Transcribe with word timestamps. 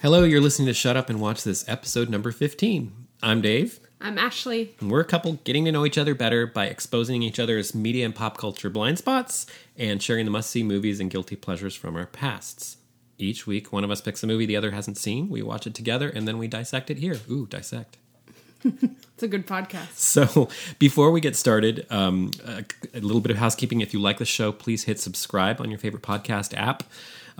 Hello, 0.00 0.24
you're 0.24 0.40
listening 0.40 0.66
to 0.66 0.74
Shut 0.74 0.96
Up 0.96 1.10
and 1.10 1.20
Watch 1.20 1.44
This, 1.44 1.62
episode 1.68 2.08
number 2.08 2.32
15. 2.32 2.92
I'm 3.22 3.42
Dave, 3.42 3.80
I'm 4.00 4.16
Ashley. 4.16 4.74
and 4.80 4.90
we're 4.90 5.00
a 5.00 5.04
couple 5.04 5.34
getting 5.44 5.66
to 5.66 5.72
know 5.72 5.84
each 5.84 5.98
other 5.98 6.14
better 6.14 6.46
by 6.46 6.66
exposing 6.66 7.22
each 7.22 7.38
other's 7.38 7.74
media 7.74 8.06
and 8.06 8.14
pop 8.14 8.38
culture 8.38 8.70
blind 8.70 8.96
spots 8.96 9.44
and 9.76 10.02
sharing 10.02 10.24
the 10.24 10.30
must 10.30 10.50
see 10.50 10.62
movies 10.62 11.00
and 11.00 11.10
guilty 11.10 11.36
pleasures 11.36 11.74
from 11.74 11.96
our 11.96 12.06
pasts. 12.06 12.78
Each 13.18 13.46
week, 13.46 13.72
one 13.72 13.84
of 13.84 13.90
us 13.90 14.00
picks 14.00 14.22
a 14.22 14.26
movie 14.26 14.46
the 14.46 14.56
other 14.56 14.70
hasn't 14.70 14.96
seen, 14.96 15.28
we 15.28 15.42
watch 15.42 15.66
it 15.66 15.74
together, 15.74 16.08
and 16.08 16.26
then 16.26 16.38
we 16.38 16.48
dissect 16.48 16.90
it 16.90 16.98
here. 16.98 17.18
Ooh, 17.30 17.46
dissect. 17.46 17.98
It's 18.64 19.22
a 19.22 19.28
good 19.28 19.46
podcast. 19.46 19.96
So, 19.96 20.48
before 20.78 21.10
we 21.10 21.20
get 21.20 21.36
started, 21.36 21.86
um, 21.90 22.30
a, 22.46 22.64
a 22.94 23.00
little 23.00 23.20
bit 23.20 23.30
of 23.30 23.36
housekeeping. 23.36 23.82
If 23.82 23.92
you 23.92 24.00
like 24.00 24.16
the 24.16 24.24
show, 24.24 24.50
please 24.50 24.84
hit 24.84 24.98
subscribe 24.98 25.60
on 25.60 25.70
your 25.70 25.78
favorite 25.78 26.02
podcast 26.02 26.56
app. 26.56 26.84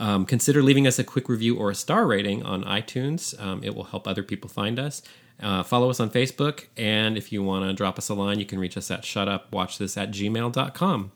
Um, 0.00 0.24
consider 0.24 0.62
leaving 0.62 0.86
us 0.86 0.98
a 0.98 1.04
quick 1.04 1.28
review 1.28 1.56
or 1.56 1.70
a 1.70 1.74
star 1.74 2.06
rating 2.06 2.42
on 2.42 2.64
iTunes. 2.64 3.40
Um, 3.40 3.62
it 3.62 3.74
will 3.74 3.84
help 3.84 4.08
other 4.08 4.22
people 4.24 4.48
find 4.50 4.78
us. 4.78 5.02
Uh, 5.38 5.62
follow 5.62 5.88
us 5.90 6.00
on 6.00 6.10
Facebook, 6.10 6.66
and 6.76 7.16
if 7.16 7.30
you 7.32 7.42
want 7.42 7.64
to 7.64 7.72
drop 7.72 7.96
us 7.98 8.08
a 8.08 8.14
line, 8.14 8.38
you 8.38 8.44
can 8.46 8.58
reach 8.58 8.76
us 8.76 8.90
at 8.90 9.02
shutupwatchthis 9.02 9.96
at 9.96 10.10
gmail.com. 10.10 11.12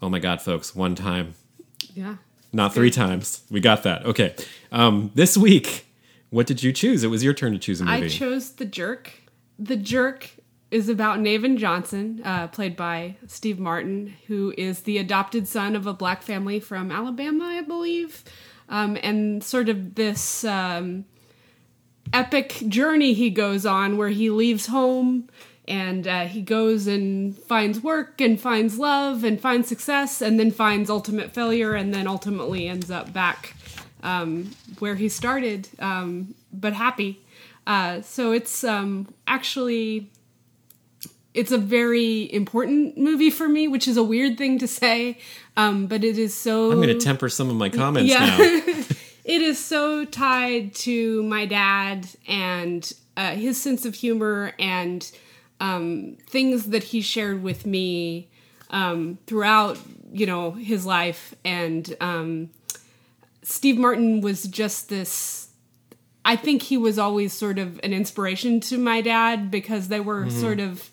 Oh 0.00 0.08
my 0.08 0.18
God, 0.18 0.40
folks, 0.40 0.74
one 0.74 0.94
time, 0.94 1.34
Yeah. 1.94 2.16
not 2.52 2.72
three 2.74 2.90
times. 2.90 3.42
We 3.50 3.60
got 3.60 3.82
that. 3.84 4.04
Okay. 4.06 4.34
Um, 4.70 5.10
this 5.14 5.36
week, 5.36 5.86
what 6.30 6.46
did 6.46 6.62
you 6.62 6.72
choose? 6.72 7.04
It 7.04 7.08
was 7.08 7.22
your 7.22 7.34
turn 7.34 7.52
to 7.52 7.58
choose 7.58 7.80
a 7.80 7.84
movie. 7.84 8.06
I 8.06 8.08
chose 8.08 8.52
The 8.52 8.64
Jerk. 8.64 9.12
The 9.58 9.76
Jerk 9.76 10.30
is 10.72 10.88
about 10.88 11.18
Navin 11.18 11.58
Johnson, 11.58 12.22
uh, 12.24 12.48
played 12.48 12.76
by 12.76 13.16
Steve 13.26 13.58
Martin, 13.58 14.14
who 14.26 14.54
is 14.56 14.80
the 14.80 14.96
adopted 14.96 15.46
son 15.46 15.76
of 15.76 15.86
a 15.86 15.92
black 15.92 16.22
family 16.22 16.58
from 16.58 16.90
Alabama, 16.90 17.44
I 17.44 17.60
believe. 17.60 18.24
Um, 18.70 18.96
and 19.02 19.44
sort 19.44 19.68
of 19.68 19.96
this 19.96 20.44
um, 20.44 21.04
epic 22.10 22.62
journey 22.68 23.12
he 23.12 23.28
goes 23.28 23.66
on 23.66 23.98
where 23.98 24.08
he 24.08 24.30
leaves 24.30 24.66
home 24.66 25.28
and 25.68 26.08
uh, 26.08 26.24
he 26.24 26.40
goes 26.40 26.86
and 26.86 27.36
finds 27.36 27.80
work 27.80 28.18
and 28.22 28.40
finds 28.40 28.78
love 28.78 29.24
and 29.24 29.38
finds 29.38 29.68
success 29.68 30.22
and 30.22 30.40
then 30.40 30.50
finds 30.50 30.88
ultimate 30.88 31.34
failure 31.34 31.74
and 31.74 31.92
then 31.92 32.06
ultimately 32.06 32.66
ends 32.66 32.90
up 32.90 33.12
back 33.12 33.54
um, 34.02 34.50
where 34.78 34.94
he 34.94 35.10
started, 35.10 35.68
um, 35.80 36.34
but 36.50 36.72
happy. 36.72 37.20
Uh, 37.66 38.00
so 38.00 38.32
it's 38.32 38.64
um, 38.64 39.06
actually 39.26 40.10
it's 41.34 41.50
a 41.52 41.58
very 41.58 42.32
important 42.32 42.98
movie 42.98 43.30
for 43.30 43.48
me, 43.48 43.68
which 43.68 43.88
is 43.88 43.96
a 43.96 44.02
weird 44.02 44.36
thing 44.38 44.58
to 44.58 44.68
say, 44.68 45.18
um, 45.56 45.86
but 45.86 46.04
it 46.04 46.18
is 46.18 46.34
so. 46.34 46.70
I'm 46.70 46.76
going 46.82 46.88
to 46.88 46.98
temper 46.98 47.28
some 47.28 47.48
of 47.48 47.56
my 47.56 47.68
comments 47.68 48.10
Yeah. 48.10 48.26
now. 48.36 48.84
it 49.24 49.42
is 49.42 49.58
so 49.58 50.04
tied 50.04 50.74
to 50.74 51.22
my 51.22 51.46
dad 51.46 52.06
and 52.28 52.92
uh, 53.16 53.30
his 53.32 53.60
sense 53.60 53.84
of 53.84 53.94
humor 53.94 54.52
and 54.58 55.10
um, 55.60 56.16
things 56.26 56.66
that 56.66 56.82
he 56.84 57.00
shared 57.00 57.42
with 57.42 57.64
me 57.66 58.28
um, 58.70 59.18
throughout, 59.26 59.78
you 60.12 60.26
know, 60.26 60.50
his 60.52 60.84
life. 60.84 61.34
And 61.44 61.94
um, 62.00 62.50
Steve 63.42 63.78
Martin 63.78 64.20
was 64.20 64.44
just 64.44 64.88
this. 64.88 65.48
I 66.24 66.36
think 66.36 66.62
he 66.62 66.76
was 66.76 66.98
always 66.98 67.32
sort 67.32 67.58
of 67.58 67.80
an 67.82 67.92
inspiration 67.92 68.60
to 68.60 68.78
my 68.78 69.00
dad 69.00 69.50
because 69.50 69.88
they 69.88 70.00
were 70.00 70.30
sort 70.30 70.60
of 70.60 70.88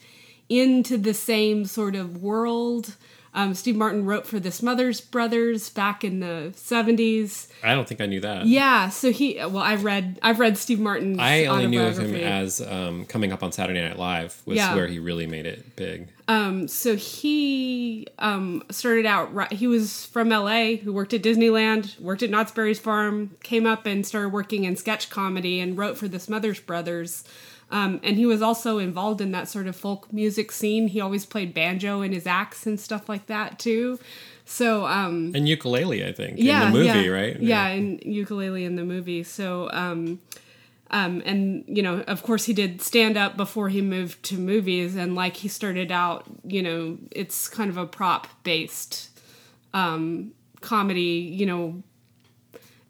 into 0.49 0.97
the 0.97 1.13
same 1.13 1.65
sort 1.65 1.95
of 1.95 2.21
world. 2.21 2.95
Um, 3.31 3.53
Steve 3.53 3.75
Martin 3.75 4.05
wrote 4.05 4.25
for 4.25 4.39
the 4.39 4.51
Smothers 4.51 5.01
Brothers 5.01 5.69
back 5.69 6.03
in 6.03 6.19
the 6.19 6.51
seventies. 6.55 7.47
I 7.63 7.75
don't 7.75 7.87
think 7.87 8.01
I 8.01 8.07
knew 8.07 8.19
that. 8.21 8.47
Yeah, 8.47 8.89
so 8.89 9.11
he. 9.11 9.35
Well, 9.37 9.59
I've 9.59 9.83
read. 9.83 10.17
I've 10.23 10.39
read 10.39 10.57
Steve 10.57 10.79
Martin's. 10.79 11.19
I 11.19 11.45
only 11.45 11.67
knew 11.67 11.83
of 11.83 11.99
him 11.99 12.15
as 12.15 12.59
um, 12.59 13.05
coming 13.05 13.31
up 13.31 13.43
on 13.43 13.51
Saturday 13.51 13.81
Night 13.87 13.99
Live 13.99 14.41
was 14.45 14.57
Yeah. 14.57 14.73
where 14.73 14.87
he 14.87 14.97
really 14.97 15.27
made 15.27 15.45
it 15.45 15.75
big. 15.75 16.07
Um, 16.27 16.67
so 16.67 16.95
he 16.95 18.07
um, 18.17 18.63
started 18.71 19.05
out. 19.05 19.53
He 19.53 19.67
was 19.67 20.07
from 20.07 20.31
L.A. 20.31 20.77
Who 20.77 20.91
worked 20.91 21.13
at 21.13 21.21
Disneyland, 21.21 21.99
worked 21.99 22.23
at 22.23 22.31
Knott's 22.31 22.51
Berry's 22.51 22.79
Farm, 22.79 23.35
came 23.43 23.67
up 23.67 23.85
and 23.85 24.05
started 24.07 24.29
working 24.29 24.63
in 24.63 24.75
sketch 24.75 25.11
comedy, 25.11 25.59
and 25.59 25.77
wrote 25.77 25.97
for 25.99 26.07
the 26.07 26.19
Smothers 26.19 26.59
Brothers. 26.59 27.23
Um, 27.71 27.99
and 28.03 28.17
he 28.17 28.25
was 28.25 28.41
also 28.41 28.79
involved 28.79 29.21
in 29.21 29.31
that 29.31 29.47
sort 29.47 29.67
of 29.67 29.75
folk 29.75 30.11
music 30.11 30.51
scene. 30.51 30.87
He 30.87 30.99
always 30.99 31.25
played 31.25 31.53
banjo 31.53 32.01
in 32.01 32.11
his 32.11 32.25
acts 32.25 32.65
and 32.65 32.79
stuff 32.79 33.07
like 33.07 33.27
that 33.27 33.59
too. 33.59 33.99
So 34.45 34.87
um, 34.87 35.31
And 35.35 35.47
ukulele, 35.47 36.03
I 36.03 36.11
think, 36.11 36.39
yeah, 36.39 36.65
in 36.65 36.71
the 36.71 36.79
movie, 36.79 36.99
yeah. 37.01 37.07
right? 37.07 37.39
Yeah, 37.39 37.67
and 37.67 38.01
ukulele 38.03 38.65
in 38.65 38.75
the 38.75 38.83
movie. 38.83 39.21
So, 39.21 39.69
um, 39.71 40.19
um, 40.89 41.21
and 41.23 41.63
you 41.67 41.83
know, 41.83 41.99
of 42.07 42.23
course, 42.23 42.45
he 42.45 42.53
did 42.53 42.81
stand 42.81 43.15
up 43.15 43.37
before 43.37 43.69
he 43.69 43.83
moved 43.83 44.23
to 44.23 44.39
movies, 44.39 44.95
and 44.95 45.13
like 45.13 45.35
he 45.37 45.47
started 45.47 45.91
out, 45.91 46.25
you 46.43 46.63
know, 46.63 46.97
it's 47.11 47.47
kind 47.47 47.69
of 47.69 47.77
a 47.77 47.85
prop 47.85 48.27
based 48.43 49.09
um, 49.75 50.31
comedy, 50.61 51.31
you 51.31 51.45
know. 51.45 51.83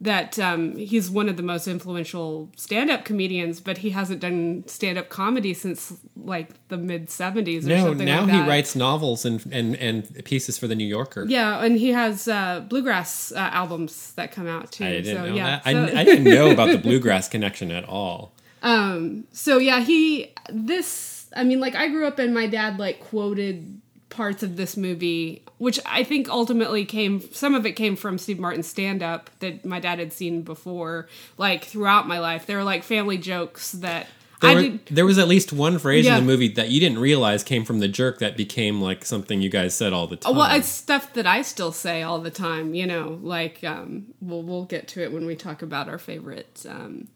That 0.02 0.40
um, 0.40 0.78
he's 0.78 1.10
one 1.10 1.28
of 1.28 1.36
the 1.36 1.44
most 1.44 1.68
influential 1.68 2.50
stand-up 2.56 3.04
comedians, 3.04 3.60
but 3.60 3.80
he 3.80 3.90
hasn't 3.90 4.22
done 4.22 4.64
stand-up 4.66 5.10
comedy 5.10 5.54
since 5.54 5.94
like 6.16 6.52
the 6.70 6.78
mid 6.78 7.08
'70s 7.08 7.66
or 7.66 7.68
No, 7.68 7.86
something. 7.88 8.06
now 8.06 8.22
like 8.22 8.32
he 8.32 8.40
writes 8.40 8.78
novels 8.78 9.26
and, 9.26 9.46
and, 9.52 9.76
and 9.76 10.24
pieces 10.24 10.58
for 10.58 10.68
the 10.68 10.76
New 10.76 10.88
Yorker. 10.88 11.26
Yeah, 11.28 11.62
and 11.62 11.78
he 11.78 11.90
has 11.90 12.30
uh, 12.30 12.62
bluegrass 12.70 13.34
uh, 13.34 13.50
albums 13.52 14.14
that 14.14 14.32
come 14.32 14.48
out 14.48 14.72
too. 14.72 14.86
I 14.86 14.92
didn't 15.02 15.18
so, 15.18 15.26
know 15.26 15.36
yeah, 15.36 15.60
that. 15.60 15.62
I, 15.66 16.00
I 16.00 16.04
didn't 16.06 16.24
know 16.24 16.50
about 16.50 16.72
the 16.72 16.78
bluegrass 16.78 17.28
connection 17.36 17.70
at 17.70 17.84
all. 17.84 18.31
Um. 18.62 19.26
so 19.34 19.58
yeah, 19.58 19.81
he 19.81 20.34
this. 20.50 21.30
I 21.36 21.44
mean, 21.44 21.60
like 21.60 21.76
I 21.76 21.90
grew 21.90 22.08
up 22.08 22.20
and 22.20 22.34
my 22.34 22.48
dad 22.48 22.80
like 22.80 23.02
quoted 23.02 23.81
parts 24.09 24.42
of 24.44 24.58
this 24.58 24.75
movie, 24.75 25.44
which 25.59 25.80
I 25.86 26.03
think 26.03 26.30
ultimately 26.30 26.84
came. 26.86 27.22
Some 27.34 27.53
of 27.56 27.66
it 27.66 27.74
came 27.74 27.96
from 27.96 28.18
Steve 28.18 28.40
Martin's 28.40 28.68
stand 28.68 29.03
up 29.03 29.30
that 29.40 29.66
my 29.66 29.80
dad 29.80 30.00
had 30.00 30.12
seen 30.14 30.42
before, 30.42 31.08
like 31.38 31.66
throughout 31.66 32.08
my 32.08 32.19
life. 32.19 32.46
There 32.46 32.58
were 32.58 32.64
like 32.64 32.84
family 32.84 33.18
jokes 33.18 33.72
that 33.74 34.08
There, 34.42 34.50
I 34.52 34.56
were- 34.56 34.62
did. 34.62 34.86
there 34.88 35.06
was 35.06 35.18
at 35.19 35.28
least 35.28 35.53
one 35.53 35.78
phrase 35.80 36.06
Yeah. 36.06 36.18
in 36.18 36.25
the 36.25 36.31
movie 36.31 36.48
that 36.53 36.69
you 36.69 36.80
didn't 36.80 37.00
realize 37.00 37.44
came 37.44 37.66
from 37.66 37.80
the 37.80 37.88
jerk 37.88 38.19
that 38.19 38.36
became 38.38 38.81
like 38.81 39.06
something 39.06 39.42
you 39.42 39.50
guys 39.50 39.75
said 39.75 39.94
all 39.94 40.08
the 40.08 40.16
time. 40.16 40.36
Well, 40.36 40.56
it's 40.56 40.68
stuff 40.68 41.14
that 41.14 41.28
I 41.28 41.42
still 41.44 41.72
say 41.72 42.02
all 42.02 42.19
the 42.19 42.31
time. 42.31 42.74
You 42.74 42.88
know, 42.88 43.19
like 43.22 43.64
um, 43.64 44.08
we'll 44.22 44.42
we'll 44.44 44.66
get 44.66 44.88
to 44.90 45.03
it 45.03 45.12
when 45.12 45.25
we 45.25 45.36
talk 45.36 45.62
about 45.62 45.88
our 45.90 46.00
favorite. 46.00 46.66
Um, 46.68 47.09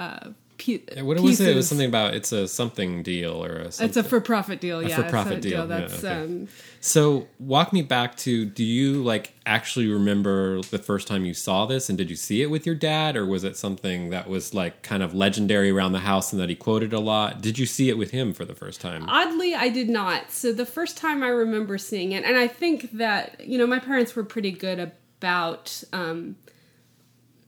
uh, 0.00 0.30
what 1.02 1.20
was 1.20 1.40
it? 1.40 1.50
It 1.50 1.56
was 1.56 1.68
something 1.68 1.88
about 1.88 2.14
it's 2.14 2.32
a 2.32 2.48
something 2.48 3.02
deal 3.02 3.44
or 3.44 3.52
a 3.58 3.72
something. 3.72 3.88
It's 3.88 3.96
a 3.96 4.04
for-profit 4.04 4.60
deal, 4.60 4.82
yeah. 4.82 4.96
for-profit 4.96 5.38
it's 5.38 5.46
a 5.46 5.48
deal, 5.48 5.60
yeah, 5.60 5.66
That's 5.66 6.04
okay. 6.04 6.22
um, 6.22 6.48
So 6.80 7.26
walk 7.38 7.72
me 7.72 7.82
back 7.82 8.16
to 8.18 8.44
do 8.44 8.64
you 8.64 9.02
like 9.02 9.32
actually 9.46 9.88
remember 9.88 10.60
the 10.62 10.78
first 10.78 11.08
time 11.08 11.24
you 11.24 11.34
saw 11.34 11.66
this 11.66 11.88
and 11.88 11.96
did 11.98 12.10
you 12.10 12.16
see 12.16 12.42
it 12.42 12.50
with 12.50 12.66
your 12.66 12.74
dad 12.74 13.16
or 13.16 13.26
was 13.26 13.44
it 13.44 13.56
something 13.56 14.10
that 14.10 14.28
was 14.28 14.54
like 14.54 14.82
kind 14.82 15.02
of 15.02 15.14
legendary 15.14 15.70
around 15.70 15.92
the 15.92 16.00
house 16.00 16.32
and 16.32 16.40
that 16.40 16.48
he 16.48 16.54
quoted 16.54 16.92
a 16.92 17.00
lot? 17.00 17.40
Did 17.40 17.58
you 17.58 17.66
see 17.66 17.88
it 17.88 17.98
with 17.98 18.10
him 18.10 18.32
for 18.32 18.44
the 18.44 18.54
first 18.54 18.80
time? 18.80 19.04
oddly 19.08 19.54
I 19.54 19.68
did 19.68 19.88
not. 19.88 20.30
So 20.30 20.52
the 20.52 20.66
first 20.66 20.96
time 20.96 21.22
I 21.22 21.28
remember 21.28 21.78
seeing 21.78 22.12
it, 22.12 22.24
and 22.24 22.36
I 22.36 22.48
think 22.48 22.92
that 22.92 23.40
you 23.40 23.58
know 23.58 23.66
my 23.66 23.78
parents 23.78 24.14
were 24.16 24.24
pretty 24.24 24.50
good 24.50 24.78
about 24.78 25.82
um, 25.92 26.36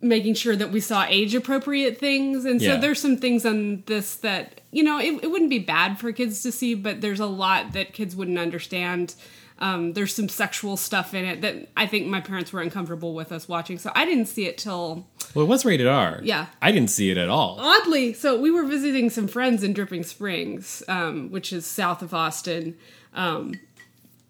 making 0.00 0.34
sure 0.34 0.54
that 0.56 0.70
we 0.70 0.80
saw 0.80 1.04
age 1.08 1.34
appropriate 1.34 1.98
things, 1.98 2.44
and 2.44 2.60
so 2.60 2.68
Yeah. 2.68 2.76
there's 2.76 3.00
some 3.00 3.16
things 3.16 3.44
on 3.46 3.82
this 3.86 4.16
that 4.16 4.60
you 4.70 4.82
know 4.82 4.98
it, 4.98 5.22
it 5.24 5.30
wouldn't 5.30 5.50
be 5.50 5.58
bad 5.58 5.98
for 5.98 6.12
kids 6.12 6.42
to 6.42 6.52
see, 6.52 6.74
but 6.74 7.00
there's 7.00 7.20
a 7.20 7.26
lot 7.26 7.72
that 7.72 7.92
kids 7.92 8.14
wouldn't 8.14 8.38
understand. 8.38 9.14
Um, 9.58 9.94
there's 9.94 10.14
some 10.14 10.28
sexual 10.28 10.76
stuff 10.76 11.14
in 11.14 11.24
it 11.24 11.40
that 11.40 11.68
I 11.78 11.86
think 11.86 12.06
my 12.08 12.20
parents 12.20 12.52
were 12.52 12.60
uncomfortable 12.60 13.14
with 13.14 13.32
us 13.32 13.48
watching, 13.48 13.78
so 13.78 13.90
I 13.94 14.04
didn't 14.04 14.26
see 14.26 14.44
it 14.46 14.58
till 14.58 15.06
Well, 15.34 15.46
it 15.46 15.48
was 15.48 15.64
rated 15.64 15.86
R. 15.86 16.20
Yeah. 16.22 16.46
I 16.60 16.72
didn't 16.72 16.90
see 16.90 17.10
it 17.10 17.16
at 17.16 17.30
all. 17.30 17.56
oddly, 17.58 18.12
so 18.12 18.38
we 18.38 18.50
were 18.50 18.64
visiting 18.64 19.08
some 19.08 19.26
friends 19.26 19.62
in 19.64 19.72
Dripping 19.72 20.02
Springs, 20.02 20.82
um, 20.88 21.30
which 21.30 21.54
is 21.54 21.64
south 21.64 22.02
of 22.02 22.12
Austin. 22.12 22.76
Um, 23.14 23.54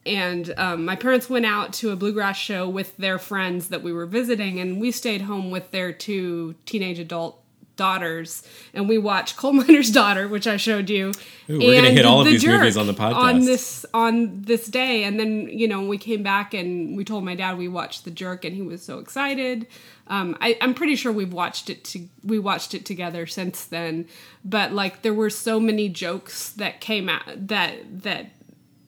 and 0.06 0.53
um, 0.56 0.85
my 0.85 0.97
parents 0.97 1.29
went 1.29 1.47
out 1.47 1.73
to 1.75 1.91
a 1.91 1.97
bluegrass 1.97 2.37
show 2.37 2.69
with 2.69 2.97
their 2.97 3.19
friends 3.19 3.69
that 3.69 3.82
we 3.82 3.93
were 3.93 4.06
visiting, 4.06 4.61
and 4.61 4.81
we 4.81 4.91
stayed 4.91 5.23
home 5.23 5.50
with 5.50 5.70
their 5.70 5.93
two 5.93 6.55
teenage 6.64 6.99
adult 6.99 7.43
daughters, 7.76 8.43
and 8.75 8.88
we 8.88 8.99
watched 8.99 9.37
Coal 9.37 9.53
Miner's 9.55 9.91
Daughter, 9.91 10.26
which 10.29 10.47
I 10.47 10.56
showed 10.56 10.88
you. 10.91 11.12
Ooh, 11.50 11.58
we're 11.58 11.75
gonna 11.76 11.88
and 11.88 11.97
hit 11.97 12.06
all 12.06 12.20
of 12.20 12.25
The 12.26 12.32
these 12.32 12.43
Jerk 12.43 12.61
movies 12.61 12.76
on 12.76 12.87
the 12.87 12.94
podcast. 12.94 13.14
on 13.14 13.41
this 13.41 13.87
on 13.94 14.43
this 14.43 14.67
day, 14.67 15.05
and 15.05 15.20
then 15.20 15.49
you 15.49 15.69
know 15.69 15.87
we 15.87 15.99
came 15.99 16.23
back 16.23 16.55
and 16.55 16.97
we 16.97 17.05
told 17.05 17.25
my 17.25 17.35
dad 17.35 17.58
we 17.58 17.69
watched 17.69 18.05
The 18.05 18.11
Jerk, 18.11 18.44
and 18.44 18.55
he 18.55 18.62
was 18.62 18.82
so 18.82 18.99
excited. 18.99 19.67
Um, 20.08 20.37
I, 20.41 20.56
I'm 20.61 20.73
pretty 20.73 20.94
sure 20.94 21.11
we've 21.11 21.32
watched 21.32 21.69
it 21.69 21.85
to 21.85 22.08
we 22.25 22.38
watched 22.38 22.75
it 22.75 22.87
together 22.87 23.26
since 23.26 23.64
then, 23.64 24.06
but 24.44 24.73
like 24.73 25.03
there 25.03 25.14
were 25.14 25.31
so 25.31 25.61
many 25.61 25.88
jokes 25.88 26.50
that 26.53 26.81
came 26.81 27.08
out 27.08 27.49
that 27.49 28.03
that 28.03 28.31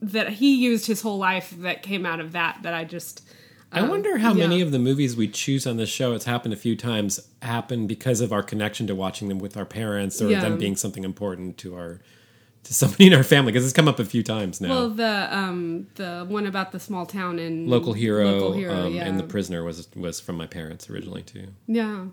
that 0.01 0.29
he 0.35 0.55
used 0.57 0.87
his 0.87 1.03
whole 1.03 1.19
life 1.19 1.55
that 1.59 1.83
came 1.83 2.07
out 2.07 2.21
of 2.21 2.33
that 2.33 2.59
that 2.63 2.75
I 2.75 2.85
just 2.85 3.23
I 3.71 3.83
wonder 3.83 4.17
how 4.17 4.33
yeah. 4.33 4.47
many 4.47 4.63
of 4.63 4.73
the 4.73 4.79
movies 4.79 5.15
we 5.15 5.29
choose 5.29 5.67
on 5.67 5.77
this 5.77 5.91
show, 5.91 6.15
it's 6.15 6.25
happened 6.25 6.55
a 6.55 6.57
few 6.57 6.75
times, 6.75 7.21
happen 7.43 7.87
because 7.87 8.23
of 8.23 8.33
our 8.33 8.43
connection 8.43 8.87
to 8.87 8.95
watching 8.95 9.29
them 9.29 9.39
with 9.39 9.59
our 9.59 9.67
parents 9.67 10.23
or 10.23 10.31
Yeah. 10.31 10.41
them 10.41 10.57
being 10.57 10.75
something 10.75 11.05
important 11.05 11.59
to 11.59 11.75
our 11.77 12.01
to 12.65 12.75
somebody 12.75 13.07
in 13.09 13.15
our 13.15 13.23
family 13.23 13.53
because 13.53 13.65
it's 13.65 13.75
come 13.75 13.87
up 13.89 13.99
a 13.99 14.05
few 14.05 14.23
times 14.23 14.61
now. 14.61 14.69
Well, 14.71 14.91
the 14.91 15.29
um 15.37 15.87
the 15.97 16.25
one 16.29 16.47
about 16.47 16.73
the 16.73 16.81
small 16.81 17.05
town 17.05 17.39
in 17.39 17.69
Local 17.69 17.93
Hero, 17.93 18.25
Local 18.31 18.53
Hero, 18.55 18.87
um, 18.87 18.95
yeah. 18.95 19.05
and 19.05 19.19
The 19.19 19.25
Prisoner 19.25 19.63
was 19.65 19.89
was 19.95 20.19
from 20.19 20.37
my 20.37 20.47
parents 20.47 20.89
originally 20.89 21.23
too. 21.23 21.49
yeah. 21.67 22.07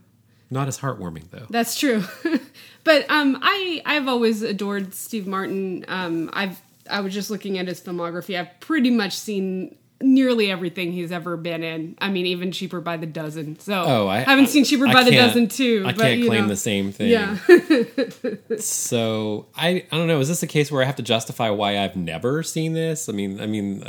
Not 0.52 0.68
as 0.68 0.78
heartwarming 0.80 1.32
though. 1.32 1.48
That's 1.50 1.80
true. 1.80 2.04
but 2.84 3.10
um 3.10 3.40
I 3.42 3.82
I've 3.86 4.08
always 4.08 4.42
adored 4.42 4.94
Steve 4.94 5.26
Martin. 5.26 5.86
Um 5.88 6.30
I've 6.34 6.62
I 6.90 7.02
was 7.02 7.14
just 7.14 7.30
looking 7.32 7.58
at 7.58 7.68
his 7.68 7.82
filmography. 7.82 8.40
I've 8.40 8.60
pretty 8.60 8.92
much 8.92 9.14
seen 9.18 9.76
nearly 10.02 10.52
everything 10.52 10.92
he's 10.92 11.12
ever 11.12 11.38
been 11.38 11.64
in. 11.64 11.96
I 12.00 12.10
mean, 12.10 12.26
even 12.26 12.52
Cheaper 12.52 12.82
by 12.82 12.98
the 12.98 13.06
Dozen. 13.06 13.58
So 13.60 13.82
Oh, 13.86 14.08
I 14.08 14.20
haven't 14.20 14.48
seen 14.48 14.66
Cheaper 14.66 14.88
I 14.88 14.94
by 14.94 15.04
the 15.04 15.12
Dozen 15.12 15.48
too. 15.48 15.84
I 15.86 15.94
but, 15.94 16.02
can't 16.02 16.26
claim 16.26 16.42
know. 16.44 16.48
the 16.50 16.56
same 16.58 16.92
thing. 16.92 17.10
Yeah. 17.10 17.38
so 18.60 19.48
I 19.56 19.86
I 19.92 19.98
don't 19.98 20.08
know. 20.08 20.20
Is 20.20 20.28
this 20.28 20.44
a 20.44 20.48
case 20.48 20.72
where 20.72 20.82
I 20.82 20.86
have 20.86 20.96
to 20.98 21.04
justify 21.04 21.50
why 21.50 21.80
I've 21.80 21.96
never 21.96 22.44
seen 22.44 22.74
this? 22.74 23.10
I 23.10 23.14
mean, 23.14 23.40
I 23.40 23.46
mean, 23.48 23.84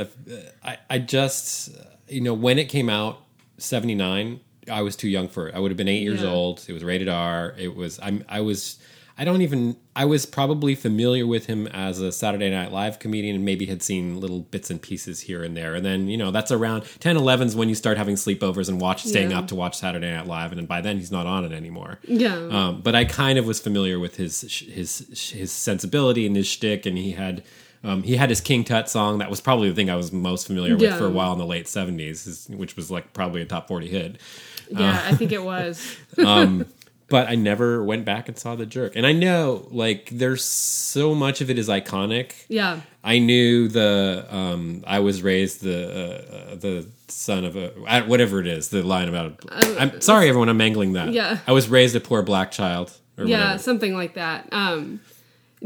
I 0.64 0.78
I 0.88 0.98
just 0.98 1.70
you 2.08 2.20
know 2.20 2.34
when 2.34 2.58
it 2.58 2.68
came 2.68 2.88
out 2.88 3.20
seventy 3.58 3.94
nine, 3.94 4.40
I 4.70 4.82
was 4.82 4.96
too 4.96 5.08
young 5.08 5.28
for 5.28 5.48
it. 5.48 5.54
I 5.54 5.58
would 5.58 5.70
have 5.70 5.76
been 5.78 5.88
eight 5.88 6.02
years 6.02 6.22
Yeah. 6.22 6.28
old. 6.30 6.64
It 6.68 6.72
was 6.72 6.84
rated 6.84 7.08
R. 7.08 7.54
It 7.58 7.74
was 7.74 7.98
I'm 8.02 8.24
I 8.28 8.40
was. 8.40 8.78
I 9.18 9.24
don't 9.24 9.40
even. 9.40 9.76
I 9.94 10.04
was 10.04 10.26
probably 10.26 10.74
familiar 10.74 11.26
with 11.26 11.46
him 11.46 11.66
as 11.68 12.00
a 12.00 12.12
Saturday 12.12 12.50
Night 12.50 12.70
Live 12.70 12.98
comedian 12.98 13.34
and 13.36 13.44
maybe 13.46 13.64
had 13.64 13.82
seen 13.82 14.20
little 14.20 14.40
bits 14.40 14.68
and 14.70 14.80
pieces 14.82 15.20
here 15.22 15.42
and 15.42 15.56
there. 15.56 15.74
And 15.74 15.86
then, 15.86 16.08
you 16.08 16.18
know, 16.18 16.30
that's 16.30 16.52
around 16.52 16.84
10, 17.00 17.16
11 17.16 17.48
is 17.48 17.56
when 17.56 17.70
you 17.70 17.74
start 17.74 17.96
having 17.96 18.16
sleepovers 18.16 18.68
and 18.68 18.78
watch, 18.78 19.04
staying 19.04 19.30
Yeah. 19.30 19.38
up 19.38 19.48
to 19.48 19.54
watch 19.54 19.78
Saturday 19.78 20.12
Night 20.12 20.26
Live. 20.26 20.52
And 20.52 20.58
then 20.58 20.66
by 20.66 20.82
then 20.82 20.98
he's 20.98 21.10
not 21.10 21.24
on 21.26 21.46
it 21.46 21.52
anymore. 21.52 21.98
Yeah. 22.06 22.34
Um, 22.36 22.82
but 22.82 22.94
I 22.94 23.06
kind 23.06 23.38
of 23.38 23.46
was 23.46 23.58
familiar 23.58 23.98
with 23.98 24.16
his 24.16 24.42
his 24.68 25.30
his 25.34 25.50
sensibility 25.50 26.26
and 26.26 26.36
his 26.36 26.46
shtick, 26.46 26.84
and 26.84 26.98
he 26.98 27.12
had 27.12 27.42
um, 27.84 28.02
he 28.02 28.16
had 28.16 28.28
his 28.28 28.42
King 28.42 28.64
Tut 28.64 28.90
song 28.90 29.16
that 29.18 29.30
was 29.30 29.40
probably 29.40 29.70
the 29.70 29.74
thing 29.74 29.88
I 29.88 29.96
was 29.96 30.12
most 30.12 30.46
familiar 30.46 30.74
with 30.74 30.82
Yeah. 30.82 30.98
for 30.98 31.06
a 31.06 31.10
while 31.10 31.32
in 31.32 31.38
the 31.38 31.46
late 31.46 31.68
seventies, 31.68 32.48
which 32.50 32.76
was 32.76 32.90
like 32.90 33.14
probably 33.14 33.40
a 33.40 33.46
top 33.46 33.66
forty 33.68 33.88
hit. 33.88 34.20
yeah, 34.70 35.00
I 35.06 35.14
think 35.14 35.32
it 35.32 35.42
was. 35.42 35.96
But 37.08 37.28
I 37.28 37.36
never 37.36 37.84
went 37.84 38.04
back 38.04 38.28
and 38.28 38.36
saw 38.36 38.56
the 38.56 38.66
jerk, 38.66 38.96
and 38.96 39.06
I 39.06 39.12
know 39.12 39.68
like 39.70 40.08
there's 40.10 40.44
so 40.44 41.14
much 41.14 41.40
of 41.40 41.50
it 41.50 41.58
is 41.58 41.68
iconic. 41.68 42.32
Yeah. 42.48 42.80
I 43.04 43.20
knew 43.20 43.68
the 43.68 44.26
um, 44.28 44.82
I 44.86 44.98
was 44.98 45.22
raised 45.22 45.62
the 45.62 45.78
uh, 45.88 46.34
uh, 46.52 46.54
the 46.56 46.86
son 47.06 47.44
of 47.44 47.54
a 47.56 47.68
whatever 48.06 48.40
it 48.40 48.48
is 48.48 48.70
the 48.70 48.82
line 48.82 49.08
about. 49.08 49.40
I'm 49.52 50.00
sorry, 50.00 50.28
everyone. 50.28 50.48
I'm 50.48 50.56
mangling 50.56 50.94
that. 50.94 51.08
Uh, 51.08 51.12
Yeah. 51.12 51.38
I 51.46 51.52
was 51.52 51.68
raised 51.68 51.94
a 51.94 52.00
poor 52.00 52.22
black 52.22 52.50
child. 52.50 52.92
Or 53.18 53.24
yeah 53.24 53.38
whatever. 53.44 53.62
something 53.62 53.94
like 53.94 54.12
that 54.14 54.46
um 54.52 55.00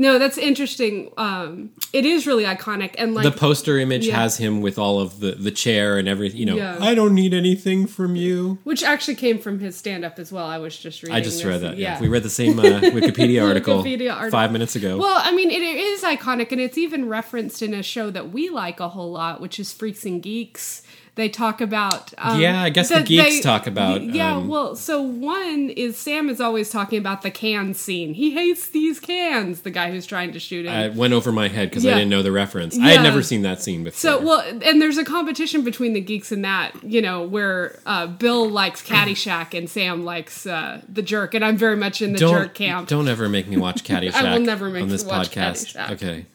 no 0.07 0.19
that's 0.19 0.39
interesting 0.39 0.95
um 1.19 1.71
it 1.93 2.05
is 2.07 2.27
really 2.27 2.45
iconic 2.45 2.95
and 2.97 3.15
like 3.15 3.25
the 3.25 3.31
poster 3.47 3.79
image 3.79 4.07
Yeah. 4.07 4.17
has 4.23 4.37
him 4.39 4.55
with 4.67 4.79
all 4.79 4.97
of 5.05 5.21
the 5.21 5.33
the 5.33 5.51
chair 5.51 5.99
and 5.99 6.09
everything. 6.09 6.39
You 6.41 6.47
know, 6.47 6.57
Yeah. 6.57 6.79
I 6.81 6.95
don't 6.95 7.15
need 7.15 7.33
anything 7.35 7.87
from 7.87 8.17
you. 8.17 8.59
which 8.65 8.83
actually 8.83 9.17
came 9.17 9.39
from 9.39 9.59
his 9.59 9.77
stand-up 9.77 10.19
as 10.19 10.33
well 10.33 10.47
i 10.47 10.59
was 10.67 10.75
just 10.87 11.03
reading 11.03 11.17
I 11.17 11.21
just 11.21 11.39
this. 11.39 11.47
read 11.47 11.61
that. 11.67 11.77
Yeah, 11.77 12.01
we 12.01 12.09
read 12.09 12.23
the 12.23 12.31
same 12.41 12.59
uh, 12.59 12.63
Wikipedia 12.99 13.41
article 13.47 13.83
Wikipedia 13.83 14.13
article. 14.15 14.31
five 14.41 14.51
minutes 14.53 14.75
ago. 14.77 14.97
well 15.05 15.21
i 15.23 15.33
mean 15.39 15.51
it 15.51 15.63
is 15.63 16.03
iconic 16.03 16.51
and 16.53 16.61
it's 16.61 16.79
even 16.79 17.01
referenced 17.09 17.61
in 17.63 17.75
a 17.75 17.83
show 17.83 18.11
that 18.11 18.27
we 18.33 18.49
like 18.49 18.81
a 18.81 18.89
whole 18.89 19.13
lot 19.13 19.41
which 19.41 19.61
is 19.61 19.73
freaks 19.73 20.05
and 20.07 20.23
geeks 20.23 20.83
they 21.15 21.29
talk 21.29 21.61
about 21.61 22.13
um, 22.19 22.41
Yeah, 22.41 22.63
I 22.63 22.71
guess 22.71 22.89
the 22.89 22.97
that 22.97 23.07
geeks 23.07 23.41
talk 23.41 23.67
about, 23.67 24.03
yeah 24.03 24.37
um, 24.37 24.49
well 24.49 24.75
so 24.77 25.01
one 25.01 25.71
is 25.71 25.97
sam 25.97 26.29
is 26.29 26.41
always 26.41 26.71
talking 26.71 26.99
about 26.99 27.23
the 27.23 27.31
can 27.31 27.75
scene 27.75 28.15
he 28.15 28.33
hates 28.33 28.69
these 28.69 29.01
cans 29.01 29.63
the 29.63 29.71
guy 29.71 29.91
who's 29.91 30.07
trying 30.07 30.33
to 30.33 30.41
shoot 30.41 30.67
him 30.67 30.73
I 30.73 30.89
went 30.89 31.13
over 31.13 31.33
my 31.33 31.49
head 31.49 31.69
because 31.71 31.85
I 31.87 31.91
didn't 31.91 32.11
know 32.11 32.23
the 32.23 32.33
reference. 32.33 32.79
I 32.79 32.91
had 32.91 33.03
never 33.03 33.23
seen 33.23 33.43
that 33.43 33.63
scene 33.63 33.85
before. 33.85 33.99
So 33.99 34.23
well, 34.23 34.41
and 34.63 34.81
there's 34.81 34.99
a 34.99 35.05
competition 35.05 35.65
between 35.65 35.93
the 35.93 36.01
geeks 36.01 36.33
in 36.33 36.43
that, 36.43 36.73
you 36.83 37.03
know, 37.03 37.23
where 37.23 37.79
uh, 37.87 38.07
Bill 38.07 38.49
likes 38.49 38.83
Caddyshack 38.83 39.57
and 39.57 39.69
Sam 39.69 40.05
likes 40.05 40.47
uh, 40.47 40.83
the 40.89 41.03
Jerk, 41.03 41.35
and 41.35 41.45
I'm 41.45 41.57
very 41.57 41.77
much 41.77 42.03
in 42.03 42.13
the 42.13 42.19
don't 42.19 42.33
Jerk 42.33 42.55
camp. 42.55 42.89
don't 42.89 43.09
ever 43.09 43.29
make 43.29 43.47
me 43.49 43.57
watch 43.57 43.85
Caddyshack. 43.85 44.15
I 44.15 44.33
will 44.35 44.45
never 44.45 44.69
make 44.69 44.83
on 44.83 44.89
this 44.89 45.05
watch 45.05 45.31
podcast. 45.31 45.75
Caddyshack. 45.77 45.91
Okay, 45.93 46.27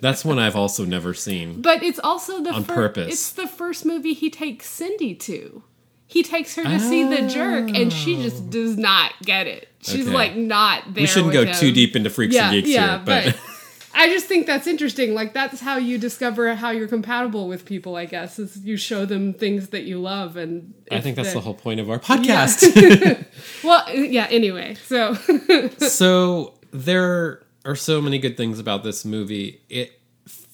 that's 0.00 0.24
one 0.24 0.38
I've 0.38 0.56
also 0.56 0.84
never 0.84 1.14
seen. 1.14 1.62
But 1.62 1.82
it's 1.82 1.98
also 1.98 2.42
the 2.42 2.50
On 2.50 2.64
fir- 2.64 2.74
purpose. 2.74 3.12
It's 3.12 3.32
the 3.32 3.46
first 3.48 3.84
movie 3.84 4.05
he 4.14 4.30
takes 4.30 4.68
Cindy 4.68 5.14
to. 5.14 5.62
He 6.08 6.22
takes 6.22 6.54
her 6.54 6.62
to 6.62 6.78
see 6.78 7.02
the 7.02 7.26
Jerk, 7.26 7.70
and 7.76 7.92
she 7.92 8.22
just 8.22 8.44
oh. 8.46 8.50
does 8.50 8.76
not 8.76 9.12
get 9.22 9.48
it. 9.48 9.68
She's 9.80 10.06
Oh. 10.06 10.10
Okay. 10.10 10.14
like 10.16 10.36
not 10.36 10.94
there. 10.94 11.02
We 11.02 11.06
shouldn't 11.06 11.32
go 11.32 11.44
with 11.44 11.58
too 11.58 11.72
deep 11.72 11.96
into 11.96 12.10
freaks 12.10 12.34
Yeah, 12.34 12.44
and 12.44 12.52
geeks 12.52 12.68
yeah, 12.68 12.98
here, 12.98 13.02
but, 13.04 13.36
I 13.96 14.10
just 14.10 14.26
think 14.26 14.46
that's 14.46 14.66
interesting. 14.66 15.14
Like 15.14 15.32
that's 15.32 15.60
how 15.60 15.78
you 15.78 15.96
discover 15.96 16.54
how 16.54 16.70
you're 16.70 16.86
compatible 16.86 17.48
with 17.48 17.64
people. 17.64 17.96
I 17.96 18.04
guess 18.04 18.38
is 18.38 18.58
you 18.58 18.76
show 18.76 19.06
them 19.06 19.32
things 19.32 19.70
that 19.70 19.84
you 19.84 19.98
love, 19.98 20.36
and 20.36 20.74
I 20.90 21.00
think 21.00 21.16
that's 21.16 21.32
the 21.32 21.40
whole 21.40 21.54
point 21.54 21.80
of 21.80 21.90
our 21.90 21.98
podcast. 21.98 23.24
Well, 23.64 23.84
uh, 23.88 23.92
yeah. 23.92 24.26
Anyway, 24.30 24.76
so 24.86 25.14
so 25.78 26.54
there 26.72 27.42
are 27.64 27.76
so 27.76 28.00
many 28.02 28.18
good 28.18 28.36
things 28.36 28.58
about 28.58 28.84
this 28.84 29.04
movie. 29.04 29.62
It 29.68 29.98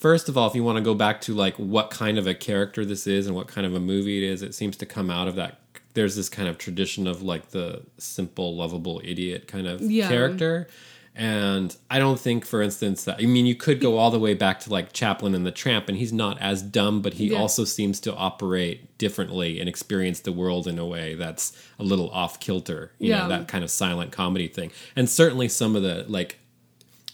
first 0.03 0.29
of 0.29 0.37
all, 0.37 0.49
if 0.49 0.55
you 0.57 0.65
want 0.65 0.77
to 0.77 0.83
go 0.83 0.95
back 0.95 1.21
to 1.23 1.33
like 1.33 1.55
what 1.57 1.91
kind 1.91 2.19
of 2.19 2.27
a 2.27 2.35
character 2.35 2.85
this 2.85 3.07
is 3.07 3.27
and 3.29 3.37
what 3.37 3.47
kind 3.47 3.67
of 3.67 3.75
a 3.75 3.81
movie 3.81 4.19
it 4.23 4.29
is, 4.29 4.43
it 4.43 4.55
seems 4.55 4.77
to 4.79 4.87
come 4.87 5.09
out 5.11 5.29
of 5.29 5.37
that. 5.37 5.61
There's 5.95 6.17
this 6.17 6.29
kind 6.29 6.49
of 6.49 6.59
tradition 6.59 7.07
of 7.07 7.23
like 7.23 7.51
the 7.51 7.83
simple, 7.99 8.57
lovable 8.57 9.01
idiot 9.05 9.47
kind 9.47 9.67
of 9.67 9.81
Yeah. 9.81 10.09
character. 10.09 10.69
And 11.15 11.77
I 11.91 11.99
don't 11.99 12.19
think, 12.19 12.47
for 12.47 12.63
instance, 12.63 13.05
that 13.05 13.19
I 13.23 13.27
mean, 13.27 13.45
you 13.47 13.55
could 13.55 13.81
go 13.81 13.99
all 13.99 14.11
the 14.11 14.19
way 14.19 14.33
back 14.35 14.59
to 14.61 14.71
like 14.71 14.95
Chaplin 14.95 15.35
and 15.35 15.45
the 15.47 15.51
Tramp, 15.51 15.89
and 15.91 15.99
he's 15.99 16.13
not 16.13 16.41
as 16.41 16.63
dumb, 16.63 17.03
but 17.03 17.15
he 17.15 17.27
Yeah. 17.33 17.39
also 17.39 17.65
seems 17.65 18.01
to 18.01 18.15
operate 18.15 18.97
differently 18.99 19.61
and 19.61 19.69
experience 19.69 20.21
the 20.21 20.33
world 20.33 20.67
in 20.67 20.79
a 20.79 20.87
way 20.87 21.15
that's 21.15 21.53
a 21.79 21.85
little 21.85 22.09
off 22.11 22.41
kilter. 22.41 22.93
You 22.99 23.11
Yeah. 23.11 23.23
know, 23.25 23.29
that 23.29 23.47
kind 23.47 23.63
of 23.63 23.71
silent 23.71 24.11
comedy 24.11 24.49
thing. 24.49 24.73
And 24.97 25.09
certainly 25.09 25.49
some 25.49 25.77
of 25.77 25.83
the 25.83 26.07
like 26.09 26.39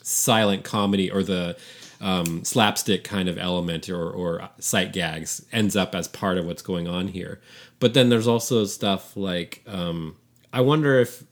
silent 0.02 0.62
comedy 0.64 1.10
or 1.10 1.22
the 1.22 1.56
um, 2.00 2.44
slapstick 2.44 3.02
kind 3.04 3.28
of 3.28 3.38
element 3.38 3.88
or, 3.88 4.08
or 4.10 4.48
sight 4.60 4.92
gags 4.92 5.44
ends 5.52 5.74
up 5.76 5.94
as 5.94 6.06
part 6.08 6.38
of 6.38 6.46
what's 6.46 6.62
going 6.62 6.86
on 6.86 7.08
here. 7.08 7.40
But 7.80 7.94
then 7.94 8.08
there's 8.08 8.28
also 8.28 8.64
stuff 8.64 9.16
like 9.16 9.62
um, 9.66 10.16
I 10.52 10.60
wonder 10.60 10.98
if 11.00 11.24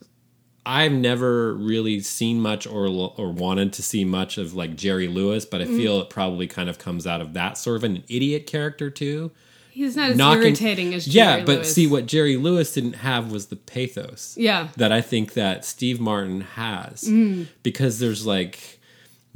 I've 0.65 0.93
never 0.93 1.55
really 1.55 2.01
seen 2.01 2.41
much 2.41 2.67
or 2.67 2.87
or 3.17 3.31
wanted 3.33 3.73
to 3.75 3.83
see 3.83 4.05
much 4.05 4.37
of 4.39 4.55
like 4.55 4.75
Jerry 4.77 5.07
Lewis, 5.09 5.45
but 5.45 5.61
I 5.61 5.65
Mm. 5.67 5.77
feel 5.77 6.01
it 6.01 6.11
probably 6.11 6.47
kind 6.49 6.69
of 6.69 6.79
comes 6.79 7.07
out 7.07 7.21
of 7.21 7.35
that 7.35 7.57
sort 7.59 7.77
of 7.77 7.85
an 7.85 8.03
idiot 8.09 8.47
character 8.47 8.91
too. 8.91 9.31
he's 9.71 9.95
not 9.95 10.11
as 10.13 10.17
Knocking- 10.17 10.43
irritating 10.43 10.95
as 10.95 11.05
Jerry 11.05 11.41
yeah, 11.41 11.45
but 11.45 11.57
Lewis. 11.57 11.75
see 11.75 11.87
what 11.87 12.07
Jerry 12.07 12.37
Lewis 12.39 12.73
didn't 12.73 12.95
have 12.95 13.31
was 13.31 13.47
the 13.49 13.57
pathos 13.57 14.35
yeah, 14.39 14.69
that 14.79 14.91
I 14.91 15.03
think 15.03 15.35
that 15.35 15.67
Steve 15.67 16.01
Martin 16.01 16.41
has 16.41 17.03
Mm. 17.03 17.49
because 17.63 17.99
there's 17.99 18.25
like 18.25 18.76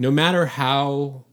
no 0.05 0.11
matter 0.11 0.47
how 0.47 1.25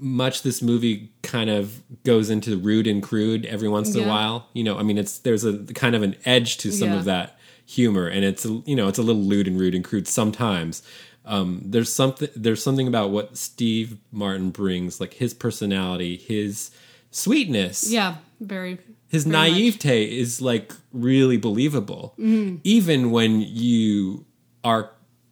much 0.00 0.42
this 0.42 0.60
movie 0.62 1.12
kind 1.22 1.48
of 1.48 1.82
goes 2.04 2.28
into 2.30 2.56
rude 2.58 2.86
and 2.86 3.02
crude 3.02 3.46
every 3.46 3.68
once 3.68 3.94
in 3.94 4.02
a 4.02 4.08
while 4.08 4.48
you 4.52 4.64
know 4.64 4.76
i 4.78 4.82
mean 4.82 4.98
it's 4.98 5.18
there's 5.18 5.44
a 5.44 5.58
kind 5.74 5.94
of 5.94 6.02
an 6.02 6.16
edge 6.24 6.56
to 6.58 6.72
some 6.72 6.88
Yeah. 6.90 6.96
of 6.98 7.04
that 7.04 7.38
humor 7.66 8.06
and 8.08 8.24
it's 8.24 8.44
a- 8.44 8.62
you 8.66 8.74
know 8.74 8.88
it's 8.88 8.98
a 8.98 9.02
little 9.02 9.22
lewd 9.22 9.46
and 9.46 9.60
rude 9.60 9.74
and 9.76 9.84
crude 9.84 10.08
sometimes 10.08 10.82
um, 11.24 11.60
there's 11.64 11.92
something 11.92 12.28
there's 12.34 12.62
something 12.62 12.88
about 12.88 13.10
what 13.10 13.36
steve 13.36 13.98
martin 14.10 14.50
brings 14.50 15.00
like 15.00 15.14
his 15.14 15.32
personality 15.34 16.16
his 16.16 16.70
sweetness 17.12 17.92
yeah, 17.92 18.16
very. 18.40 18.78
his 19.08 19.24
Very 19.24 19.36
much. 19.50 19.52
naivete 19.52 20.18
is 20.18 20.40
like 20.40 20.72
really 20.92 21.36
believable 21.36 22.14
Mm-hmm. 22.18 22.56
even 22.64 23.10
when 23.12 23.40
you 23.40 24.24
are 24.64 24.90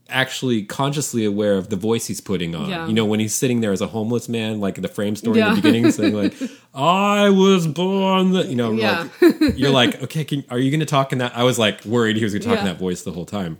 actually 0.08 0.62
consciously 0.62 1.24
aware 1.24 1.54
of 1.54 1.68
the 1.68 1.76
voice 1.76 2.06
he's 2.06 2.20
putting 2.20 2.54
on 2.54 2.68
Yeah. 2.70 2.86
you 2.86 2.92
know 2.94 3.04
when 3.04 3.20
he's 3.20 3.34
sitting 3.34 3.60
there 3.60 3.72
as 3.72 3.80
a 3.80 3.86
homeless 3.86 4.28
man 4.28 4.58
like 4.60 4.80
the 4.80 4.88
frame 4.88 5.16
story 5.16 5.38
Yeah. 5.38 5.50
in 5.50 5.54
the 5.56 5.60
beginning 5.62 5.90
saying 5.92 6.14
like 6.14 6.34
i 6.74 7.28
was 7.30 7.66
born 7.66 8.32
the 8.32 8.46
you 8.46 8.54
know 8.56 8.72
Yeah. 8.72 9.08
like 9.20 9.56
you're 9.58 9.70
like 9.70 10.02
okay 10.04 10.24
can, 10.24 10.44
are 10.50 10.58
you 10.58 10.70
gonna 10.70 10.86
talk 10.86 11.12
in 11.12 11.18
that 11.18 11.36
i 11.36 11.42
was 11.44 11.58
like 11.58 11.84
worried 11.84 12.16
he 12.16 12.24
was 12.24 12.32
gonna 12.32 12.44
talk 12.44 12.58
in 12.58 12.64
that 12.64 12.78
voice 12.78 13.02
the 13.02 13.12
whole 13.12 13.26
time 13.26 13.58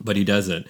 but 0.00 0.16
he 0.16 0.24
doesn't 0.24 0.66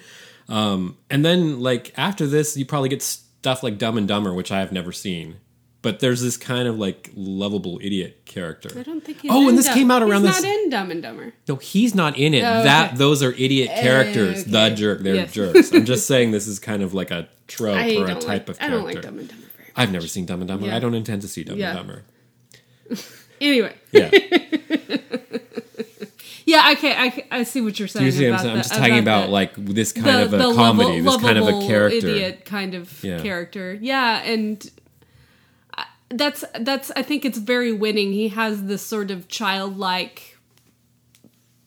um 0.49 0.97
and 1.09 1.25
then 1.25 1.59
like 1.61 1.93
after 1.97 2.27
this 2.27 2.55
you 2.55 2.65
probably 2.65 2.89
get 2.89 3.01
stuff 3.01 3.63
like 3.63 3.77
dumb 3.77 3.97
and 3.97 4.07
dumber 4.07 4.33
which 4.33 4.51
i 4.51 4.59
have 4.59 4.71
never 4.71 4.91
seen 4.91 5.37
but 5.81 5.99
there's 5.99 6.21
this 6.21 6.37
kind 6.37 6.67
of 6.67 6.77
like 6.79 7.11
lovable 7.15 7.79
idiot 7.83 8.21
character 8.25 8.69
I 8.77 8.83
don't 8.83 9.01
think. 9.03 9.21
He's 9.21 9.31
Oh, 9.31 9.47
and 9.47 9.57
this 9.57 9.65
Dumb- 9.65 9.73
came 9.75 9.91
out 9.91 10.01
around 10.03 10.25
he's 10.25 10.35
this- 10.35 10.43
Not 10.43 10.51
in 10.53 10.69
Dumb 10.69 10.91
and 10.91 11.01
Dumber. 11.03 11.33
No, 11.47 11.55
he's 11.57 11.93
not 11.95 12.17
in 12.17 12.33
it. 12.33 12.41
Oh, 12.43 12.63
That 12.63 12.97
those 12.97 13.21
are 13.23 13.31
idiot 13.33 13.69
oh, 13.73 13.81
characters. 13.81 14.45
The 14.45 14.57
okay. 14.65 14.75
jerk, 14.75 14.99
they're 15.01 15.15
Yes. 15.15 15.31
jerks. 15.33 15.71
I'm 15.71 15.85
just 15.85 16.07
saying 16.11 16.31
this 16.31 16.47
is 16.47 16.59
kind 16.59 16.81
of 16.83 16.93
like 16.93 17.11
a 17.11 17.27
trope 17.47 17.75
I 17.77 17.95
or 17.95 18.05
a 18.07 18.15
type 18.15 18.25
like. 18.47 18.49
of 18.49 18.55
I 18.57 18.67
character. 18.67 18.69
don't 18.77 18.85
like 18.85 19.01
Dumb 19.01 19.19
and 19.19 19.27
Dumber 19.29 19.47
very 19.55 19.67
much. 19.69 19.73
I've 19.75 19.91
never 19.91 20.07
seen 20.07 20.25
Dumb 20.25 20.41
and 20.41 20.47
Dumber. 20.47 20.65
Yeah. 20.67 20.75
I 20.75 20.79
don't 20.79 20.93
intend 20.95 21.21
to 21.21 21.27
see 21.27 21.43
Dumb 21.43 21.57
Yeah. 21.57 21.69
and 21.77 21.77
Dumber. 21.77 22.03
Anyway, 23.39 23.75
Yeah. 23.91 24.09
yeah, 26.45 26.71
okay, 26.71 26.93
I, 26.95 27.25
I 27.29 27.43
see 27.43 27.61
what 27.61 27.77
you're 27.77 27.87
saying. 27.87 28.05
You 28.05 28.11
see 28.11 28.25
I'm 28.25 28.31
about 28.33 28.41
saying? 28.41 28.51
I'm 28.55 28.57
just 28.63 28.73
talking 28.73 28.99
about 28.99 29.25
the- 29.27 29.31
like 29.31 29.53
this 29.55 29.91
kind 29.91 30.21
of 30.21 30.33
a 30.33 30.37
comedy, 30.55 31.01
lovable- 31.01 31.11
this 31.11 31.21
kind 31.21 31.37
of 31.37 31.47
a 31.47 31.67
character. 31.67 31.97
idiot 32.07 32.45
kind 32.45 32.73
of 32.73 33.03
Yeah. 33.03 33.19
character. 33.21 33.77
Yeah, 33.79 34.23
and 34.23 34.67
I- 34.67 34.69
that's 36.09 36.43
that's 36.59 36.91
I 36.95 37.01
think 37.01 37.25
it's 37.25 37.37
very 37.37 37.73
winning. 37.73 38.13
He 38.13 38.29
has 38.29 38.65
this 38.65 38.81
sort 38.81 39.11
of 39.11 39.27
childlike 39.27 40.37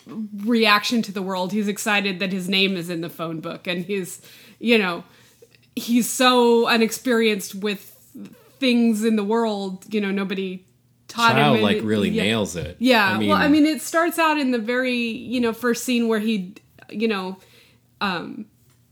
reaction 0.07 1.03
to 1.03 1.13
the 1.13 1.23
world. 1.23 1.53
He's 1.53 1.69
excited 1.69 2.19
that 2.21 2.33
his 2.33 2.49
name 2.49 2.77
is 2.77 2.91
in 2.91 3.01
the 3.01 3.11
phone 3.11 3.41
book 3.41 3.67
and 3.67 3.85
he's, 3.85 4.21
you 4.59 4.79
know, 4.79 5.05
he's 5.77 6.09
so 6.09 6.67
unexperienced 6.67 7.55
with 7.55 7.91
things 8.59 9.05
in 9.05 9.17
the 9.17 9.25
world, 9.25 9.85
you 9.93 10.01
know, 10.01 10.11
nobody 10.11 10.65
taught 11.09 11.33
Child 11.33 11.57
him 11.57 11.63
like 11.63 11.79
any- 11.79 11.87
really 11.87 12.09
yeah. 12.11 12.23
nails 12.23 12.57
it. 12.57 12.77
Yeah, 12.79 13.19
well, 13.19 13.33
I 13.33 13.49
mean, 13.49 13.67
it 13.67 13.83
starts 13.83 14.19
out 14.19 14.39
in 14.39 14.51
the 14.53 14.59
very 14.59 14.99
you 14.99 15.41
know 15.41 15.53
first 15.53 15.85
scene 15.85 16.09
where 16.09 16.21
he, 16.21 16.55
you 16.89 17.09
know, 17.09 17.39
um, 18.01 18.47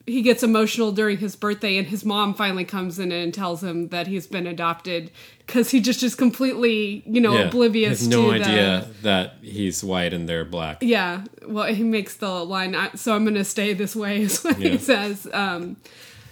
he 0.09 0.23
gets 0.23 0.43
emotional 0.43 0.91
during 0.93 1.19
his 1.19 1.37
birthday, 1.37 1.77
and 1.79 1.87
his 1.87 2.05
mom 2.05 2.35
finally 2.35 2.65
comes 2.65 2.99
in 2.99 3.13
and 3.13 3.33
tells 3.33 3.63
him 3.63 3.89
that 3.89 4.07
he's 4.07 4.27
been 4.27 4.47
adopted 4.47 5.11
because 5.47 5.71
he 5.71 5.81
just 5.81 6.03
is 6.03 6.15
completely 6.15 7.03
you 7.07 7.21
know 7.21 7.35
yeah, 7.35 7.43
oblivious. 7.49 8.01
has 8.01 8.09
no 8.09 8.31
idea 8.33 8.87
The, 8.97 9.03
that 9.03 9.35
he's 9.43 9.85
white 9.85 10.13
and 10.13 10.29
they're 10.29 10.45
black. 10.45 10.79
yeah, 10.83 11.25
well, 11.47 11.73
he 11.73 11.83
makes 11.85 12.17
the 12.17 12.31
line, 12.45 12.75
"So 12.97 13.15
I'm 13.15 13.25
going 13.25 13.35
to 13.37 13.45
stay 13.45 13.75
this 13.75 13.95
way," 13.95 14.23
is 14.29 14.43
what 14.43 14.59
Yeah. 14.59 14.71
he 14.71 14.79
says. 14.79 15.29
Um, 15.33 15.77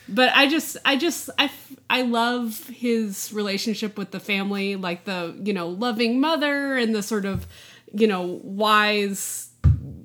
but 0.08 0.30
I 0.34 0.46
just, 0.48 0.76
I 0.84 0.96
just, 0.96 1.30
I, 1.38 1.50
I 1.90 2.02
love 2.02 2.68
his 2.68 3.32
relationship 3.32 3.98
with 3.98 4.10
the 4.12 4.20
family, 4.20 4.76
like 4.76 5.04
the 5.04 5.34
you 5.42 5.52
know 5.52 5.68
loving 5.68 6.20
mother 6.20 6.76
and 6.76 6.94
the 6.94 7.02
sort 7.02 7.24
of 7.24 7.46
you 7.92 8.06
know 8.06 8.40
wise, 8.44 9.48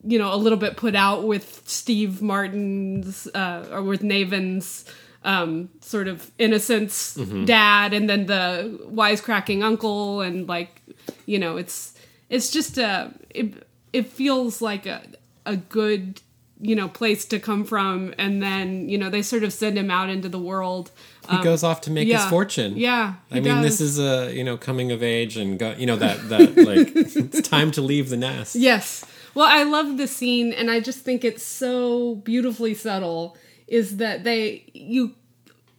you 0.03 0.17
know 0.19 0.33
a 0.33 0.37
little 0.37 0.57
bit 0.57 0.77
put 0.77 0.95
out 0.95 1.23
with 1.25 1.61
Steve 1.65 2.21
Martin's 2.21 3.27
uh, 3.27 3.67
or 3.71 3.83
with 3.83 4.01
Navin's 4.01 4.85
um, 5.23 5.69
sort 5.81 6.07
of 6.07 6.31
innocence 6.39 7.13
dad, 7.45 7.93
and 7.93 8.09
then 8.09 8.25
the 8.25 8.79
wisecracking 8.91 9.63
uncle, 9.63 10.21
and 10.21 10.47
like 10.47 10.81
you 11.25 11.37
know 11.39 11.57
it's 11.57 11.93
it's 12.29 12.49
just 12.51 12.77
a 12.77 13.11
it, 13.29 13.67
it 13.93 14.07
feels 14.07 14.61
like 14.61 14.85
a 14.85 15.01
a 15.45 15.57
good 15.57 16.21
you 16.63 16.75
know 16.75 16.87
place 16.87 17.25
to 17.25 17.39
come 17.39 17.63
from 17.65 18.13
and 18.19 18.41
then 18.43 18.87
you 18.87 18.95
know 18.95 19.09
they 19.09 19.23
sort 19.23 19.43
of 19.43 19.51
send 19.51 19.75
him 19.75 19.89
out 19.89 20.09
into 20.09 20.29
the 20.29 20.37
world 20.37 20.91
He 21.27 21.41
goes 21.43 21.63
off 21.63 21.81
to 21.81 21.91
make 21.91 22.07
his 22.07 22.17
Um, 22.17 22.21
yeah. 22.21 22.29
fortune. 22.29 22.73
yeah 22.77 23.13
I 23.31 23.35
mean, 23.35 23.43
does. 23.45 23.63
this 23.63 23.81
is 23.81 23.99
a 23.99 24.31
you 24.31 24.43
know 24.43 24.57
coming 24.57 24.91
of 24.91 25.01
age 25.01 25.37
and 25.37 25.57
go, 25.57 25.73
you 25.77 25.87
know 25.87 25.95
that 25.95 26.29
that 26.29 26.55
like 26.57 26.91
it's 26.95 27.41
time 27.49 27.71
to 27.71 27.81
leave 27.81 28.09
the 28.09 28.17
nest. 28.17 28.55
Yes. 28.55 29.03
Well, 29.33 29.47
I 29.49 29.63
love 29.63 29.97
the 29.97 30.07
scene, 30.07 30.51
and 30.51 30.69
I 30.69 30.79
just 30.79 30.99
think 30.99 31.23
it's 31.23 31.43
so 31.43 32.15
beautifully 32.15 32.73
subtle. 32.73 33.37
Is 33.67 33.97
that 33.97 34.23
they 34.23 34.65
you 34.73 35.15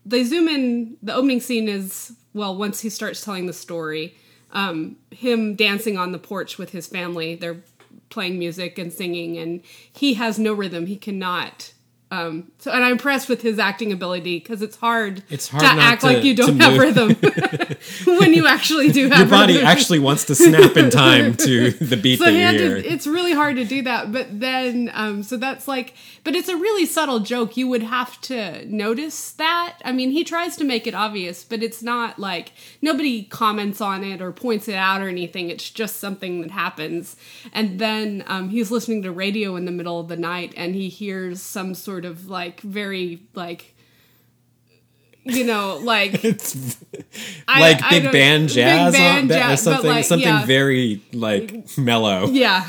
they 0.06 0.24
zoom 0.24 0.48
in? 0.48 0.96
The 1.02 1.14
opening 1.14 1.40
scene 1.40 1.68
is 1.68 2.12
well, 2.32 2.56
once 2.56 2.80
he 2.80 2.88
starts 2.88 3.22
telling 3.22 3.46
the 3.46 3.52
story, 3.52 4.16
um, 4.52 4.96
him 5.10 5.54
dancing 5.54 5.98
on 5.98 6.12
the 6.12 6.18
porch 6.18 6.56
with 6.56 6.70
his 6.70 6.86
family. 6.86 7.34
They're 7.34 7.62
playing 8.08 8.38
music 8.38 8.78
and 8.78 8.92
singing, 8.92 9.36
and 9.36 9.62
he 9.92 10.14
has 10.14 10.38
no 10.38 10.54
rhythm. 10.54 10.86
He 10.86 10.96
cannot. 10.96 11.72
Um, 12.12 12.52
so, 12.58 12.70
and 12.70 12.84
I'm 12.84 12.92
impressed 12.92 13.30
with 13.30 13.40
his 13.40 13.58
acting 13.58 13.90
ability 13.90 14.38
because 14.38 14.60
it's 14.60 14.76
hard. 14.76 15.22
It's 15.30 15.48
hard 15.48 15.62
to 15.62 15.68
act 15.68 16.02
to- 16.02 16.08
like 16.08 16.24
you 16.24 16.36
don't 16.36 16.60
have 16.60 16.78
rhythm 16.78 17.14
when 18.18 18.34
you 18.34 18.46
actually 18.46 18.92
do 18.92 19.08
have. 19.08 19.18
Your 19.18 19.28
body 19.28 19.54
rhythm. 19.54 19.66
actually 19.66 19.98
wants 19.98 20.26
to 20.26 20.34
snap 20.34 20.76
in 20.76 20.90
time 20.90 21.34
to 21.36 21.70
the 21.80 21.96
beat 21.96 22.18
so 22.18 22.26
that 22.26 22.32
you 22.32 22.58
hear. 22.58 22.82
To, 22.82 22.86
it's 22.86 23.06
really 23.06 23.32
hard 23.32 23.56
to 23.56 23.64
do 23.64 23.82
that 23.82 24.12
but 24.12 24.40
then 24.40 24.90
um 24.94 25.22
so 25.22 25.36
that's 25.36 25.66
like 25.66 25.94
but 26.24 26.34
it's 26.34 26.48
a 26.48 26.56
really 26.56 26.84
subtle 26.84 27.20
joke 27.20 27.56
you 27.56 27.66
would 27.68 27.82
have 27.82 28.20
to 28.20 28.64
notice 28.66 29.32
that 29.32 29.78
i 29.84 29.92
mean 29.92 30.10
he 30.10 30.24
tries 30.24 30.56
to 30.56 30.64
make 30.64 30.86
it 30.86 30.94
obvious 30.94 31.44
but 31.44 31.62
it's 31.62 31.82
not 31.82 32.18
like 32.18 32.52
nobody 32.80 33.22
comments 33.24 33.80
on 33.80 34.04
it 34.04 34.20
or 34.20 34.32
points 34.32 34.68
it 34.68 34.74
out 34.74 35.00
or 35.00 35.08
anything 35.08 35.48
it's 35.50 35.70
just 35.70 35.96
something 35.98 36.42
that 36.42 36.50
happens 36.50 37.16
and 37.52 37.78
then 37.78 38.24
um, 38.26 38.48
he's 38.50 38.70
listening 38.70 39.02
to 39.02 39.10
radio 39.10 39.56
in 39.56 39.64
the 39.64 39.72
middle 39.72 40.00
of 40.00 40.08
the 40.08 40.16
night 40.16 40.52
and 40.56 40.74
he 40.74 40.88
hears 40.88 41.40
some 41.40 41.74
sort 41.74 42.01
of 42.04 42.28
like 42.28 42.60
very 42.60 43.20
like 43.34 43.74
you 45.24 45.44
know 45.44 45.78
like 45.82 46.24
It's 46.24 46.76
I- 47.46 47.60
like 47.60 47.82
I 47.82 47.90
big 47.90 48.02
don't- 48.04 48.12
band 48.12 48.46
big 48.48 48.54
jazz 48.56 48.92
band 48.94 49.30
on 49.30 49.36
or 49.36 49.40
jazz, 49.40 49.62
something 49.62 49.90
like, 49.90 50.04
something 50.04 50.28
yeah. 50.28 50.44
very 50.44 51.00
like 51.12 51.76
mellow. 51.78 52.26
Yeah. 52.30 52.68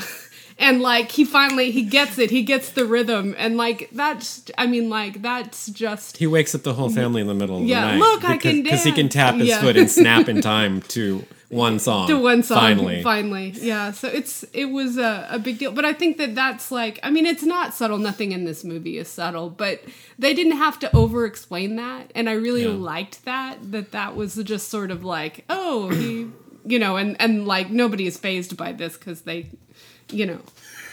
And 0.56 0.80
like 0.80 1.10
he 1.10 1.24
finally 1.24 1.72
he 1.72 1.82
gets 1.82 2.16
it. 2.16 2.30
He 2.30 2.42
gets 2.42 2.70
the 2.70 2.84
rhythm 2.86 3.34
and 3.36 3.56
like 3.56 3.88
that's 3.90 4.44
I 4.56 4.68
mean 4.68 4.88
like 4.88 5.20
that's 5.20 5.66
just 5.66 6.18
He 6.18 6.28
wakes 6.28 6.54
up 6.54 6.62
the 6.62 6.74
whole 6.74 6.90
family 6.90 7.20
in 7.20 7.26
the 7.26 7.34
middle 7.34 7.56
of 7.58 7.64
Yeah, 7.64 7.80
the 7.80 7.86
night. 7.92 7.98
look, 7.98 8.24
I 8.24 8.36
can 8.36 8.62
because 8.62 8.84
he 8.84 8.92
can 8.92 9.08
tap 9.08 9.34
his 9.34 9.48
Yeah. 9.48 9.60
foot 9.60 9.76
and 9.76 9.90
snap 9.90 10.28
in 10.28 10.40
time 10.54 10.80
to 10.82 11.24
one 11.54 11.78
song. 11.78 12.08
the 12.08 12.18
one 12.18 12.42
song 12.42 12.58
finally. 12.58 13.02
finally. 13.02 13.50
Yeah. 13.56 13.92
So 13.92 14.08
it's 14.08 14.42
it 14.52 14.66
was 14.66 14.98
a, 14.98 15.26
a 15.30 15.38
big 15.38 15.58
deal. 15.58 15.72
But 15.72 15.84
I 15.84 15.92
think 15.92 16.16
that 16.18 16.34
that's 16.34 16.70
like 16.70 16.98
I 17.02 17.10
mean 17.10 17.26
it's 17.26 17.42
not 17.44 17.74
subtle. 17.74 17.98
Nothing 17.98 18.32
in 18.32 18.44
this 18.44 18.64
movie 18.64 18.98
is 18.98 19.08
subtle, 19.08 19.50
but 19.50 19.82
they 20.18 20.34
didn't 20.34 20.56
have 20.58 20.78
to 20.80 20.94
over 20.96 21.24
explain 21.26 21.76
that 21.76 22.10
and 22.14 22.28
I 22.28 22.32
really 22.32 22.62
Yeah. 22.64 22.70
liked 22.92 23.24
that 23.24 23.58
that 23.72 23.92
that 23.92 24.16
was 24.16 24.34
just 24.36 24.68
sort 24.68 24.90
of 24.90 25.04
like 25.04 25.44
oh 25.48 25.88
he 25.90 26.28
you 26.66 26.78
know 26.78 26.96
and 26.96 27.16
and 27.20 27.46
like 27.46 27.70
nobody 27.70 28.06
is 28.06 28.16
phased 28.18 28.56
by 28.56 28.72
this 28.72 28.96
cuz 28.96 29.22
they 29.22 29.50
you 30.10 30.26
know 30.26 30.40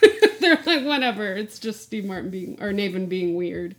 they're 0.39 0.59
like 0.65 0.83
whatever 0.85 1.33
it's 1.35 1.59
just 1.59 1.83
Steve 1.83 2.05
Martin 2.05 2.29
being 2.29 2.57
or 2.61 2.71
Navin 2.71 3.07
being 3.09 3.35
weird. 3.35 3.75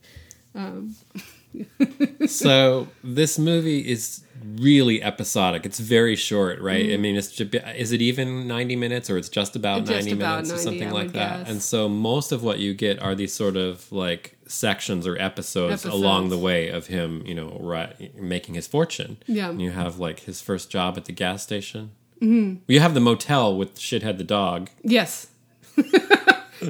Um 0.55 0.95
so 2.27 2.89
this 3.05 3.39
movie 3.39 3.81
is 3.81 4.25
really 4.57 5.03
episodic. 5.03 5.65
It's 5.65 5.79
very 5.79 6.17
short, 6.17 6.61
right? 6.61 6.93
I 6.93 6.97
mean, 6.97 7.17
it's 7.17 7.41
is 7.41 7.93
it 7.93 8.03
even 8.03 8.47
ninety 8.49 8.77
minutes 8.77 9.09
or 9.11 9.17
it's 9.19 9.29
just 9.29 9.55
about 9.57 9.83
Mm. 9.83 9.87
Just 9.87 9.93
ninety 10.07 10.13
about 10.13 10.43
minutes 10.45 10.53
or 10.53 10.59
something 10.59 10.89
I 10.89 10.93
like 10.93 11.13
that? 11.13 11.41
guess. 11.41 11.49
And 11.51 11.63
so 11.63 11.89
most 11.89 12.33
of 12.33 12.43
what 12.43 12.59
you 12.59 12.75
get 12.75 13.01
are 13.01 13.15
these 13.15 13.33
sort 13.33 13.57
of 13.57 13.91
like 13.93 14.37
sections 14.47 15.07
or 15.07 15.17
episodes, 15.19 15.85
Episodes. 15.85 15.95
along 15.95 16.29
the 16.31 16.39
way 16.39 16.69
of 16.69 16.89
him, 16.89 17.23
you 17.27 17.35
know, 17.35 17.57
right, 17.61 18.15
making 18.17 18.55
his 18.55 18.67
fortune. 18.67 19.17
Yeah. 19.27 19.51
And 19.51 19.63
you 19.63 19.71
have 19.71 19.99
like 19.99 20.21
his 20.21 20.41
first 20.43 20.71
job 20.71 20.97
at 20.97 21.05
the 21.07 21.13
gas 21.13 21.43
station. 21.43 21.93
Mm-hmm. 22.21 22.63
You 22.69 22.81
have 22.81 22.95
the 22.95 23.01
motel 23.01 23.57
with 23.57 23.79
shithead 23.79 24.19
the 24.19 24.25
dog. 24.25 24.71
Yes. 24.83 25.29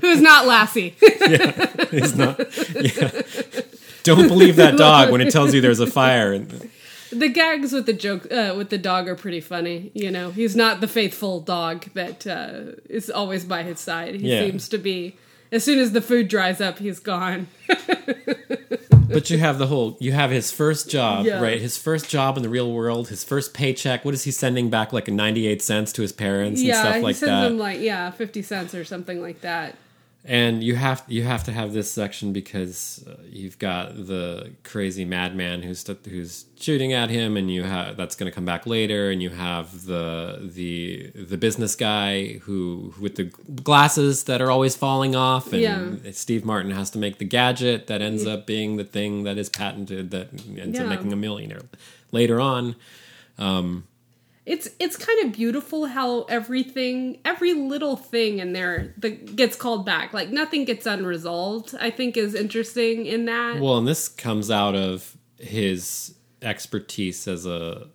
Who's 0.00 0.20
not 0.22 0.46
Lassie? 0.46 0.94
yeah, 1.20 1.84
He's 1.90 2.16
not. 2.16 2.38
Yeah. 2.74 3.10
Don't 4.02 4.28
believe 4.28 4.56
that 4.56 4.76
dog 4.88 5.10
when 5.10 5.20
it 5.20 5.30
tells 5.30 5.54
you 5.54 5.60
there's 5.60 5.80
a 5.80 5.86
fire. 5.86 6.38
The 7.10 7.28
gags 7.28 7.72
with 7.72 7.86
the 7.86 7.92
joke 7.92 8.30
uh, 8.32 8.54
with 8.56 8.70
the 8.70 8.78
dog 8.78 9.06
are 9.08 9.14
pretty 9.14 9.40
funny. 9.40 9.90
You 9.94 10.10
know, 10.10 10.30
he's 10.30 10.56
not 10.56 10.80
the 10.80 10.88
faithful 10.88 11.40
dog 11.40 11.86
that 11.94 12.26
uh, 12.26 12.80
is 12.88 13.10
always 13.10 13.44
by 13.44 13.62
his 13.64 13.80
side. 13.80 14.14
He 14.16 14.30
Yeah. 14.32 14.40
seems 14.40 14.68
to 14.70 14.78
be. 14.78 15.16
As 15.50 15.62
soon 15.62 15.78
as 15.78 15.92
the 15.92 16.00
food 16.00 16.28
dries 16.28 16.60
up, 16.62 16.78
he's 16.78 16.98
gone. 16.98 17.48
But 19.08 19.28
you 19.28 19.36
have 19.36 19.58
the 19.58 19.66
whole. 19.66 19.98
You 20.00 20.12
have 20.12 20.30
his 20.30 20.50
first 20.50 20.88
job, 20.88 21.26
Yeah. 21.26 21.38
right? 21.42 21.60
His 21.60 21.76
first 21.76 22.08
job 22.08 22.38
in 22.38 22.42
the 22.42 22.48
real 22.48 22.72
world. 22.72 23.08
His 23.08 23.22
first 23.22 23.52
paycheck. 23.52 24.06
What 24.06 24.14
is 24.14 24.24
he 24.24 24.30
sending 24.30 24.70
back? 24.70 24.90
Like 24.90 25.06
ninety-eight 25.08 25.60
cents 25.60 25.92
to 25.94 26.02
his 26.02 26.12
parents 26.12 26.60
and 26.60 26.68
yeah, 26.68 26.80
stuff 26.80 26.94
he 26.96 27.02
like 27.02 27.16
sends 27.16 27.30
that. 27.30 27.42
them 27.48 27.58
like 27.58 27.80
yeah, 27.80 28.10
fifty 28.10 28.40
cents 28.40 28.74
or 28.74 28.84
something 28.86 29.20
like 29.20 29.42
that. 29.42 29.76
And 30.24 30.62
you 30.62 30.76
have 30.76 31.02
you 31.08 31.24
have 31.24 31.42
to 31.44 31.52
have 31.52 31.72
this 31.72 31.90
section 31.90 32.32
because 32.32 33.04
uh, 33.08 33.16
you've 33.24 33.58
got 33.58 33.94
the 33.96 34.52
crazy 34.62 35.04
madman 35.04 35.62
who's 35.62 35.84
who's 36.08 36.44
shooting 36.60 36.92
at 36.92 37.10
him, 37.10 37.36
and 37.36 37.50
you 37.50 37.64
have 37.64 37.96
that's 37.96 38.14
going 38.14 38.30
to 38.30 38.34
come 38.34 38.44
back 38.44 38.64
later, 38.64 39.10
and 39.10 39.20
you 39.20 39.30
have 39.30 39.84
the 39.86 40.38
the 40.54 41.10
the 41.14 41.36
business 41.36 41.74
guy 41.74 42.34
who 42.44 42.94
with 43.00 43.16
the 43.16 43.24
glasses 43.64 44.24
that 44.24 44.40
are 44.40 44.50
always 44.50 44.76
falling 44.76 45.16
off, 45.16 45.52
and 45.52 45.60
Yeah. 45.62 46.12
Steve 46.12 46.44
Martin 46.44 46.70
has 46.70 46.88
to 46.90 46.98
make 46.98 47.18
the 47.18 47.24
gadget 47.24 47.88
that 47.88 48.00
ends 48.00 48.24
up 48.26 48.46
being 48.46 48.76
the 48.76 48.84
thing 48.84 49.24
that 49.24 49.38
is 49.38 49.48
patented 49.48 50.12
that 50.12 50.28
ends 50.56 50.78
up 50.78 50.86
making 50.88 51.12
a 51.12 51.16
millionaire 51.16 51.62
later 52.12 52.40
on. 52.40 52.76
It's 54.44 54.68
it's 54.80 54.96
kind 54.96 55.24
of 55.24 55.32
beautiful 55.32 55.86
how 55.86 56.22
everything, 56.22 57.18
every 57.24 57.52
little 57.54 57.96
thing 57.96 58.40
in 58.40 58.52
there 58.52 58.92
that 58.98 59.36
gets 59.36 59.54
called 59.54 59.86
back, 59.86 60.12
like 60.12 60.30
nothing 60.30 60.64
gets 60.64 60.84
unresolved. 60.84 61.74
I 61.78 61.90
think 61.90 62.16
is 62.16 62.34
interesting 62.34 63.06
in 63.06 63.26
that. 63.26 63.60
Well, 63.60 63.78
and 63.78 63.86
this 63.86 64.08
comes 64.08 64.50
out 64.50 64.74
of 64.74 65.16
his 65.38 66.14
expertise 66.40 67.28
as 67.28 67.46
a 67.46 67.86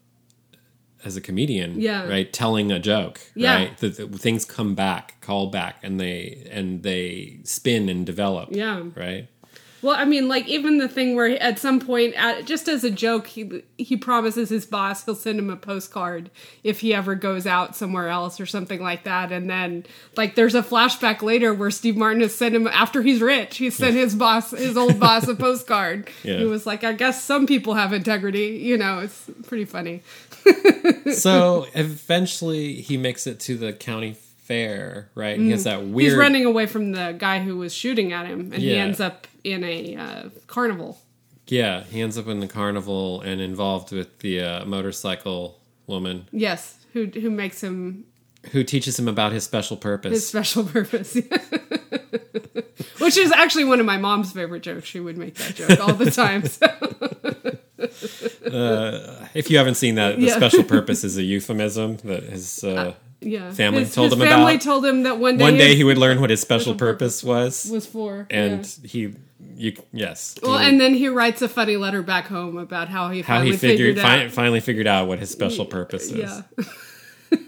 as 1.03 1.15
a 1.15 1.21
comedian, 1.21 1.79
Yeah. 1.79 2.07
right? 2.07 2.31
Telling 2.33 2.71
a 2.71 2.79
joke, 2.79 3.19
Yeah. 3.35 3.55
right? 3.55 3.77
The, 3.77 3.89
the 3.89 4.17
things 4.17 4.45
come 4.45 4.73
back, 4.73 5.21
call 5.21 5.47
back, 5.47 5.77
and 5.83 5.99
they 5.99 6.47
and 6.49 6.81
they 6.81 7.39
spin 7.43 7.89
and 7.89 8.05
develop, 8.05 8.49
Yeah. 8.51 8.83
right? 8.95 9.27
Well, 9.81 9.95
I 9.95 10.05
mean, 10.05 10.27
like 10.27 10.47
even 10.47 10.77
the 10.77 10.87
thing 10.87 11.15
where 11.15 11.41
at 11.41 11.59
some 11.59 11.79
point, 11.79 12.15
at, 12.15 12.45
just 12.45 12.67
as 12.67 12.83
a 12.83 12.89
joke, 12.89 13.27
he 13.27 13.63
he 13.77 13.95
promises 13.95 14.49
his 14.49 14.65
boss 14.65 15.05
he'll 15.05 15.15
send 15.15 15.37
him 15.37 15.49
a 15.49 15.55
postcard 15.55 16.31
if 16.63 16.79
he 16.79 16.93
ever 16.93 17.13
goes 17.13 17.45
out 17.45 17.75
somewhere 17.75 18.09
else 18.09 18.39
or 18.39 18.45
something 18.45 18.81
like 18.81 19.03
that. 19.03 19.31
And 19.31 19.49
then, 19.49 19.85
like, 20.15 20.35
there's 20.35 20.55
a 20.55 20.63
flashback 20.63 21.21
later 21.21 21.53
where 21.53 21.69
Steve 21.69 21.95
Martin 21.95 22.21
has 22.21 22.33
sent 22.33 22.55
him 22.55 22.67
after 22.67 23.03
he's 23.03 23.21
rich. 23.21 23.57
He 23.57 23.69
sent 23.69 23.95
his 23.95 24.15
boss, 24.15 24.51
his 24.51 24.77
old 24.77 24.99
boss, 24.99 25.27
a 25.27 25.35
postcard. 25.35 26.09
Yeah. 26.23 26.37
He 26.37 26.45
was 26.45 26.65
like, 26.65 26.83
"I 26.83 26.93
guess 26.93 27.23
some 27.23 27.45
people 27.45 27.75
have 27.75 27.93
integrity." 27.93 28.57
You 28.57 28.77
know, 28.77 28.99
it's 28.99 29.29
pretty 29.47 29.65
funny. 29.65 30.01
so 31.13 31.67
eventually 31.75 32.81
he 32.81 32.97
makes 32.97 33.27
it 33.27 33.39
to 33.41 33.57
the 33.57 33.73
county 33.73 34.13
fair, 34.47 35.09
right? 35.13 35.37
He 35.37 35.51
has 35.51 35.65
that 35.65 35.83
weird. 35.83 35.93
Mm. 35.93 36.01
He's 36.01 36.15
running 36.15 36.45
away 36.45 36.65
from 36.65 36.93
the 36.93 37.15
guy 37.17 37.39
who 37.39 37.57
was 37.57 37.73
shooting 37.73 38.13
at 38.13 38.25
him, 38.25 38.51
and 38.53 38.55
he 38.55 38.75
ends 38.75 38.99
up 39.01 39.27
in 39.51 39.63
a 39.63 39.95
uh, 39.95 40.29
carnival. 40.47 40.99
Yeah, 41.47 41.83
he 41.83 42.01
ends 42.01 42.17
up 42.17 42.27
in 42.27 42.39
the 42.41 42.47
carnival 42.47 43.21
and 43.21 43.39
involved 43.41 43.91
with 43.91 44.19
the 44.19 44.41
uh, 44.41 44.65
motorcycle 44.65 45.59
woman 45.87 46.27
Yes, 46.31 46.75
who 46.93 47.05
who 47.05 47.29
makes 47.29 47.61
him 47.63 48.05
who 48.51 48.63
teaches 48.63 48.97
him 48.99 49.07
about 49.07 49.31
his 49.31 49.43
special 49.45 49.77
purpose. 49.77 50.11
his 50.11 50.27
special 50.27 50.63
purpose. 50.75 51.15
Which 52.99 53.17
is 53.17 53.31
actually 53.31 53.63
one 53.65 53.79
of 53.79 53.85
my 53.85 53.97
mom's 53.97 54.31
favorite 54.31 54.63
jokes. 54.63 54.87
She 54.87 54.99
would 54.99 55.17
make 55.17 55.35
that 55.35 55.55
joke 55.55 55.79
all 55.79 55.93
the 55.93 56.11
time. 56.23 56.43
So, 56.45 56.67
if 59.33 59.49
you 59.49 59.57
haven't 59.57 59.75
seen 59.75 59.95
that, 59.95 60.17
the 60.17 60.23
Yeah. 60.27 60.35
special 60.35 60.63
purpose 60.63 61.03
is 61.03 61.17
a 61.17 61.23
euphemism 61.23 61.97
that 62.03 62.23
his 62.23 62.63
uh, 62.63 62.93
yeah, 63.21 63.51
Family 63.51 63.81
his, 63.85 63.95
told 63.95 64.11
his 64.11 64.19
him 64.21 64.27
family 64.27 64.53
about- 64.55 64.61
told 64.63 64.85
him 64.85 65.03
that 65.03 65.17
one 65.19 65.37
day 65.37 65.43
one 65.43 65.57
day 65.57 65.75
he 65.75 65.83
would 65.83 65.97
learn 65.97 66.21
what 66.21 66.29
his 66.29 66.39
special 66.41 66.73
special 66.73 66.75
purpose 66.77 67.23
was, 67.23 67.65
was 67.71 67.85
for. 67.85 68.27
and 68.29 68.65
yeah. 68.83 68.87
he, 68.89 69.13
you, 69.59 69.73
yes, 69.91 70.35
well, 70.43 70.59
he- 70.59 70.65
and 70.69 70.79
then 70.79 70.93
he 70.93 71.07
writes 71.09 71.41
a 71.41 71.49
funny 71.49 71.75
letter 71.77 72.01
back 72.03 72.27
home 72.27 72.57
about 72.57 72.89
how 72.89 73.09
he 73.09 73.21
how 73.23 73.35
finally 73.37 73.51
he 73.51 73.57
figured, 73.57 73.95
figured 73.97 73.99
fi- 74.05 74.25
out. 74.25 74.31
finally 74.31 74.59
figured 74.59 74.85
out 74.87 75.07
what 75.07 75.17
his 75.19 75.31
special 75.31 75.65
purpose 75.65 76.11
is. 76.11 76.43
yeah, 76.51 77.41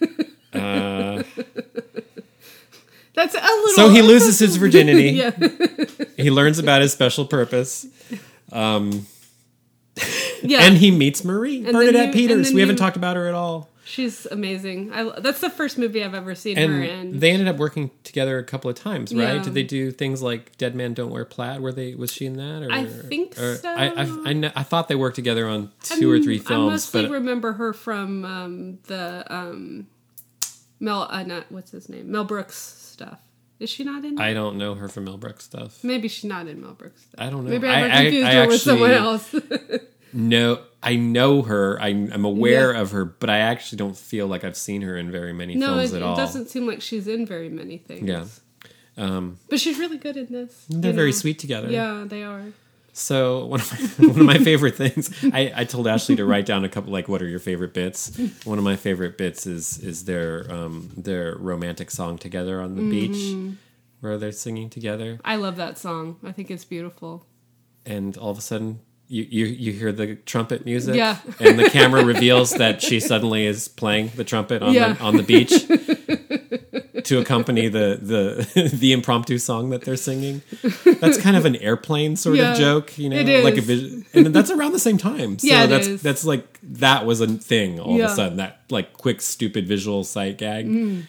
Uh, 0.51 1.23
that's 3.13 3.35
a 3.35 3.37
little. 3.37 3.67
so 3.75 3.89
he 3.89 4.01
loses 4.01 4.39
his 4.39 4.55
virginity. 4.57 5.09
yeah, 5.11 5.31
He 6.17 6.31
learns 6.31 6.57
about 6.59 6.81
his 6.81 6.91
special 6.91 7.25
purpose, 7.25 7.85
yeah, 8.51 8.99
and 10.63 10.77
he 10.77 10.89
meets 10.91 11.23
Marie 11.23 11.61
then 11.61 11.73
Bernadette 11.73 12.07
you- 12.07 12.13
Peters. 12.13 12.51
We 12.53 12.61
haven't 12.61 12.75
you- 12.75 12.79
talked 12.79 12.97
about 12.97 13.15
her 13.15 13.27
at 13.27 13.35
all. 13.35 13.68
She's 13.89 14.25
amazing. 14.27 14.91
I, 14.93 15.19
that's 15.19 15.41
the 15.41 15.50
first 15.50 15.77
movie 15.77 16.03
I've 16.03 16.13
ever 16.13 16.36
seen 16.36 16.55
her 16.55 16.81
in. 16.84 17.19
they 17.19 17.31
ended 17.31 17.48
up 17.48 17.58
working 17.58 17.91
together 18.03 18.38
a 18.38 18.43
couple 18.43 18.69
of 18.69 18.77
times, 18.77 19.13
right? 19.13 19.36
Yeah. 19.36 19.43
Did 19.43 19.53
they 19.53 19.63
do 19.63 19.91
things 19.91 20.22
like 20.22 20.58
"Dead 20.58 20.75
Man 20.75 20.93
Don't 20.93 21.12
Wear 21.12 21.25
Plaid"? 21.25 21.62
Were 21.62 21.72
they 21.72 21.96
was 21.96 22.13
she 22.13 22.25
in 22.25 22.38
that? 22.38 22.63
Or, 22.63 22.72
I 22.72 22.86
think 22.86 23.38
or- 23.38 23.55
so. 23.55 23.69
I 23.69 23.88
I, 23.88 24.51
I, 24.55 24.63
thought 24.63 24.88
they 24.88 24.96
worked 24.96 25.15
together 25.15 25.48
on 25.48 25.72
two 25.84 26.12
or 26.12 26.19
three 26.19 26.38
films. 26.38 26.69
I 26.69 26.74
mostly 26.74 27.01
but 27.03 27.12
remember 27.12 27.53
her 27.53 27.74
from 27.74 28.24
um, 28.25 28.79
the 28.84 29.25
um, 29.34 29.88
Mel. 30.79 31.08
Uh, 31.10 31.24
not 31.24 31.51
what's 31.51 31.72
his 31.72 31.89
name? 31.89 32.12
Mel 32.12 32.24
Brooks 32.24 32.58
stuff. 32.58 33.19
Is 33.60 33.69
she 33.69 33.84
not 33.84 34.05
in? 34.05 34.19
I 34.19 34.34
don't 34.34 34.58
know 34.58 34.75
her 34.75 34.88
from 34.88 35.05
Mel 35.05 35.17
Brooks 35.17 35.43
stuff. 35.43 35.84
Maybe 35.84 36.08
she's 36.08 36.25
not 36.25 36.48
in 36.48 36.62
Mel 36.62 36.74
Brooks 36.74 37.01
stuff. 37.01 37.15
I 37.17 37.29
don't 37.29 37.43
know. 37.43 37.50
Maybe 37.50 37.67
I, 37.67 37.81
I- 37.81 37.86
I- 37.86 38.01
confused 38.03 38.27
I 38.27 38.34
her 38.36 38.48
with 38.48 38.62
someone 38.62 38.91
else. 38.91 39.36
No, 40.13 40.59
I 40.81 40.95
know 40.95 41.41
her. 41.43 41.79
I, 41.81 41.87
I'm 41.89 42.25
aware 42.25 42.73
Yeah. 42.73 42.81
of 42.81 42.91
her, 42.91 43.05
but 43.05 43.29
I 43.29 43.39
actually 43.39 43.77
don't 43.77 43.97
feel 43.97 44.27
like 44.27 44.43
I've 44.43 44.57
seen 44.57 44.81
her 44.83 44.97
in 44.97 45.11
very 45.11 45.33
many 45.33 45.55
no, 45.55 45.75
films 45.75 45.93
it, 45.93 45.95
at 45.97 46.01
it 46.01 46.05
all. 46.05 46.15
doesn't 46.15 46.49
seem 46.49 46.65
like 46.67 46.81
she's 46.81 47.07
in 47.07 47.25
very 47.25 47.49
many 47.49 47.77
things. 47.77 48.07
Yeah. 48.07 48.25
Um, 48.97 49.37
but 49.49 49.59
she's 49.59 49.77
really 49.79 49.97
good 49.97 50.17
in 50.17 50.27
this. 50.31 50.65
they're 50.69 50.91
very 50.93 51.11
know. 51.11 51.17
sweet 51.17 51.39
together. 51.39 51.69
Yeah, 51.69 52.03
they 52.07 52.23
are. 52.23 52.43
So 52.91 53.45
one 53.45 53.61
of 53.61 53.71
my 53.99 54.07
one 54.07 54.19
of 54.19 54.25
my 54.25 54.37
favorite 54.39 54.75
things, 54.75 55.13
I, 55.31 55.53
I 55.55 55.63
told 55.63 55.87
Ashley 55.87 56.17
to 56.17 56.25
write 56.25 56.45
down 56.45 56.65
a 56.65 56.69
couple 56.69 56.91
like 56.91 57.07
what 57.07 57.21
are 57.21 57.27
your 57.27 57.39
favorite 57.39 57.73
bits. 57.73 58.17
One 58.43 58.57
of 58.57 58.63
my 58.65 58.75
favorite 58.75 59.17
bits 59.17 59.45
is 59.47 59.77
is 59.79 60.03
their 60.05 60.51
um, 60.51 60.89
their 60.97 61.36
romantic 61.38 61.91
song 61.91 62.17
together 62.17 62.60
on 62.62 62.75
the 62.75 62.81
Mm-hmm. 62.81 62.89
beach, 62.91 63.55
where 64.01 64.17
they're 64.17 64.31
singing 64.34 64.69
together, 64.69 65.19
I 65.23 65.36
love 65.38 65.55
that 65.57 65.77
song. 65.77 66.17
I 66.23 66.31
think 66.34 66.49
it's 66.51 66.65
beautiful. 66.65 67.25
and 67.86 68.17
all 68.17 68.31
of 68.31 68.38
a 68.38 68.41
sudden. 68.41 68.79
You, 69.12 69.26
you, 69.28 69.45
you 69.45 69.72
hear 69.74 69.91
the 69.91 70.15
trumpet 70.17 70.65
music, 70.65 70.93
Yeah. 70.95 71.17
and 71.39 71.58
the 71.58 71.67
camera 71.69 72.06
reveals 72.06 72.52
that 72.52 72.80
she 72.84 73.00
suddenly 73.00 73.45
is 73.48 73.67
playing 73.67 74.12
the 74.15 74.24
trumpet 74.24 74.62
on 74.62 74.74
Yeah. 74.74 74.93
the 74.93 75.04
on 75.04 75.17
the 75.17 75.24
beach 75.24 75.50
to 77.06 77.19
accompany 77.19 77.67
the 77.69 77.98
the 78.02 78.69
the 78.74 78.93
impromptu 78.93 79.38
song 79.39 79.69
that 79.72 79.82
they're 79.84 79.95
singing. 79.95 80.41
That's 81.00 81.17
kind 81.17 81.36
of 81.36 81.45
an 81.45 81.56
airplane 81.56 82.15
sort 82.17 82.38
Yeah, 82.38 82.52
of 82.52 82.58
joke, 82.60 82.98
you 82.98 83.10
know, 83.10 83.17
it 83.17 83.43
like 83.43 83.58
a 83.58 83.62
vision, 83.62 84.06
and 84.13 84.28
that's 84.28 84.52
around 84.52 84.74
the 84.74 84.80
same 84.80 84.98
time. 84.98 85.39
So 85.39 85.48
Yeah, 85.48 85.65
that's 85.65 85.88
is. 85.88 86.02
that's 86.02 86.24
like 86.26 86.60
that 86.63 87.06
was 87.06 87.22
a 87.22 87.28
thing 87.28 87.80
all 87.80 87.95
of 88.00 88.12
a 88.12 88.13
sudden. 88.15 88.38
That 88.38 88.62
like 88.69 88.93
quick 88.93 89.22
stupid 89.22 89.67
visual 89.67 90.04
sight 90.04 90.38
gag. 90.38 91.06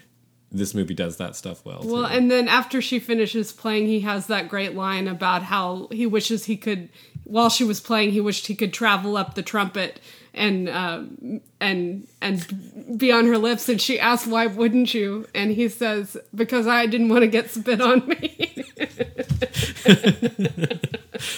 This 0.52 0.74
movie 0.74 0.94
does 0.94 1.18
that 1.18 1.36
stuff 1.36 1.64
well. 1.64 1.82
Mm. 1.82 1.92
Well, 1.92 2.08
too. 2.08 2.14
and 2.16 2.28
then 2.30 2.48
after 2.48 2.82
she 2.82 2.98
finishes 2.98 3.52
playing, 3.52 3.86
he 3.86 4.00
has 4.00 4.26
that 4.26 4.48
great 4.48 4.74
line 4.74 5.06
about 5.06 5.44
how 5.44 5.86
he 5.92 6.06
wishes 6.06 6.46
he 6.46 6.56
could, 6.56 6.88
while 7.30 7.48
she 7.48 7.64
was 7.64 7.80
playing, 7.80 8.10
he 8.10 8.20
wished 8.20 8.48
he 8.48 8.56
could 8.56 8.72
travel 8.72 9.16
up 9.16 9.34
the 9.34 9.42
trumpet 9.42 10.00
and 10.34 10.68
um, 10.68 11.40
and 11.60 12.06
and 12.20 12.98
be 12.98 13.12
on 13.12 13.26
her 13.26 13.38
lips. 13.38 13.68
And 13.68 13.80
she 13.80 13.98
asked, 14.00 14.26
"Why 14.26 14.46
wouldn't 14.46 14.94
you?" 14.94 15.26
And 15.34 15.52
he 15.52 15.68
says, 15.68 16.16
"Because 16.34 16.66
I 16.66 16.86
didn't 16.86 17.08
want 17.08 17.22
to 17.22 17.28
get 17.28 17.50
spit 17.50 17.80
on 17.80 18.06
me." 18.08 18.64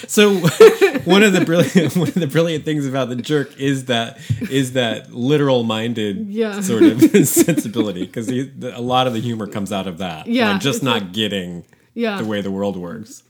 So 0.07 0.35
one 1.03 1.23
of 1.23 1.33
the 1.33 1.43
brilliant 1.45 1.95
one 1.97 2.07
of 2.07 2.13
the 2.13 2.27
brilliant 2.27 2.63
things 2.63 2.87
about 2.87 3.09
the 3.09 3.17
jerk 3.17 3.59
is 3.59 3.85
that 3.85 4.17
is 4.49 4.73
that 4.73 5.11
literal 5.13 5.63
minded 5.63 6.27
Yeah. 6.29 6.61
sort 6.61 6.83
of 6.83 7.01
sensibility 7.27 8.05
because 8.05 8.29
a 8.29 8.79
lot 8.79 9.07
of 9.07 9.13
the 9.13 9.19
humor 9.19 9.45
comes 9.45 9.73
out 9.73 9.87
of 9.87 9.97
that. 9.97 10.27
Yeah, 10.27 10.57
just 10.57 10.83
not 10.83 11.11
getting 11.11 11.65
yeah, 11.95 12.17
the 12.17 12.25
way 12.25 12.39
the 12.41 12.51
world 12.51 12.77
works 12.77 13.23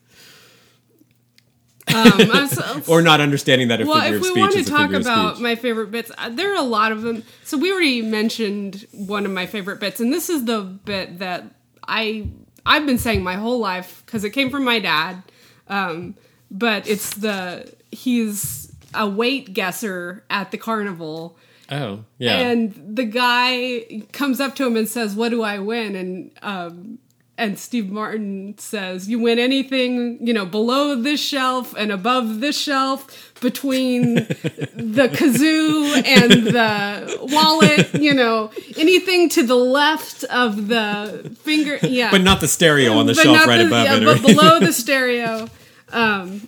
um, 1.93 2.84
or 2.88 3.01
not 3.01 3.21
understanding 3.21 3.67
that 3.69 3.82
a 3.82 3.86
well, 3.86 4.01
figure 4.01 4.15
if 4.15 4.21
of 4.21 4.21
we 4.21 4.29
speech 4.29 4.39
want 4.39 4.53
to 4.53 4.63
talk 4.63 4.93
about 4.93 5.39
my 5.39 5.56
favorite 5.56 5.91
bits, 5.91 6.12
uh, 6.17 6.29
there 6.29 6.51
are 6.51 6.58
a 6.58 6.62
lot 6.62 6.91
of 6.91 7.01
them. 7.01 7.23
So 7.43 7.58
we 7.58 7.71
already 7.71 8.01
mentioned 8.01 8.86
one 8.91 9.25
of 9.25 9.32
my 9.32 9.45
favorite 9.45 9.79
bits, 9.79 9.99
and 9.99 10.12
this 10.12 10.29
is 10.29 10.45
the 10.45 10.62
bit 10.62 11.19
that 11.19 11.45
I 11.88 12.27
I've 12.65 12.86
been 12.86 12.97
saying 12.97 13.23
my 13.23 13.36
whole 13.36 13.60
life 13.60 14.03
because 14.06 14.23
it 14.23 14.32
came 14.32 14.49
from 14.49 14.63
my 14.63 14.79
dad. 14.79 15.23
Um, 15.67 16.15
but 16.49 16.88
it's 16.88 17.15
the 17.15 17.73
he's 17.91 18.71
a 18.93 19.08
weight 19.08 19.53
guesser 19.53 20.23
at 20.29 20.51
the 20.51 20.58
carnival. 20.58 21.38
oh 21.71 22.06
yeah, 22.17 22.38
And 22.38 22.95
the 22.95 23.06
guy 23.06 24.03
comes 24.12 24.39
up 24.39 24.56
to 24.56 24.67
him 24.67 24.77
and 24.77 24.88
says, 24.88 25.15
"What 25.15 25.29
do 25.29 25.41
I 25.41 25.60
win?" 25.60 25.95
And 25.95 26.32
um, 26.41 26.99
and 27.38 27.58
Steve 27.58 27.89
Martin 27.89 28.56
says, 28.58 29.10
"You 29.10 29.19
win 29.19 29.39
anything, 29.39 30.26
you 30.26 30.34
know, 30.34 30.46
below 30.46 30.96
this 30.96 31.19
shelf 31.19 31.74
and 31.76 31.91
above 31.91 32.41
this 32.41 32.60
shelf, 32.60 33.34
between 33.41 34.15
the 34.15 35.10
kazoo 35.12 36.06
and 36.06 36.32
the 36.32 37.17
wallet, 37.32 37.93
you 38.02 38.13
know, 38.13 38.52
anything 38.78 39.30
to 39.30 39.43
the 39.43 39.56
left 39.56 40.24
of 40.26 40.67
the 40.67 41.36
finger, 41.41 41.80
yeah, 41.82 42.12
but 42.12 42.22
not 42.22 42.39
the 42.39 42.48
stereo 42.48 42.93
on 42.93 43.08
the 43.08 43.13
but 43.13 43.24
shelf 43.24 43.48
right 43.48 43.58
the- 43.58 43.67
above 43.67 43.86
yeah, 43.86 43.96
it. 43.96 44.04
or 44.04 44.13
but 44.15 44.22
below 44.22 44.60
the 44.60 44.74
stereo. 44.74 45.50
Um, 45.91 46.48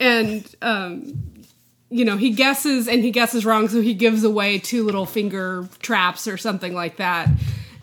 and 0.00 0.56
um, 0.62 1.34
you 1.90 2.04
know, 2.04 2.16
he 2.16 2.30
guesses 2.30 2.88
and 2.88 3.02
he 3.04 3.10
guesses 3.10 3.44
wrong, 3.44 3.68
so 3.68 3.80
he 3.80 3.94
gives 3.94 4.24
away 4.24 4.58
two 4.58 4.84
little 4.84 5.06
finger 5.06 5.68
traps 5.80 6.26
or 6.26 6.36
something 6.36 6.74
like 6.74 6.96
that. 6.96 7.28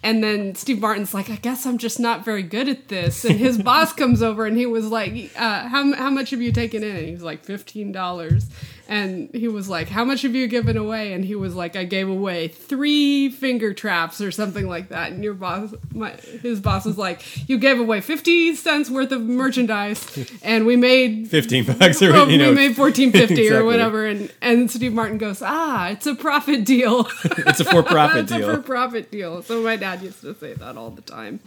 And 0.04 0.24
then 0.24 0.56
Steve 0.56 0.82
Martin's 0.82 1.14
like, 1.14 1.30
I 1.30 1.36
guess 1.36 1.66
I'm 1.66 1.78
just 1.78 2.00
not 2.00 2.26
very 2.26 2.42
good 2.42 2.68
at 2.68 2.88
this. 2.88 3.24
And 3.24 3.38
his 3.40 3.58
boss 3.62 3.94
comes 3.94 4.24
over 4.24 4.46
and 4.46 4.58
he 4.58 4.66
was 4.66 4.88
like, 4.88 5.32
uh, 5.36 5.68
how, 5.68 5.94
how 5.94 6.10
much 6.10 6.32
have 6.32 6.42
you 6.42 6.52
taken 6.52 6.84
in? 6.84 6.96
And 6.96 7.06
he 7.06 7.12
was 7.12 7.22
like, 7.22 7.46
$15. 7.46 8.44
And 8.92 9.34
he 9.34 9.48
was 9.48 9.70
like, 9.70 9.88
How 9.88 10.04
much 10.04 10.24
have 10.24 10.36
you 10.36 10.48
given 10.48 10.76
away? 10.76 11.14
And 11.14 11.24
he 11.24 11.34
was 11.34 11.56
like, 11.56 11.78
I 11.78 11.86
gave 11.86 12.10
away 12.10 12.50
three 12.50 13.30
finger 13.30 13.74
traps 13.74 14.20
or 14.20 14.32
something 14.32 14.68
like 14.68 14.90
that. 14.90 15.14
And 15.14 15.24
your 15.24 15.34
boss, 15.34 15.74
my, 15.94 16.12
his 16.12 16.60
boss 16.60 16.84
was 16.84 16.98
like, 16.98 17.48
You 17.48 17.58
gave 17.58 17.80
away 17.80 18.02
50 18.02 18.54
cents 18.56 18.90
worth 18.90 19.14
of 19.14 19.22
merchandise 19.22 20.06
and 20.44 20.66
we 20.66 20.76
made 20.76 21.30
fifteen 21.30 21.64
bucks 21.64 22.02
or 22.02 22.14
Oh, 22.14 22.28
you 22.28 22.38
know 22.38 22.50
we 22.50 22.56
made 22.56 22.76
fourteen 22.76 23.14
fifty 23.14 23.34
Exactly. 23.44 23.58
or 23.58 23.64
whatever, 23.64 24.06
and 24.06 24.30
and 24.42 24.70
Steve 24.70 24.92
Martin 24.92 25.18
goes, 25.18 25.42
ah, 25.42 25.88
it's 25.88 26.06
a 26.06 26.14
profit 26.14 26.66
deal. 26.66 27.08
it's 27.24 27.62
a 27.62 27.64
for 27.66 27.84
profit 27.84 28.28
deal. 28.28 28.40
it's 28.40 28.48
a 28.48 28.56
for 28.58 28.62
profit 28.62 29.10
deal. 29.10 29.42
So 29.42 29.62
my 29.64 29.78
dad 29.78 30.02
used 30.02 30.20
to 30.20 30.36
say 30.36 30.52
that 30.54 30.76
all 30.76 30.90
the 30.90 31.02
time. 31.02 31.40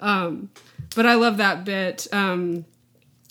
Um, 0.00 0.50
but 0.94 1.06
I 1.06 1.14
love 1.14 1.38
that 1.38 1.64
bit. 1.64 2.08
Um, 2.12 2.66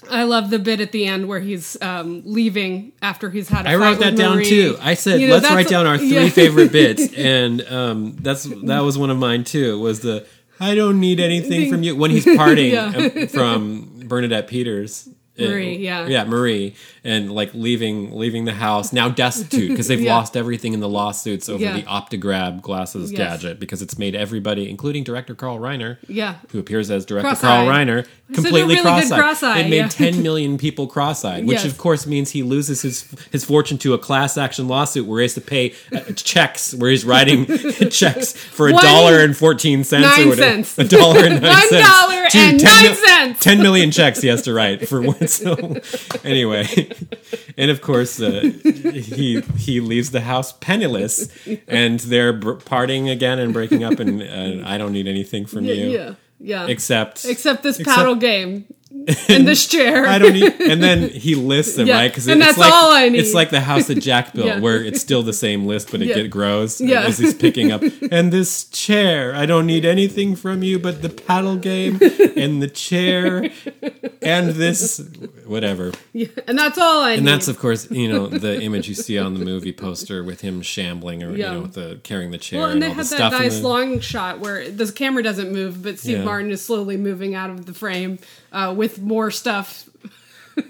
I 0.10 0.24
love 0.24 0.50
the 0.50 0.60
bit 0.60 0.80
at 0.80 0.92
the 0.92 1.06
end 1.06 1.28
where 1.28 1.40
he's 1.40 1.80
um, 1.82 2.22
leaving 2.26 2.94
after 3.02 3.30
he's 3.30 3.50
had. 3.50 3.68
I 3.68 3.74
I 3.74 3.76
wrote 3.76 4.00
that 4.00 4.16
down 4.16 4.44
too. 4.44 4.78
I 4.80 4.94
said, 4.94 5.20
You 5.20 5.28
know, 5.28 5.34
let's 5.36 5.50
write 5.50 5.68
down 5.68 5.86
our 5.86 5.98
three 5.98 6.08
yeah. 6.10 6.30
favorite 6.30 6.72
bits, 6.72 7.14
and 7.18 7.62
um, 7.64 8.16
that's 8.22 8.44
that 8.44 8.80
was 8.80 8.98
one 8.98 9.10
of 9.10 9.18
mine 9.18 9.44
too. 9.44 9.80
Was 9.80 10.00
the 10.02 10.26
I 10.60 10.76
don't 10.76 11.00
need 11.00 11.20
anything 11.20 11.70
from 11.70 11.84
you 11.84 11.96
when 11.96 12.12
he's 12.12 12.26
parting 12.26 12.72
Yeah. 12.74 13.26
from 13.28 14.04
Bernadette 14.06 14.48
Peters 14.48 15.10
Marie, 15.40 15.78
yeah. 15.78 16.08
yeah, 16.08 16.24
Marie, 16.26 16.76
and 17.04 17.32
like 17.32 17.54
leaving 17.54 18.12
leaving 18.18 18.46
the 18.46 18.54
house 18.54 18.92
now 18.94 19.10
destitute 19.10 19.70
because 19.70 19.88
they've 19.88 20.00
Yeah. 20.10 20.16
lost 20.16 20.36
everything 20.36 20.74
in 20.74 20.80
the 20.80 20.90
lawsuits 20.90 21.48
over 21.50 21.64
Yeah. 21.64 21.74
the 21.78 21.84
Optigrab 21.84 22.62
glasses 22.62 23.12
Yes. 23.12 23.18
gadget 23.18 23.60
because 23.60 23.82
it's 23.82 23.98
made 23.98 24.16
everybody, 24.16 24.70
including 24.70 25.04
director 25.04 25.36
Carl 25.36 25.60
Reiner, 25.60 25.98
Yeah. 26.08 26.36
who 26.52 26.60
appears 26.60 26.90
as 26.92 27.06
director 27.06 27.28
Cross-eyed. 27.30 27.48
Carl 27.48 27.68
Reiner, 27.68 28.06
completely 28.34 28.62
really 28.76 28.82
cross-eyed. 28.82 29.20
cross-eye, 29.20 29.60
It 29.60 29.70
made 29.70 29.78
yeah. 29.78 29.88
10 29.88 30.22
million 30.24 30.58
people 30.58 30.88
cross-eyed, 30.88 31.46
which 31.46 31.58
Yes. 31.64 31.66
of 31.66 31.78
course 31.78 32.06
means 32.08 32.32
he 32.32 32.44
loses 32.44 32.82
his 32.82 33.06
his 33.32 33.44
fortune 33.46 33.78
to 33.80 33.94
a 33.94 33.98
class 33.98 34.38
action 34.38 34.68
lawsuit 34.68 35.06
where 35.08 35.20
he 35.20 35.24
has 35.26 35.34
to 35.36 35.42
pay 35.42 35.74
uh, 35.96 36.00
checks, 36.16 36.74
where 36.74 36.92
he's 36.92 37.06
writing 37.06 37.46
checks 37.90 38.34
for 38.34 38.68
a 38.70 38.74
One- 38.74 38.84
dollar 38.84 39.20
and 39.20 39.36
fourteen 39.36 39.84
cents 39.84 40.06
nine 40.18 40.28
or 40.28 40.30
whatever. 40.32 40.64
cents. 40.64 40.78
A 40.78 40.84
dollar 40.84 41.24
and 41.26 41.42
nine 41.42 41.52
One 41.52 41.70
cents. 41.70 41.88
dollar 41.88 42.26
to 42.30 42.38
and 42.38 42.60
10 42.60 42.84
nine 42.86 42.96
cents. 42.96 43.40
10 43.40 43.62
million 43.62 43.92
checks 43.92 44.22
he 44.22 44.28
has 44.28 44.42
to 44.44 44.54
write 44.54 44.88
for 44.88 45.02
one. 45.02 45.28
So 45.40 45.56
anyway, 46.24 46.66
and 47.58 47.70
of 47.72 47.82
course 47.82 48.20
uh, 48.22 48.42
he 48.64 49.42
he 49.58 49.80
leaves 49.80 50.12
the 50.12 50.22
house 50.22 50.52
penniless, 50.54 51.30
and 51.68 52.00
they're 52.02 52.34
br- 52.34 52.54
parting 52.54 53.10
again 53.10 53.40
and 53.40 53.54
breaking 53.54 53.84
up. 53.84 54.00
And 54.00 54.22
uh, 54.22 54.68
I 54.68 54.78
don't 54.78 54.92
need 54.94 55.08
anything 55.08 55.46
from 55.46 55.66
Yeah. 55.66 55.74
you 55.74 55.90
Yeah. 55.92 56.14
Yeah. 56.40 56.68
except 56.68 57.26
Except 57.26 57.64
this 57.64 57.80
except- 57.80 57.96
paddle 57.98 58.16
game 58.16 58.66
and 59.30 59.48
this 59.48 59.68
chair. 59.68 60.06
I 60.08 60.18
don't 60.20 60.34
need. 60.34 60.60
And 60.62 60.82
then 60.84 61.10
he 61.10 61.36
lists 61.36 61.76
them 61.76 61.88
Yeah, 61.88 61.98
right 61.98 62.12
because 62.12 62.28
and 62.28 62.40
it's 62.42 62.48
that's 62.50 62.58
like 62.58 62.74
all 62.74 62.92
I 62.92 63.08
need. 63.10 63.20
it's 63.20 63.34
like 63.34 63.50
the 63.50 63.62
house 63.62 63.88
that 63.88 63.96
Jack 64.02 64.34
built, 64.34 64.48
Yeah. 64.48 64.60
where 64.60 64.84
it's 64.84 65.00
still 65.02 65.22
the 65.24 65.34
same 65.34 65.66
list, 65.66 65.92
but 65.92 66.02
it 66.02 66.08
Yeah. 66.08 66.16
get 66.16 66.30
grows 66.32 66.82
Yeah. 66.82 67.02
as 67.04 67.18
he's 67.18 67.34
picking 67.34 67.72
up. 67.72 67.82
And 68.12 68.32
this 68.34 68.66
chair, 68.66 69.36
I 69.36 69.46
don't 69.46 69.66
need 69.68 69.86
anything 69.86 70.36
from 70.36 70.64
you 70.64 70.80
but 70.80 71.02
the 71.02 71.10
paddle 71.10 71.56
game 71.58 72.00
and 72.36 72.62
the 72.62 72.68
chair 72.68 73.50
and 74.22 74.50
this 74.52 75.00
whatever. 75.46 75.92
Yeah, 76.14 76.28
and 76.48 76.58
that's 76.58 76.78
all 76.78 77.02
I 77.04 77.12
need. 77.12 77.20
And 77.20 77.28
that's 77.28 77.48
of 77.48 77.60
course 77.60 77.90
you 77.92 78.08
know 78.12 78.28
the 78.28 78.62
image 78.62 78.88
you 78.90 78.96
see 78.96 79.18
on 79.18 79.36
the 79.36 79.46
movie 79.46 79.72
poster 79.74 80.24
with 80.24 80.42
him 80.42 80.62
shambling 80.62 81.24
or 81.24 81.32
you 81.32 81.44
know 81.44 81.62
with 81.62 81.74
the 81.74 82.00
carrying 82.04 82.32
the 82.32 82.38
chair 82.38 82.62
well, 82.62 82.70
and, 82.72 82.76
and 82.76 82.84
they 82.84 82.88
all 82.88 82.94
the 82.96 82.98
had 82.98 83.08
that 83.12 83.16
stuff. 83.32 83.34
nice 83.34 83.60
the- 83.60 83.68
long 83.68 84.00
shot 84.00 84.40
where 84.40 84.70
the 84.70 84.92
camera 84.92 85.22
doesn't 85.24 85.52
move, 85.52 85.84
but 85.84 86.00
Steve. 86.00 86.24
Martin 86.24 86.52
is 86.52 86.62
slowly 86.64 86.98
moving 86.98 87.36
out 87.36 87.50
of 87.50 87.66
the 87.66 87.74
frame 87.74 88.18
uh, 88.52 88.74
with 88.76 89.00
more 89.02 89.32
stuff. 89.32 89.90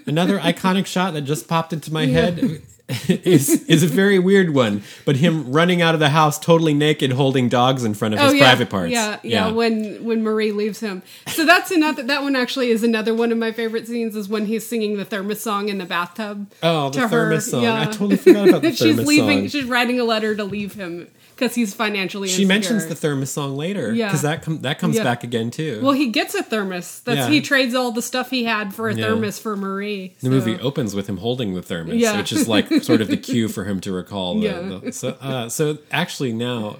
Another 0.06 0.38
iconic 0.40 0.86
shot 0.86 1.14
that 1.14 1.22
just 1.22 1.48
popped 1.48 1.72
into 1.72 1.92
my 1.92 2.06
head 2.06 2.62
is 3.08 3.64
is 3.66 3.82
a 3.82 3.86
very 3.86 4.18
weird 4.18 4.52
one, 4.54 4.82
but 5.04 5.16
him 5.16 5.52
running 5.52 5.80
out 5.80 5.94
of 5.94 6.00
the 6.00 6.08
house 6.10 6.38
totally 6.38 6.74
naked, 6.74 7.12
holding 7.12 7.48
dogs 7.48 7.84
in 7.84 7.94
front 7.94 8.14
of 8.14 8.20
his 8.20 8.30
Oh, 8.30 8.34
yeah, 8.34 8.42
private 8.44 8.68
parts. 8.70 8.92
Yeah, 8.92 9.18
yeah, 9.22 9.50
When 9.50 10.04
when 10.04 10.22
Marie 10.24 10.50
leaves 10.52 10.80
him, 10.80 11.02
so 11.28 11.44
that's 11.44 11.70
another. 11.70 12.02
That 12.02 12.22
one 12.22 12.34
actually 12.36 12.70
is 12.70 12.82
another 12.82 13.14
one 13.14 13.30
of 13.32 13.38
my 13.38 13.52
favorite 13.52 13.86
scenes. 13.86 14.16
Is 14.16 14.28
when 14.28 14.46
he's 14.46 14.66
singing 14.66 14.96
the 14.96 15.04
thermos 15.04 15.40
song 15.40 15.68
in 15.68 15.78
the 15.78 15.86
bathtub. 15.86 16.50
oh, 16.62 16.90
the 16.90 17.00
to 17.02 17.08
thermos 17.08 17.44
her, 17.46 17.50
song. 17.50 17.62
yeah. 17.62 17.80
I 17.80 17.84
totally 17.86 18.16
forgot 18.16 18.48
about 18.48 18.62
the 18.62 18.70
thermos 18.72 18.78
she's 18.98 19.06
leaving. 19.06 19.38
song. 19.40 19.48
She's 19.48 19.64
writing 19.64 20.00
a 20.00 20.04
letter 20.04 20.34
to 20.34 20.44
leave 20.44 20.74
him 20.74 21.08
because 21.40 21.54
he's 21.54 21.74
financially. 21.74 22.28
She 22.28 22.42
insecure. 22.42 22.48
mentions 22.48 22.86
the 22.86 22.94
thermos 22.94 23.30
song 23.30 23.56
later 23.56 23.92
Yeah. 23.94 24.08
because 24.08 24.22
that 24.22 24.42
com- 24.42 24.60
that 24.60 24.78
comes 24.78 24.96
Yeah. 24.96 25.02
back 25.04 25.24
again 25.24 25.50
too. 25.50 25.80
Well, 25.82 25.92
he 25.92 26.08
gets 26.08 26.34
a 26.34 26.42
thermos. 26.42 27.00
That's 27.00 27.16
Yeah. 27.18 27.28
he 27.30 27.40
trades 27.40 27.74
all 27.74 27.90
the 27.92 28.02
stuff 28.02 28.30
he 28.30 28.44
had 28.44 28.74
for 28.74 28.88
a 28.88 28.94
Yeah. 28.94 29.06
thermos 29.06 29.38
for 29.38 29.56
Marie. 29.56 30.14
the 30.20 30.30
movie 30.30 30.58
opens 30.60 30.94
with 30.94 31.08
him 31.08 31.16
holding 31.16 31.54
the 31.54 31.62
thermos, 31.62 31.96
Yeah. 31.96 32.16
which 32.18 32.30
is 32.32 32.46
like 32.46 32.68
sort 32.84 33.00
of 33.00 33.08
the 33.08 33.16
cue 33.16 33.48
for 33.48 33.64
him 33.64 33.80
to 33.80 33.92
recall. 33.92 34.34
The, 34.38 34.46
Yeah. 34.46 34.78
the, 34.84 34.92
so, 34.92 35.08
uh, 35.20 35.48
so 35.48 35.78
actually 35.90 36.32
now, 36.32 36.76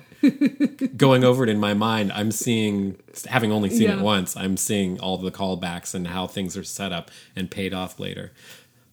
going 0.97 1.25
over 1.25 1.45
it 1.45 1.49
in 1.49 1.59
my 1.59 1.73
mind, 1.73 2.13
I'm 2.13 2.31
seeing, 2.31 2.97
having 3.27 3.51
only 3.53 3.71
seen 3.71 3.89
it 3.89 4.01
once, 4.01 4.37
I'm 4.37 4.59
seeing 4.59 5.01
all 5.01 5.17
the 5.17 5.31
callbacks 5.31 5.95
and 5.95 6.09
how 6.09 6.27
things 6.27 6.57
are 6.59 6.65
set 6.65 6.93
up 6.93 7.11
and 7.35 7.51
paid 7.51 7.73
off 7.73 7.99
later. 7.99 8.33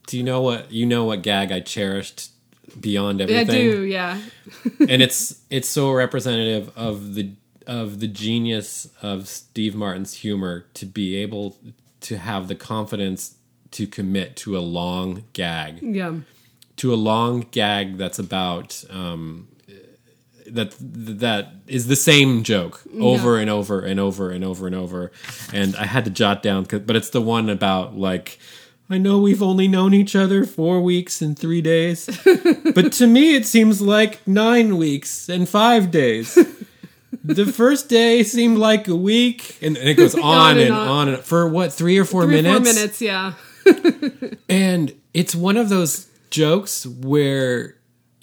Do 0.08 0.18
you 0.18 0.24
know 0.24 0.40
what 0.42 0.72
you 0.72 0.86
know 0.86 1.04
what 1.04 1.22
gag 1.22 1.52
I 1.52 1.60
cherished 1.60 2.30
beyond 2.80 3.22
everything. 3.22 3.50
I 3.50 3.54
do. 3.62 3.82
Yeah. 3.84 4.22
and 4.80 5.02
it's 5.02 5.42
it's 5.50 5.70
so 5.70 5.92
representative 5.92 6.72
of 6.76 7.16
the 7.16 7.32
of 7.66 8.00
the 8.00 8.08
genius 8.08 8.90
of 9.02 9.28
Steve 9.28 9.76
Martin's 9.76 10.14
humor 10.14 10.66
to 10.76 10.86
be 10.86 11.16
able 11.18 11.58
to 12.02 12.18
have 12.18 12.48
the 12.48 12.56
confidence 12.56 13.36
to 13.72 13.86
commit 13.88 14.36
to 14.38 14.58
a 14.58 14.60
long 14.62 15.26
gag 15.34 15.80
Yeah. 15.82 16.16
to 16.78 16.94
a 16.94 16.96
long 16.96 17.46
gag 17.52 17.98
that's 17.98 18.18
about 18.20 18.84
um, 18.90 19.50
that 20.46 20.74
that 20.80 21.52
is 21.68 21.88
the 21.88 21.96
same 21.98 22.44
joke 22.44 22.82
over 23.02 23.38
and 23.38 23.50
over 23.50 23.82
and 23.82 24.00
over 24.00 24.30
and 24.32 24.46
over 24.46 24.66
and 24.68 24.76
over 24.76 25.12
and 25.52 25.76
i 25.76 25.86
had 25.86 26.06
to 26.06 26.10
jot 26.12 26.42
down 26.42 26.66
'cause- 26.66 26.84
but 26.86 26.96
it's 26.96 27.10
the 27.10 27.20
one 27.20 27.50
about 27.50 27.98
like 27.98 28.40
i 28.90 28.98
know 28.98 29.20
we've 29.20 29.42
only 29.44 29.68
known 29.68 29.94
each 29.94 30.16
other 30.16 30.46
four 30.46 30.82
weeks 30.82 31.22
and 31.22 31.38
three 31.38 31.62
days 31.62 32.06
but 32.76 32.92
to 32.94 33.08
me 33.08 33.36
it 33.36 33.46
seems 33.46 33.82
like 33.82 34.26
nine 34.28 34.78
weeks 34.78 35.30
and 35.30 35.48
five 35.50 35.92
days 35.92 36.38
the 37.24 37.46
first 37.46 37.90
day 37.90 38.24
seemed 38.24 38.58
like 38.58 38.88
a 38.88 38.96
week 38.96 39.58
and, 39.62 39.76
and 39.78 39.90
it 39.90 39.96
goes 39.96 40.16
on, 40.18 40.52
and 40.52 40.60
and 40.62 40.74
on. 40.74 40.88
on 40.88 41.08
and 41.10 41.24
for 41.24 41.48
what 41.48 41.74
three 41.74 41.98
or 41.98 42.06
four 42.06 42.24
Three 42.26 42.40
or 42.40 42.42
minutes 42.44 42.70
four 42.70 42.74
minutes. 42.76 43.02
Yeah. 43.02 43.34
and 44.50 44.94
it's 45.14 45.36
one 45.36 45.58
of 45.58 45.70
those 45.70 46.08
jokes 46.30 46.86
where 46.86 47.76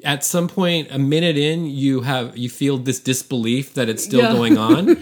at 0.05 0.25
some 0.25 0.49
point 0.49 0.89
a 0.91 0.99
minute 0.99 1.37
in 1.37 1.67
you 1.67 2.01
have 2.03 2.37
you 2.37 2.49
feel 2.49 2.77
this 2.79 3.01
disbelief 3.01 3.75
that 3.75 3.89
it's 3.89 4.05
still 4.05 4.21
Yeah. 4.21 4.33
going 4.33 4.57
on 4.59 4.97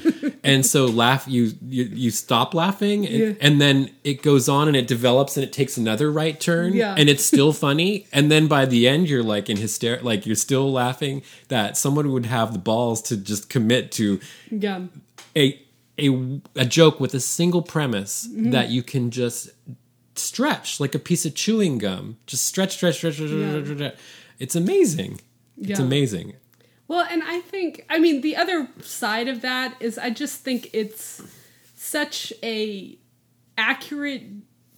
and 0.45 0.67
so 0.67 0.87
laugh 0.87 1.27
you 1.29 1.53
you, 1.67 1.85
you 1.85 2.11
stop 2.11 2.53
laughing 2.55 3.07
and, 3.07 3.15
Yeah. 3.17 3.33
and 3.41 3.61
then 3.61 3.91
it 4.05 4.23
goes 4.23 4.49
on 4.49 4.67
and 4.69 4.77
it 4.77 4.87
develops 4.89 5.37
and 5.37 5.45
it 5.45 5.53
takes 5.53 5.77
another 5.77 6.11
right 6.11 6.39
turn 6.41 6.73
Yeah. 6.75 6.95
and 6.99 7.09
it's 7.09 7.25
still 7.25 7.53
funny 7.53 8.07
and 8.13 8.31
then 8.31 8.49
by 8.49 8.67
the 8.67 8.89
end 8.89 9.09
you're 9.09 9.23
like 9.23 9.49
in 9.49 9.57
hyster 9.57 10.03
like 10.03 10.27
you're 10.27 10.35
still 10.37 10.73
laughing 10.73 11.23
that 11.49 11.77
someone 11.77 12.11
would 12.13 12.27
have 12.27 12.53
the 12.53 12.59
balls 12.59 13.01
to 13.03 13.17
just 13.17 13.49
commit 13.49 13.93
to 13.93 14.19
Yeah. 14.51 14.81
a 15.37 15.61
a 16.01 16.09
a 16.57 16.65
joke 16.65 16.99
with 17.01 17.15
a 17.15 17.21
single 17.21 17.63
premise 17.63 18.27
Mm-hmm. 18.27 18.51
that 18.51 18.71
you 18.71 18.83
can 18.83 19.11
just 19.11 19.51
stretch 20.15 20.81
like 20.81 20.95
a 20.95 20.99
piece 20.99 21.25
of 21.25 21.35
chewing 21.35 21.79
gum. 21.79 22.17
Just 22.27 22.45
stretch, 22.47 22.75
stretch, 22.77 22.97
stretch, 22.97 23.15
stretch, 23.15 23.31
Yeah. 23.31 23.63
stretch, 23.63 23.77
stretch. 23.77 23.95
It's 24.39 24.55
amazing. 24.57 25.21
It's 25.61 25.79
amazing. 25.81 26.35
Well, 26.93 27.07
and 27.11 27.23
I 27.23 27.41
think, 27.41 27.87
I 27.89 27.99
mean, 27.99 28.21
the 28.21 28.37
other 28.37 28.69
side 28.83 29.27
of 29.27 29.41
that 29.41 29.77
is 29.81 29.97
I 29.97 30.11
just 30.11 30.41
think 30.41 30.69
it's 30.75 31.23
such 31.75 32.35
a 32.43 32.99
accurate 33.57 34.25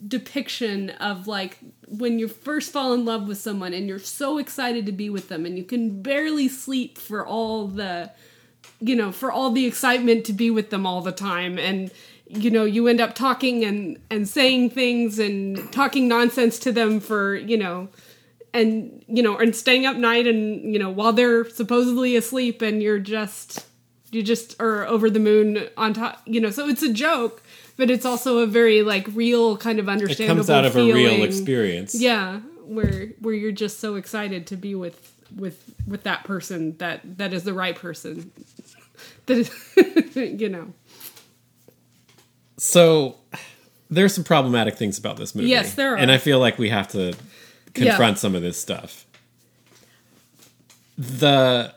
depiction 0.07 0.91
of 0.91 1.27
like 1.27 1.59
when 1.89 2.21
you 2.21 2.29
first 2.29 2.71
fall 2.71 2.93
in 2.93 3.05
love 3.05 3.27
with 3.27 3.39
someone 3.39 3.75
and 3.75 3.89
you're 3.89 3.99
so 3.99 4.39
excited 4.39 4.87
to 4.87 4.93
be 4.93 5.11
with 5.11 5.29
them 5.29 5.45
and 5.45 5.59
you 5.59 5.65
can 5.65 6.03
barely 6.03 6.47
sleep 6.47 6.99
for 6.99 7.27
all 7.27 7.67
the 7.67 8.13
you 8.79 8.95
know 8.95 9.11
for 9.11 9.33
all 9.33 9.51
the 9.51 9.67
excitement 9.67 10.25
to 10.27 10.33
be 10.33 10.53
with 10.53 10.71
them 10.71 10.87
all 10.87 11.01
the 11.01 11.11
time. 11.11 11.59
And 11.59 11.91
you 12.29 12.49
know 12.49 12.65
you 12.65 12.87
end 12.87 13.01
up 13.01 13.17
talking 13.17 13.65
and 13.65 13.99
and 14.09 14.29
saying 14.29 14.71
things 14.71 15.19
and 15.19 15.73
talking 15.73 16.07
nonsense 16.07 16.61
to 16.61 16.71
them 16.71 17.01
for 17.01 17.35
you 17.35 17.59
know 17.59 17.89
and 18.55 19.05
you 19.09 19.23
know 19.23 19.37
and 19.37 19.55
staying 19.55 19.85
up 19.85 19.97
night 19.97 20.27
and 20.27 20.73
you 20.73 20.79
know 20.79 20.89
while 20.89 21.13
they're 21.13 21.45
supposedly 21.51 22.17
asleep 22.17 22.63
and 22.63 22.83
you're 22.83 22.99
just 22.99 23.67
you 24.13 24.23
just 24.23 24.59
are 24.63 24.87
over 24.87 25.11
the 25.11 25.19
moon 25.21 25.69
on 25.77 25.93
top 25.93 26.23
you 26.25 26.41
know 26.41 26.51
so 26.51 26.67
it's 26.69 26.83
a 26.83 26.93
joke 26.93 27.43
but 27.77 27.91
it's 27.91 28.07
also 28.07 28.39
a 28.39 28.47
very 28.47 28.83
like 28.83 29.07
real 29.13 29.57
kind 29.57 29.79
of 29.81 29.89
understandable 29.89 30.37
It 30.43 30.47
comes 30.47 30.51
out 30.51 30.65
of 30.65 30.77
a 30.77 30.93
real 30.93 31.23
experience. 31.25 31.95
yeah 31.95 32.39
where 32.65 33.09
where 33.21 33.35
you're 33.35 33.53
just 33.53 33.81
so 33.81 33.97
excited 33.97 34.47
to 34.47 34.57
be 34.57 34.75
with 34.75 35.13
with 35.37 35.75
with 35.87 36.05
that 36.05 36.23
person 36.25 36.77
that 36.79 37.01
that 37.19 37.33
is 37.33 37.43
the 37.43 37.53
right 37.53 37.75
person 37.77 38.31
that 39.27 39.37
is 39.39 39.51
you 40.41 40.49
know 40.49 40.73
So 42.57 43.17
there's 43.91 44.15
some 44.15 44.25
problematic 44.25 44.77
things 44.77 44.99
about 44.99 45.17
this 45.17 45.35
movie. 45.35 45.49
Yes, 45.49 45.75
there 45.75 45.93
are. 45.95 45.97
And 45.97 46.11
I 46.11 46.19
feel 46.19 46.39
like 46.39 46.59
we 46.59 46.69
have 46.71 46.89
to 46.89 47.15
confront 47.75 48.19
some 48.19 48.35
of 48.35 48.43
this 48.43 48.61
stuff. 48.61 49.07
The 50.97 51.75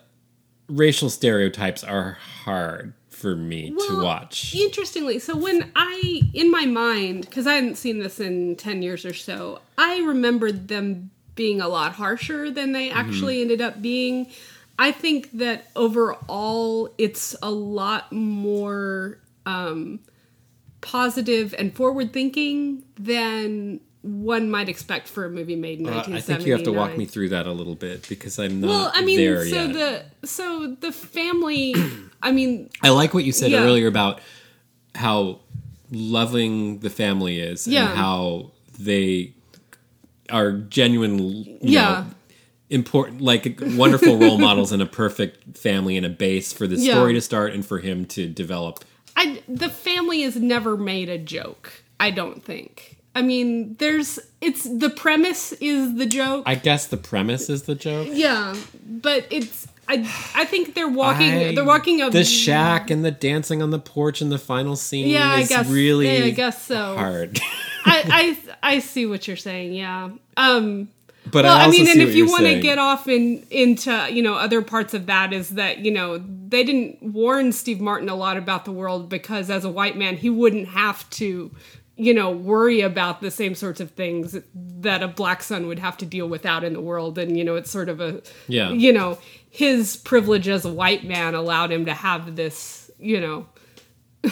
racial 0.70 1.10
stereotypes 1.10 1.84
are 1.84 2.18
hard 2.44 2.94
for 3.10 3.36
me 3.36 3.72
to 3.88 4.04
watch. 4.04 4.54
Interestingly, 4.54 5.18
so 5.18 5.36
when 5.36 5.72
I, 5.76 6.22
in 6.34 6.52
my 6.52 6.66
mind, 6.66 7.22
because 7.22 7.48
I 7.48 7.54
hadn't 7.56 7.76
seen 7.78 7.98
this 8.00 8.20
in 8.20 8.56
10 8.58 8.84
years 8.84 9.06
or 9.06 9.14
so, 9.14 9.60
I 9.78 10.00
remembered 10.02 10.68
them 10.68 11.10
being 11.34 11.60
a 11.62 11.68
lot 11.68 11.94
harsher 11.94 12.52
than 12.52 12.74
they 12.74 12.90
Mm-hmm. 12.90 12.98
actually 12.98 13.42
ended 13.42 13.60
up 13.62 13.82
being. 13.82 14.28
I 14.78 14.92
think 14.92 15.32
that 15.34 15.66
overall, 15.76 16.94
it's 17.00 17.36
a 17.42 17.50
lot 17.50 18.12
more 18.12 19.18
um, 19.48 20.00
positive 20.82 21.56
and 21.58 21.76
forward 21.76 22.14
thinking 22.14 22.84
than 23.00 23.80
one 24.02 24.50
might 24.50 24.70
expect 24.70 25.08
for 25.08 25.26
a 25.26 25.30
movie 25.30 25.56
made 25.56 25.80
in 25.80 25.88
Uh, 25.88 25.92
1979. 25.92 26.18
I 26.18 26.22
think 26.38 26.48
you 26.48 26.54
have 26.54 26.64
to 26.64 26.72
walk 26.72 26.98
me 26.98 27.06
through 27.06 27.30
that 27.30 27.48
a 27.48 27.52
little 27.52 27.76
bit 27.76 28.08
because 28.08 28.40
I'm 28.40 28.62
not 28.62 28.68
Well, 28.70 28.92
I 28.94 29.04
mean, 29.04 29.18
there 29.18 29.46
so 29.46 29.64
yet. 29.64 29.74
the 30.22 30.28
so 30.28 30.76
the 30.80 30.92
family. 30.92 31.76
I 32.22 32.32
mean, 32.32 32.70
I 32.82 32.90
like 32.90 33.14
what 33.14 33.24
you 33.26 33.32
said 33.32 33.52
Yeah. 33.52 33.64
earlier 33.64 33.88
about 33.88 34.22
how 34.96 35.40
loving 35.92 36.80
the 36.80 36.90
family 36.90 37.40
is 37.40 37.68
Yeah. 37.68 37.90
and 37.90 37.98
how 37.98 38.52
they 38.80 39.34
are 40.30 40.52
genuine, 40.52 41.20
you 41.20 41.58
Yeah. 41.62 41.82
know, 41.90 42.06
important, 42.70 43.22
like 43.22 43.60
wonderful 43.76 44.18
role 44.18 44.38
models 44.38 44.72
and 44.72 44.82
a 44.82 44.86
perfect 44.86 45.58
family 45.58 45.96
and 45.96 46.06
a 46.06 46.10
base 46.10 46.52
for 46.52 46.68
the 46.68 46.76
Yeah. 46.76 46.94
story 46.94 47.14
to 47.14 47.22
start 47.22 47.54
and 47.54 47.66
for 47.66 47.80
him 47.80 48.06
to 48.08 48.28
develop. 48.28 48.84
I 49.16 49.42
the 49.48 49.70
family 49.70 50.22
is 50.24 50.36
never 50.36 50.76
made 50.78 51.10
a 51.10 51.18
joke. 51.18 51.84
I 52.00 52.12
don't 52.12 52.44
think. 52.44 52.97
I 53.17 53.23
mean, 53.23 53.75
there's 53.80 54.19
it's 54.41 54.63
the 54.63 54.91
premise 54.91 55.51
is 55.53 55.95
the 55.95 56.06
joke. 56.06 56.43
I 56.45 56.53
guess 56.53 56.86
the 56.86 56.97
premise 56.97 57.49
is 57.49 57.63
the 57.63 57.73
joke. 57.73 58.10
yeah, 58.12 58.56
but 58.86 59.25
it's 59.32 59.67
I 59.89 59.95
I 60.36 60.45
think 60.45 60.75
they're 60.75 60.88
walking 60.88 61.32
I- 61.34 61.56
they're 61.56 61.65
walking 61.65 61.99
up 62.01 62.12
the 62.12 62.23
shack 62.23 62.91
and 62.91 63.03
the 63.03 63.10
dancing 63.10 63.63
on 63.63 63.71
the 63.71 63.80
porch 63.80 64.21
and 64.21 64.32
the 64.32 64.38
final 64.38 64.75
scene 64.75 65.08
Yeah, 65.08 65.27
I 65.32 65.43
guess 65.45 65.67
really 65.67 66.06
yeah, 66.19 66.25
I 66.25 66.30
guess 66.30 66.63
so. 66.63 66.95
hard. 66.95 67.39
I, 67.86 68.38
I 68.62 68.75
I 68.75 68.80
see 68.80 69.08
what 69.08 69.27
you're 69.27 69.36
saying. 69.36 69.73
Yeah. 69.73 70.10
Um. 70.36 70.89
but 71.32 71.43
well, 71.45 71.58
I, 71.58 71.63
I, 71.65 71.69
mean, 71.69 71.88
and 71.89 71.99
if 72.01 72.13
you 72.13 72.27
want 72.27 72.43
to 72.45 72.60
get 72.62 72.77
off 72.77 73.08
in 73.08 73.43
into 73.49 74.08
you 74.12 74.21
know 74.21 74.36
other 74.36 74.62
parts 74.62 74.93
of 74.93 75.08
that 75.08 75.34
is 75.34 75.49
that 75.56 75.80
you 75.80 75.89
know 75.91 76.19
they 76.49 76.63
didn't 76.63 77.01
warn 77.01 77.51
Steve 77.51 77.82
Martin 77.82 78.10
a 78.10 78.15
lot 78.15 78.38
about 78.38 78.63
the 78.65 78.71
world 78.71 79.10
because 79.10 79.49
as 79.49 79.65
a 79.65 79.69
white 79.71 79.97
man 79.97 80.17
he 80.17 80.30
wouldn't 80.30 80.67
have 80.67 81.10
to 81.12 81.49
you 81.98 82.14
know 82.14 82.30
worry 82.32 82.82
about 82.82 83.22
the 83.22 83.32
same 83.32 83.56
sorts 83.56 83.80
of 83.80 83.92
things 83.92 84.38
that 84.54 85.02
a 85.04 85.08
black 85.08 85.42
son 85.44 85.68
would 85.68 85.80
have 85.80 85.98
to 85.98 86.06
deal 86.06 86.28
with 86.28 86.46
out 86.46 86.64
in 86.64 86.74
the 86.74 86.82
world 86.82 87.18
and 87.18 87.38
you 87.38 87.44
know 87.44 87.56
it's 87.56 87.72
sort 87.72 87.90
of 87.90 88.00
a 88.00 88.22
Yeah. 88.48 88.70
you 88.72 88.94
know 88.94 89.18
his 89.50 89.98
privilege 89.98 90.48
as 90.48 90.64
a 90.66 90.72
white 90.72 91.04
man 91.04 91.34
allowed 91.36 91.72
him 91.72 91.86
to 91.86 91.94
have 91.94 92.36
this 92.36 92.92
you 93.00 93.20
know 93.20 93.48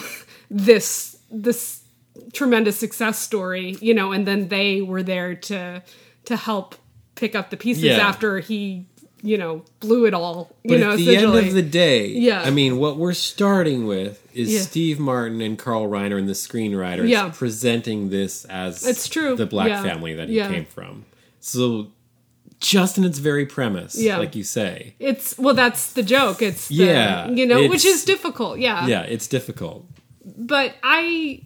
this 0.50 1.16
this 1.30 1.82
tremendous 2.32 2.76
success 2.78 3.18
story, 3.18 3.76
you 3.80 3.94
know, 3.94 4.12
and 4.12 4.26
then 4.26 4.48
they 4.48 4.80
were 4.82 5.02
there 5.02 5.34
to 5.34 5.82
to 6.24 6.36
help 6.36 6.74
pick 7.14 7.34
up 7.34 7.50
the 7.50 7.56
pieces 7.56 7.84
Yeah. 7.84 7.96
after 8.08 8.38
he, 8.40 8.86
you 9.22 9.38
know, 9.38 9.64
blew 9.80 10.06
it 10.06 10.14
all. 10.14 10.54
You 10.62 10.70
But 10.70 10.80
know, 10.80 10.90
at 10.92 10.96
the 10.98 11.16
end 11.16 11.34
of 11.34 11.52
the 11.52 11.62
day, 11.62 12.08
Yeah. 12.08 12.42
I 12.42 12.50
mean, 12.50 12.78
what 12.78 12.96
we're 12.96 13.12
starting 13.14 13.86
with 13.86 14.25
is 14.36 14.52
Yeah. 14.52 14.60
Steve 14.60 14.98
Martin 15.00 15.40
and 15.40 15.58
Carl 15.58 15.88
Reiner 15.88 16.18
and 16.18 16.28
the 16.28 16.32
screenwriters 16.34 17.08
Yeah. 17.08 17.30
presenting 17.30 18.10
this 18.10 18.44
as 18.46 18.86
It's 18.86 19.08
true. 19.08 19.34
the 19.36 19.46
black 19.46 19.68
Yeah. 19.68 19.82
family 19.82 20.14
that 20.14 20.28
he 20.28 20.36
came 20.40 20.66
from. 20.66 21.04
So, 21.40 21.88
just 22.60 22.96
in 22.98 23.04
its 23.04 23.18
very 23.18 23.46
premise, 23.46 23.96
Yeah. 24.00 24.16
like 24.18 24.34
you 24.34 24.42
say, 24.44 24.94
it's 24.98 25.36
well, 25.38 25.54
that's 25.54 25.92
the 25.92 26.02
joke. 26.02 26.40
It's 26.42 26.68
the, 26.68 26.74
Yeah, 26.76 27.30
you 27.30 27.46
know, 27.46 27.66
which 27.68 27.84
is 27.84 28.04
difficult. 28.04 28.58
Yeah, 28.58 28.86
yeah, 28.86 29.02
it's 29.02 29.26
difficult. 29.26 29.86
but 30.38 30.74
I, 30.82 31.40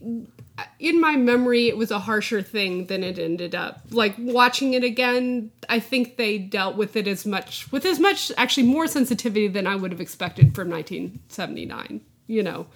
in 0.79 1.01
my 1.01 1.17
memory, 1.17 1.69
it 1.69 1.77
was 1.77 1.91
a 1.91 1.99
harsher 1.99 2.41
thing 2.43 2.87
than 2.87 3.03
it 3.05 3.19
ended 3.19 3.55
up. 3.55 3.83
Like 3.91 4.15
watching 4.19 4.73
it 4.75 4.85
again, 4.85 5.51
I 5.69 5.81
think 5.81 6.17
they 6.17 6.39
dealt 6.39 6.77
with 6.77 6.97
it 6.97 7.07
as 7.09 7.27
much 7.27 7.71
with 7.73 7.85
as 7.85 7.99
much 7.99 8.31
actually 8.39 8.67
more 8.67 8.87
sensitivity 8.87 9.49
than 9.49 9.67
I 9.67 9.77
would 9.77 9.91
have 9.93 10.01
expected 10.01 10.55
from 10.55 10.69
1979. 10.71 12.01
You 12.31 12.45
know, 12.45 12.67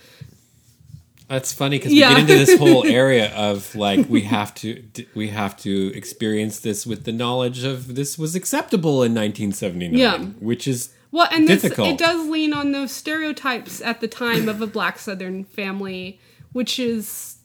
That's 1.29 1.53
funny 1.53 1.79
because 1.79 1.93
Yeah. 1.93 2.09
we 2.09 2.15
get 2.17 2.21
into 2.23 2.35
this 2.45 2.59
whole 2.59 2.85
area 3.03 3.33
of 3.35 3.75
like 3.77 4.09
we 4.11 4.23
have 4.23 4.53
to 4.57 4.83
we 5.15 5.29
have 5.29 5.57
to 5.59 5.93
experience 5.95 6.59
this 6.59 6.85
with 6.85 7.05
the 7.05 7.13
knowledge 7.13 7.63
of 7.65 7.95
this 7.95 8.19
was 8.19 8.35
acceptable 8.35 9.03
in 9.05 9.15
1979, 9.15 9.95
Yeah. 9.99 10.19
which 10.41 10.67
is 10.67 10.91
Well, 11.13 11.29
and 11.31 11.47
this, 11.47 11.63
Difficult. 11.63 11.89
it 11.91 11.99
does 11.99 12.29
lean 12.29 12.53
on 12.53 12.73
those 12.73 12.91
stereotypes 12.91 13.81
at 13.81 14.01
the 14.01 14.09
time 14.09 14.49
of 14.49 14.61
a 14.61 14.67
black 14.67 14.99
Southern 14.99 15.45
family, 15.45 16.19
which 16.53 16.79
is, 16.81 17.37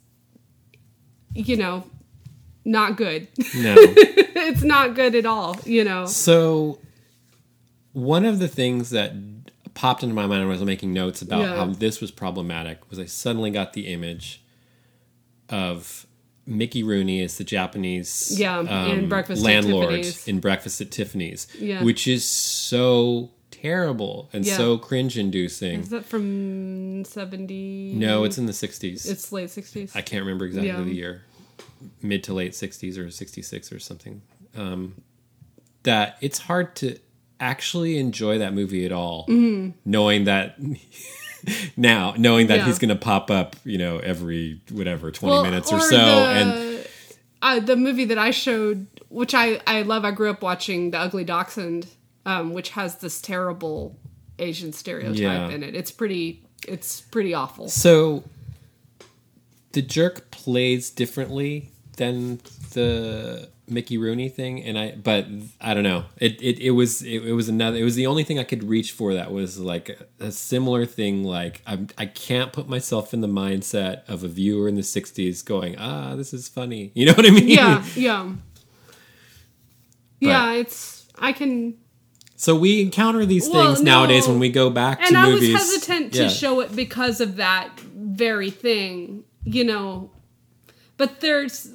you 1.35 1.55
know, 1.55 1.83
not 2.65 2.97
good. 2.97 3.27
no. 3.55 3.75
it's 3.77 4.63
not 4.63 4.95
good 4.95 5.13
at 5.13 5.27
all. 5.27 5.55
You 5.65 5.83
know. 5.83 6.05
So, 6.07 6.79
one 7.93 8.25
of 8.25 8.39
the 8.39 8.47
things 8.47 8.89
that 8.89 9.13
popped 9.79 10.03
into 10.03 10.13
my 10.13 10.23
mind 10.27 10.41
when 10.41 10.49
I 10.49 10.59
was 10.59 10.63
making 10.63 10.91
notes 10.91 11.21
about 11.21 11.41
Yeah. 11.41 11.55
how 11.55 11.65
this 11.67 12.01
was 12.01 12.11
problematic 12.11 12.89
was 12.89 12.99
I 12.99 13.05
suddenly 13.05 13.49
got 13.49 13.71
the 13.71 13.87
image 13.87 14.41
of 15.47 16.05
Mickey 16.45 16.83
Rooney 16.83 17.21
as 17.21 17.37
the 17.37 17.43
Japanese 17.45 18.41
um, 18.43 18.67
in 18.67 19.07
Breakfast 19.07 19.41
landlord 19.41 20.05
in 20.25 20.39
Breakfast 20.41 20.81
at 20.81 20.91
Tiffany's, 20.91 21.47
Yeah. 21.57 21.81
which 21.83 22.07
is 22.09 22.25
so 22.25 23.31
terrible 23.51 24.29
and 24.33 24.45
Yeah. 24.45 24.57
so 24.57 24.77
cringe-inducing. 24.77 25.79
Is 25.81 25.89
that 25.89 26.05
from 26.05 27.05
seventy? 27.05 27.93
No, 27.95 28.25
it's 28.25 28.37
in 28.37 28.47
the 28.47 28.53
60s. 28.53 29.09
it's 29.09 29.31
late 29.31 29.49
sixties. 29.49 29.95
I 29.95 30.01
can't 30.01 30.23
remember 30.25 30.45
exactly 30.45 30.67
Yeah. 30.69 30.81
the 30.83 30.93
year, 30.93 31.21
mid 32.01 32.23
to 32.25 32.33
late 32.33 32.51
'60s 32.53 32.97
or 32.97 33.09
'66 33.11 33.71
or 33.71 33.79
something. 33.79 34.21
Um, 34.55 34.95
that 35.83 36.17
it's 36.19 36.39
hard 36.39 36.75
to 36.77 36.97
actually 37.39 37.97
enjoy 37.97 38.37
that 38.39 38.53
movie 38.53 38.85
at 38.85 38.91
all, 38.91 39.25
knowing 39.85 40.25
that 40.25 40.57
now, 41.77 42.13
knowing 42.17 42.47
that 42.47 42.53
Mm-hmm. 42.55 42.59
Yeah. 42.61 42.65
he's 42.65 42.79
going 42.79 42.89
to 42.89 42.95
pop 42.95 43.31
up, 43.31 43.55
you 43.63 43.77
know, 43.77 43.99
every 43.99 44.61
whatever 44.71 45.11
twenty 45.11 45.33
Well, 45.35 45.43
minutes 45.43 45.71
or, 45.71 45.77
or 45.77 45.79
so, 45.81 45.95
the, 45.97 46.01
and 46.01 46.87
uh, 47.41 47.59
the 47.59 47.75
movie 47.75 48.05
that 48.05 48.17
I 48.17 48.31
showed, 48.31 48.87
which 49.09 49.33
I 49.33 49.61
I 49.65 49.83
love. 49.83 50.03
I 50.05 50.11
grew 50.11 50.29
up 50.29 50.41
watching 50.41 50.91
The 50.91 50.99
Ugly 50.99 51.23
Dachshund, 51.23 51.87
um, 52.25 52.51
which 52.53 52.71
has 52.71 52.95
this 52.97 53.21
terrible 53.21 53.97
Asian 54.37 54.73
stereotype 54.73 55.17
Yeah. 55.17 55.49
in 55.49 55.63
it. 55.63 55.75
It's 55.75 55.91
pretty. 55.91 56.43
It's 56.67 56.99
pretty 57.01 57.33
awful. 57.33 57.69
so 57.69 58.25
the 59.71 59.81
jerk 59.81 60.29
plays 60.31 60.89
differently 60.89 61.71
than 61.97 62.37
the 62.73 63.47
Mickey 63.71 63.97
Rooney 63.97 64.29
thing, 64.29 64.63
and 64.63 64.77
I, 64.77 64.91
but 64.91 65.25
I 65.61 65.73
don't 65.73 65.83
know. 65.83 66.05
It 66.17 66.41
it, 66.41 66.59
it 66.59 66.71
was 66.71 67.01
it, 67.01 67.23
it 67.25 67.33
was 67.33 67.49
another. 67.49 67.77
It 67.77 67.83
was 67.83 67.95
the 67.95 68.07
only 68.07 68.23
thing 68.23 68.39
I 68.39 68.43
could 68.43 68.63
reach 68.63 68.91
for 68.91 69.13
that 69.13 69.31
was 69.31 69.59
like 69.59 69.89
a, 70.19 70.25
a 70.25 70.31
similar 70.31 70.85
thing. 70.85 71.23
Like 71.23 71.61
I 71.67 71.85
I 71.97 72.05
can't 72.05 72.51
put 72.53 72.67
myself 72.69 73.13
in 73.13 73.21
the 73.21 73.27
mindset 73.27 74.07
of 74.09 74.23
a 74.23 74.27
viewer 74.27 74.67
in 74.67 74.75
the 74.75 74.81
'60s 74.81 75.43
going, 75.45 75.77
ah, 75.77 76.15
this 76.15 76.33
is 76.33 76.47
funny. 76.47 76.91
You 76.95 77.05
know 77.05 77.13
what 77.13 77.25
I 77.25 77.29
mean? 77.31 77.47
Yeah, 77.47 77.83
yeah, 77.95 78.33
yeah. 80.19 80.51
It's 80.53 81.07
I 81.17 81.31
can 81.33 81.75
So 82.35 82.55
we 82.55 82.81
encounter 82.81 83.25
these 83.25 83.49
Well, 83.49 83.73
things 83.75 83.81
nowadays 83.83 84.27
when 84.27 84.39
we 84.39 84.49
go 84.49 84.69
back 84.69 84.99
and 85.01 85.09
to 85.09 85.17
I 85.17 85.25
movies. 85.29 85.53
was 85.53 85.61
hesitant 85.61 86.13
to 86.13 86.23
Yeah. 86.23 86.29
show 86.29 86.59
it 86.61 86.75
because 86.75 87.21
of 87.21 87.35
that 87.37 87.79
very 87.79 88.49
thing, 88.49 89.23
you 89.43 89.63
know. 89.63 90.11
But 90.97 91.21
there's 91.21 91.69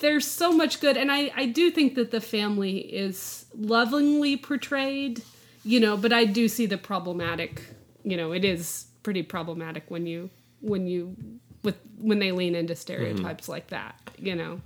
there's 0.00 0.26
so 0.26 0.52
much 0.52 0.80
good, 0.80 0.96
and 0.96 1.10
I 1.12 1.30
I 1.36 1.46
do 1.46 1.70
think 1.70 1.94
that 1.94 2.10
the 2.10 2.20
family 2.20 2.78
is 2.78 3.46
lovingly 3.56 4.36
portrayed, 4.36 5.22
you 5.64 5.80
know. 5.80 5.96
But 5.96 6.12
I 6.12 6.24
do 6.24 6.48
see 6.48 6.66
the 6.66 6.78
problematic, 6.78 7.62
you 8.04 8.16
know, 8.16 8.32
it 8.32 8.44
is 8.44 8.86
pretty 9.02 9.22
problematic 9.22 9.84
when 9.88 10.06
you 10.06 10.30
when 10.60 10.86
you 10.86 11.16
with 11.62 11.76
when 11.98 12.18
they 12.18 12.32
lean 12.32 12.54
into 12.54 12.74
stereotypes 12.76 13.44
Mm-hmm. 13.44 13.52
like 13.52 13.68
that, 13.68 13.94
you 14.18 14.34
know. 14.34 14.60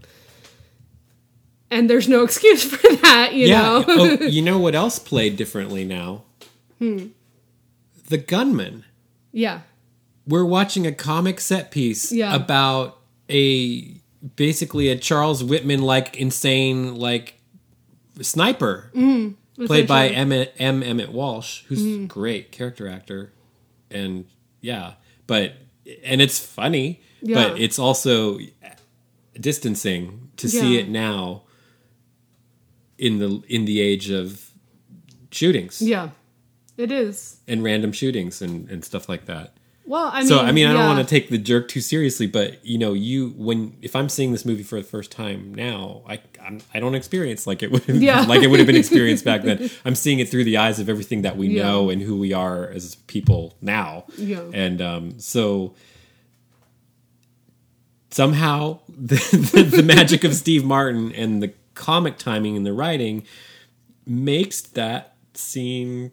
And 1.71 1.88
there's 1.88 2.09
no 2.09 2.23
excuse 2.29 2.64
for 2.64 2.77
that, 2.97 3.33
you 3.35 3.49
yeah. 3.49 3.62
know. 3.62 3.85
oh, 3.88 4.05
you 4.23 4.42
know 4.42 4.59
what 4.59 4.75
else 4.75 4.99
played 4.99 5.37
differently 5.37 5.85
now? 5.85 6.23
Hmm. 6.79 7.07
The 8.09 8.18
gunman. 8.18 8.85
yeah. 9.33 9.61
we're 10.27 10.45
watching 10.45 10.87
a 10.87 10.92
comic 10.92 11.40
set 11.40 11.71
piece 11.71 12.12
Yeah. 12.12 12.35
about 12.35 12.99
a 13.31 13.95
basically 14.37 14.89
a 14.89 14.97
Charles 14.97 15.43
Whitman 15.43 15.83
like 15.83 16.17
insane 16.17 16.95
like 16.97 17.41
sniper 18.21 18.91
mm, 18.95 19.35
played 19.67 19.89
by. 19.89 20.09
Emmet 20.09 20.55
M. 20.59 20.83
Emmet 20.83 21.13
Walsh, 21.13 21.65
who's 21.65 21.83
mm. 21.83 22.05
a 22.05 22.07
great 22.07 22.53
character 22.53 22.89
actor, 22.89 23.33
and 23.91 24.27
yeah, 24.61 24.95
but 25.27 25.55
and 26.05 26.21
it's 26.23 26.39
funny, 26.39 27.01
Yeah. 27.21 27.35
but 27.49 27.61
it's 27.61 27.79
also 27.79 28.39
distancing 29.39 30.31
to 30.37 30.49
see 30.49 30.79
it 30.79 30.89
now 30.89 31.43
in 32.99 33.19
the 33.19 33.43
in 33.49 33.65
the 33.65 33.81
age 33.81 34.11
of 34.11 34.51
shootings 35.31 35.81
Yeah. 35.83 36.11
It 36.77 36.91
is. 36.93 37.39
and 37.49 37.63
random 37.63 37.93
shootings 37.93 38.41
and, 38.43 38.69
and 38.71 38.85
stuff 38.85 39.09
like 39.09 39.27
that. 39.27 39.57
Well, 39.85 40.11
I 40.12 40.21
mean, 40.21 40.29
So 40.29 40.38
I 40.38 40.53
mean, 40.53 40.66
I 40.68 40.73
don't 40.73 40.87
want 40.87 41.07
to 41.07 41.11
take 41.14 41.29
the 41.29 41.38
jerk 41.38 41.68
too 41.68 41.81
seriously, 41.81 42.27
but 42.27 42.64
you 42.64 42.79
know, 42.79 42.92
you 42.92 43.31
when 43.37 43.77
if 43.83 43.97
I'm 43.97 44.09
seeing 44.09 44.31
this 44.33 44.45
movie 44.45 44.62
for 44.62 44.79
the 44.81 44.87
first 44.87 45.11
time 45.11 45.53
now, 45.55 46.03
I 46.09 46.21
I'm, 46.40 46.61
I 46.73 46.79
don't 46.81 46.95
experience 46.95 47.47
like 47.47 47.62
it 47.62 47.71
would 47.73 47.87
Yeah. 47.88 48.21
like 48.23 48.42
it 48.42 48.47
would 48.49 48.61
have 48.61 48.66
been 48.66 48.77
experienced 48.77 49.25
back 49.25 49.42
then. 49.42 49.71
I'm 49.85 49.95
seeing 49.97 50.18
it 50.21 50.29
through 50.29 50.45
the 50.45 50.57
eyes 50.57 50.79
of 50.79 50.88
everything 50.88 51.23
that 51.23 51.37
we 51.37 51.49
Yeah. 51.49 51.64
know 51.64 51.90
and 51.90 52.01
who 52.01 52.16
we 52.18 52.33
are 52.33 52.68
as 52.68 52.95
people 52.95 53.57
now. 53.61 54.05
Yeah. 54.16 54.42
And 54.55 54.81
um, 54.81 55.18
so 55.18 55.75
somehow 58.11 58.79
the, 58.88 59.16
the, 59.53 59.62
the 59.79 59.83
magic 59.83 60.25
of 60.25 60.35
Steve 60.35 60.64
Martin 60.64 61.12
and 61.12 61.42
the 61.42 61.53
comic 61.75 62.18
timing 62.18 62.57
and 62.57 62.64
the 62.66 62.73
writing 62.73 63.25
makes 64.07 64.61
that 64.61 65.14
scene 65.35 66.12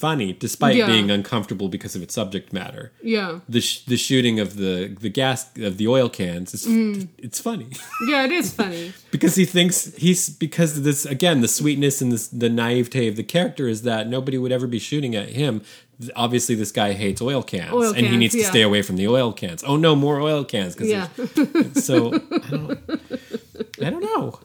funny 0.00 0.32
despite 0.32 0.76
Yeah. 0.76 0.86
being 0.86 1.10
uncomfortable 1.10 1.68
because 1.68 1.94
of 1.96 2.02
its 2.02 2.14
subject 2.14 2.52
matter. 2.52 2.84
Yeah. 3.02 3.40
The 3.48 3.60
sh- 3.60 3.82
the 3.92 3.96
shooting 3.96 4.40
of 4.40 4.56
the 4.56 4.74
the 5.00 5.10
gas 5.10 5.40
of 5.58 5.76
the 5.76 5.86
oil 5.96 6.08
cans 6.08 6.54
is 6.54 6.66
Mm. 6.66 7.08
it's 7.18 7.40
funny 7.40 7.68
Yeah, 8.10 8.24
it 8.24 8.32
is 8.32 8.52
funny. 8.52 8.92
because 9.10 9.34
he 9.36 9.44
thinks 9.44 9.94
he's 9.96 10.28
because 10.46 10.78
of 10.78 10.84
this 10.84 11.04
again 11.16 11.40
the 11.40 11.48
sweetness 11.48 12.00
and 12.02 12.10
this, 12.12 12.26
the 12.28 12.48
naivete 12.48 13.08
of 13.08 13.16
the 13.16 13.22
character 13.36 13.68
is 13.68 13.82
that 13.82 14.08
nobody 14.08 14.38
would 14.38 14.52
ever 14.52 14.66
be 14.66 14.78
shooting 14.78 15.14
at 15.14 15.28
him. 15.40 15.62
Obviously, 16.16 16.54
this 16.54 16.72
guy 16.72 16.94
hates 16.94 17.20
oil 17.20 17.42
cans, 17.42 17.72
Oil 17.74 17.88
and 17.90 17.98
he 17.98 18.02
cans, 18.06 18.18
needs 18.22 18.34
to 18.34 18.40
yeah. 18.40 18.48
stay 18.54 18.62
away 18.62 18.80
from 18.80 18.96
the 18.96 19.06
oil 19.06 19.32
cans. 19.34 19.62
Oh 19.70 19.76
no, 19.76 19.94
more 19.94 20.18
oil 20.30 20.44
cans! 20.44 20.74
'cause 20.74 20.88
Yeah. 20.88 21.08
so 21.74 22.14
I 22.14 22.48
don't, 22.50 22.78
I 23.86 23.90
don't 23.92 24.04
know. 24.10 24.40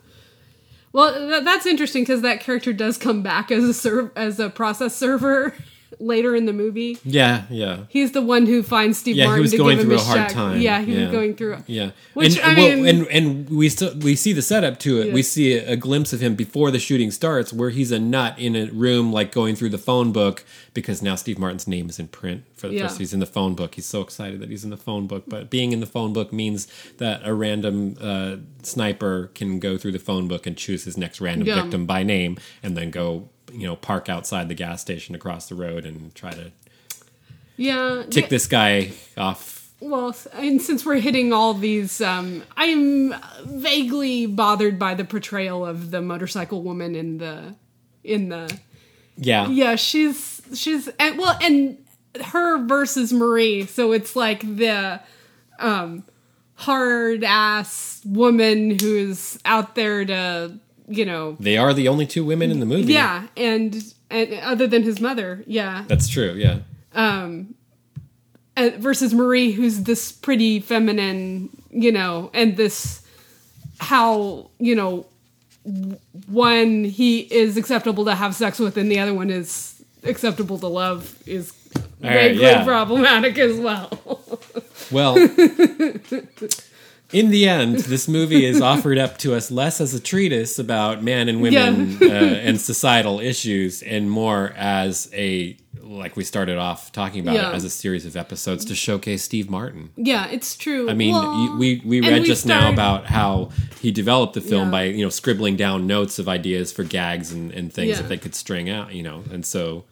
Well, 0.96 1.14
th- 1.14 1.44
that's 1.44 1.66
interesting 1.66 2.04
because 2.04 2.22
that 2.22 2.40
character 2.40 2.72
does 2.72 2.98
come 2.98 3.22
back 3.22 3.52
as 3.52 3.66
a 3.66 3.74
serv- 3.74 4.12
as 4.16 4.40
a 4.40 4.50
process 4.50 4.96
server 4.96 5.54
later 6.00 6.36
in 6.36 6.46
the 6.46 6.54
movie. 6.54 6.98
Yeah, 7.04 7.44
yeah. 7.50 7.86
He's 7.90 8.12
the 8.12 8.22
one 8.22 8.46
who 8.46 8.64
finds 8.64 8.98
Steve 8.98 9.16
Yeah, 9.16 9.34
he 9.36 9.42
was 9.42 9.52
to 9.52 9.58
going 9.58 9.78
give 9.78 9.86
him 9.86 9.90
through 9.92 9.98
a 10.00 10.02
hard 10.02 10.18
check. 10.20 10.32
time. 10.32 10.62
Yeah, 10.62 10.82
he 10.82 10.94
Yeah. 10.94 11.04
was 11.04 11.12
going 11.12 11.36
through. 11.36 11.58
Yeah, 11.68 11.92
Which, 12.14 12.38
and 12.38 12.46
I 12.46 12.54
well, 12.62 12.76
mean- 12.78 12.88
and 12.88 13.08
and 13.08 13.50
we 13.50 13.70
still 13.70 13.96
we 13.96 14.16
see 14.16 14.34
the 14.34 14.42
setup 14.42 14.80
to 14.80 15.02
it. 15.02 15.14
We 15.14 15.22
see 15.24 15.54
a, 15.54 15.72
a 15.74 15.76
glimpse 15.76 16.14
of 16.14 16.22
him 16.22 16.36
before 16.36 16.72
the 16.72 16.80
shooting 16.80 17.12
starts, 17.12 17.54
where 17.54 17.70
he's 17.70 17.92
a 17.92 18.00
nut 18.00 18.38
in 18.38 18.56
a 18.56 18.66
room, 18.68 19.12
like 19.14 19.32
going 19.32 19.56
through 19.56 19.70
the 19.70 19.78
phone 19.78 20.12
book 20.12 20.44
because 20.74 21.02
now 21.02 21.16
Steve 21.16 21.40
Martin's 21.40 21.68
name 21.68 21.90
is 21.90 22.00
in 22.00 22.08
print 22.10 22.44
for 22.56 22.68
the 22.68 22.76
Yeah. 22.76 22.88
first. 22.88 22.98
He's 23.00 23.14
in 23.14 23.20
the 23.22 23.26
phone 23.26 23.56
book. 23.56 23.76
He's 23.76 23.86
so 23.86 24.02
excited 24.02 24.42
that 24.42 24.50
he's 24.50 24.64
in 24.66 24.70
the 24.72 24.78
phone 24.78 25.08
book. 25.08 25.24
But 25.28 25.50
being 25.50 25.72
in 25.72 25.80
the 25.80 25.86
phone 25.86 26.12
book 26.12 26.34
means 26.34 26.68
that 26.98 27.22
a 27.24 27.34
random 27.34 27.96
uh, 28.02 28.36
sniper 28.64 29.32
can 29.36 29.60
go 29.60 29.78
through 29.78 29.94
the 29.94 30.00
phone 30.00 30.28
book 30.28 30.46
and 30.46 30.58
choose 30.58 30.84
his 30.84 30.98
next 30.98 31.22
random 31.22 31.48
Yeah. 31.48 31.62
victim 31.62 31.86
by 31.86 32.04
name, 32.04 32.38
and 32.62 32.76
then 32.76 32.92
go 32.92 33.30
you 33.52 33.68
know 33.68 33.76
park 33.76 34.10
outside 34.10 34.50
the 34.50 34.56
gas 34.56 34.82
station 34.82 35.16
across 35.16 35.48
the 35.50 35.56
road 35.56 35.86
and 35.86 36.14
try 36.16 36.32
to 36.32 36.52
Yeah. 37.58 38.04
tick 38.10 38.30
this 38.30 38.48
guy 38.48 38.92
off. 39.18 39.70
Well, 39.82 40.16
and 40.34 40.62
since 40.62 40.86
we're 40.86 41.00
hitting 41.00 41.32
all 41.34 41.54
these, 41.54 42.02
um, 42.02 42.44
I'm 42.58 43.14
vaguely 43.46 44.26
bothered 44.26 44.80
by 44.80 44.94
the 44.96 45.04
portrayal 45.06 45.66
of 45.66 45.92
the 45.92 46.02
motorcycle 46.02 46.64
woman 46.64 46.96
in 46.96 47.18
the 47.18 47.56
in 48.04 48.30
the 48.30 48.58
Yeah, 49.18 49.48
yeah 49.50 49.76
she's 49.76 50.42
she's 50.54 50.88
and 51.00 51.18
well 51.18 51.38
and 51.42 51.78
her 52.24 52.66
versus 52.66 53.12
marie 53.12 53.66
so 53.66 53.92
it's 53.92 54.16
like 54.16 54.42
the 54.42 55.02
um 55.60 56.04
hard 56.54 57.24
ass 57.24 58.02
woman 58.06 58.78
who's 58.80 59.38
out 59.44 59.74
there 59.76 60.06
to 60.06 60.58
you 60.88 61.06
know 61.06 61.36
they 61.40 61.58
are 61.58 61.74
the 61.74 61.88
only 61.88 62.06
two 62.06 62.24
women 62.24 62.52
in 62.52 62.60
the 62.60 62.66
movie. 62.66 62.94
yeah 62.94 63.28
and 63.38 63.94
and 64.10 64.34
other 64.42 64.68
than 64.68 64.84
his 64.84 65.00
mother 65.02 65.44
yeah 65.48 65.84
That's 65.88 66.08
true, 66.08 66.34
yeah. 66.34 66.60
Um, 66.94 67.56
and 68.56 68.76
versus 68.76 69.14
marie 69.14 69.52
who's 69.52 69.84
this 69.84 70.12
pretty 70.12 70.60
feminine 70.60 71.50
you 71.72 71.92
know 71.92 72.30
and 72.34 72.56
this 72.56 73.02
how 73.80 74.50
you 74.60 74.76
know 74.76 75.06
one 76.28 76.84
he 76.86 77.20
is 77.22 77.58
acceptable 77.58 78.06
to 78.06 78.16
have 78.16 78.36
sex 78.36 78.60
with 78.60 78.78
and 78.78 78.90
the 78.92 79.00
other 79.00 79.14
one 79.14 79.30
is 79.30 79.84
acceptable 80.04 80.60
to 80.60 80.68
love 80.68 81.18
is 81.26 81.52
All 81.76 81.82
right, 82.10 82.14
vaguely 82.32 82.44
yeah. 82.44 82.64
problematic 82.64 83.38
as 83.40 83.60
well 83.60 83.90
Well, 84.92 85.16
in 87.12 87.30
the 87.30 87.48
end, 87.48 87.78
this 87.80 88.08
movie 88.08 88.46
is 88.46 88.62
offered 88.62 88.98
up 88.98 89.18
to 89.20 89.36
us 89.36 89.52
less 89.52 89.80
as 89.80 89.94
a 89.94 90.00
treatise 90.00 90.58
about 90.60 91.04
man 91.04 91.30
and 91.30 91.42
women 91.42 91.98
uh, 92.02 92.06
and 92.06 92.60
societal 92.60 93.20
issues 93.20 93.82
and 93.84 94.10
more 94.10 94.54
as 94.58 95.10
a, 95.14 95.56
like 95.82 96.16
we 96.18 96.24
started 96.24 96.58
off 96.58 96.92
talking 96.92 97.22
about 97.22 97.36
Yeah. 97.36 97.52
it, 97.52 97.56
as 97.56 97.64
a 97.64 97.70
series 97.70 98.06
of 98.08 98.16
episodes 98.18 98.66
to 98.66 98.76
showcase 98.76 99.24
Steve 99.24 99.50
Martin. 99.50 99.92
yeah 99.96 100.28
it's 100.28 100.56
true 100.58 100.90
I 100.90 100.94
mean, 100.94 101.14
Well, 101.14 101.58
we 101.58 101.82
we 101.86 102.02
read 102.02 102.22
we 102.24 102.28
just 102.28 102.46
now 102.46 102.72
about 102.72 103.06
how 103.06 103.50
he 103.82 103.92
developed 103.92 104.34
the 104.34 104.42
film 104.42 104.66
Yeah. 104.70 104.72
by 104.72 104.84
you 104.86 105.04
know 105.06 105.10
scribbling 105.10 105.56
down 105.58 105.86
notes 105.86 106.18
of 106.18 106.28
ideas 106.28 106.72
for 106.74 106.84
gags 106.84 107.32
and, 107.32 107.52
and 107.52 107.72
things 107.72 107.90
Yeah. 107.92 107.96
that 108.02 108.10
they 108.10 108.18
could 108.18 108.34
string 108.34 108.68
out, 108.70 108.94
you 108.96 109.04
know, 109.04 109.24
and 109.32 109.46
so 109.46 109.86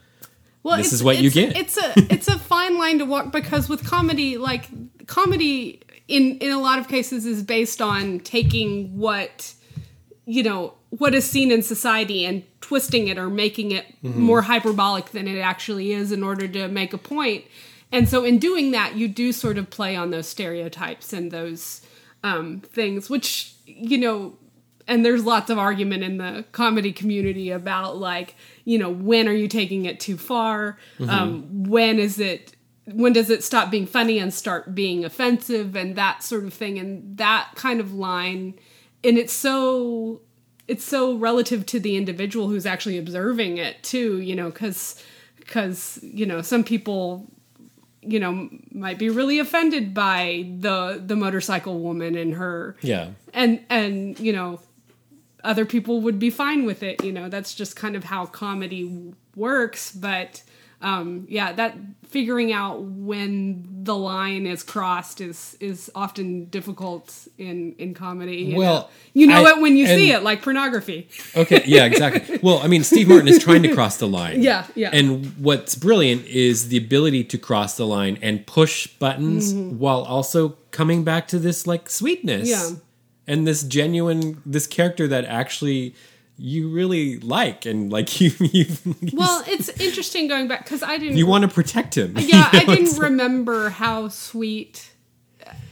well, 0.64 0.78
this 0.78 0.94
is 0.94 1.04
what 1.04 1.18
you 1.20 1.30
get. 1.30 1.56
It's 1.58 1.78
a 1.78 1.94
it's 2.12 2.28
a 2.30 2.40
fine 2.40 2.78
line 2.80 2.98
to 3.00 3.06
walk 3.06 3.32
because 3.34 3.68
with 3.70 3.86
comedy, 3.86 4.38
like 4.38 4.70
comedy 5.08 5.82
in 6.08 6.38
in 6.40 6.52
a 6.52 6.60
lot 6.60 6.80
of 6.80 6.88
cases 6.88 7.26
is 7.26 7.44
based 7.44 7.82
on 7.82 8.20
taking 8.20 8.98
what 8.98 9.54
you 10.26 10.44
know 10.44 10.74
what 10.90 11.14
is 11.16 11.26
seen 11.30 11.52
in 11.52 11.62
society 11.62 12.26
and 12.26 12.44
twisting 12.62 13.08
it 13.08 13.18
or 13.18 13.30
making 13.30 13.72
it 13.72 13.86
Mm-hmm. 14.04 14.22
more 14.22 14.42
hyperbolic 14.42 15.12
than 15.12 15.28
it 15.30 15.40
actually 15.40 15.94
is 15.94 16.12
in 16.12 16.24
order 16.24 16.46
to 16.46 16.68
make 16.68 16.92
a 16.94 16.98
point. 16.98 17.46
And 17.90 18.10
so 18.10 18.26
in 18.26 18.38
doing 18.38 18.72
that, 18.72 18.96
you 18.96 19.08
do 19.08 19.32
sort 19.32 19.58
of 19.58 19.70
play 19.70 19.96
on 19.96 20.12
those 20.12 20.28
stereotypes 20.28 21.14
and 21.14 21.32
those 21.32 21.82
um, 22.22 22.60
things, 22.60 23.10
which 23.10 23.54
you 23.66 23.98
know 23.98 24.38
and 24.86 25.06
there's 25.06 25.24
lots 25.24 25.50
of 25.50 25.58
argument 25.58 26.04
in 26.04 26.18
the 26.18 26.44
comedy 26.52 26.92
community 26.92 27.50
about 27.50 27.98
like 27.98 28.36
you 28.66 28.78
know 28.78 28.90
when 28.90 29.30
are 29.30 29.34
you 29.34 29.48
taking 29.48 29.86
it 29.86 30.02
too 30.02 30.18
far 30.18 30.78
um, 31.08 31.64
when 31.64 31.98
is 31.98 32.20
it 32.20 32.54
when 32.86 33.14
does 33.14 33.30
it 33.30 33.44
stop 33.44 33.72
being 33.72 33.86
funny 33.86 34.20
and 34.20 34.34
start 34.34 34.76
being 34.76 35.06
offensive 35.06 35.76
and 35.76 35.96
that 35.96 36.24
sort 36.24 36.44
of 36.44 36.54
thing 36.54 36.78
and 36.78 37.18
that 37.18 37.50
kind 37.56 37.80
of 37.80 37.94
line 37.94 38.54
and 39.04 39.18
it's 39.18 39.34
so 39.34 40.22
it's 40.68 40.84
so 40.84 41.16
relative 41.16 41.66
to 41.66 41.80
the 41.80 41.96
individual 41.96 42.48
who's 42.48 42.66
actually 42.66 42.98
observing 42.98 43.58
it 43.58 43.82
too 43.84 44.20
you 44.20 44.36
know 44.36 44.50
because 44.50 45.02
because 45.38 46.00
you 46.02 46.26
know 46.26 46.42
some 46.42 46.64
people 46.64 47.30
you 48.02 48.20
know 48.20 48.50
might 48.72 49.00
be 49.00 49.10
really 49.10 49.40
offended 49.40 49.94
by 49.94 50.50
the 50.60 51.02
the 51.06 51.16
motorcycle 51.16 51.80
woman 51.80 52.16
and 52.16 52.34
her 52.34 52.76
yeah. 52.82 53.10
and 53.34 53.64
and 53.70 54.20
you 54.20 54.34
know 54.34 54.60
other 55.44 55.66
people 55.66 56.02
would 56.02 56.20
be 56.20 56.30
fine 56.30 56.66
with 56.66 56.84
it 56.84 57.04
you 57.04 57.12
know 57.12 57.30
that's 57.30 57.54
just 57.54 57.76
kind 57.76 57.96
of 57.96 58.06
how 58.06 58.26
comedy 58.26 59.14
works 59.36 59.92
but 59.92 60.44
um 60.84 61.26
yeah 61.30 61.52
that 61.54 61.76
figuring 62.08 62.54
out 62.54 62.82
when 62.84 63.68
the 63.84 63.96
line 63.96 64.46
is 64.46 64.62
crossed 64.64 65.20
is 65.20 65.58
is 65.60 65.90
often 65.96 66.46
difficult 66.46 67.28
in 67.38 67.74
in 67.80 67.94
comedy 67.94 68.38
you 68.38 68.58
Well, 68.58 68.82
know, 68.82 68.88
you 69.14 69.28
know 69.28 69.44
I- 69.46 69.52
it 69.52 69.62
when 69.62 69.76
you 69.76 69.88
see 69.88 70.12
it 70.12 70.22
like 70.24 70.42
pornography 70.44 71.08
Okay, 71.36 71.64
yeah, 71.66 71.86
exactly. 71.86 72.40
Well, 72.44 72.60
I 72.60 72.68
mean, 72.68 72.84
Steve 72.84 73.08
Martin 73.08 73.28
is 73.28 73.40
trying 73.44 73.64
to 73.64 73.74
cross 73.74 73.98
the 73.98 74.08
line. 74.08 74.42
Yeah, 74.44 74.66
yeah. 74.76 74.90
And 74.94 75.34
what's 75.38 75.76
brilliant 75.76 76.26
is 76.28 76.70
the 76.70 76.78
ability 76.78 77.24
to 77.26 77.38
cross 77.38 77.78
the 77.78 77.88
line 77.88 78.20
and 78.22 78.46
push 78.46 78.86
buttons 78.88 79.54
while 79.54 80.02
also 80.04 80.58
coming 80.72 81.04
back 81.04 81.28
to 81.30 81.40
this 81.40 81.66
like 81.66 81.90
sweetness. 81.90 82.50
Mm-hmm. 82.52 82.74
Yeah. 82.76 82.80
And 83.26 83.48
this 83.48 83.64
genuine 83.64 84.42
this 84.46 84.68
character 84.68 85.08
that 85.08 85.26
actually 85.26 85.96
you 86.38 86.70
really 86.70 87.20
like 87.20 87.66
and 87.66 87.92
like 87.92 88.20
you 88.22 88.32
you 88.40 88.66
well 89.14 89.44
it's 89.48 89.70
interesting 89.80 90.28
going 90.28 90.48
back 90.48 90.64
because 90.64 90.82
i 90.84 90.98
didn't 90.98 91.16
you 91.18 91.28
want 91.28 91.44
to 91.44 91.48
protect 91.48 91.96
him. 91.98 92.16
yeah 92.18 92.50
You 92.54 92.60
i 92.60 92.66
didn't 92.76 92.98
remember 92.98 93.70
how 93.70 94.08
sweet 94.10 94.92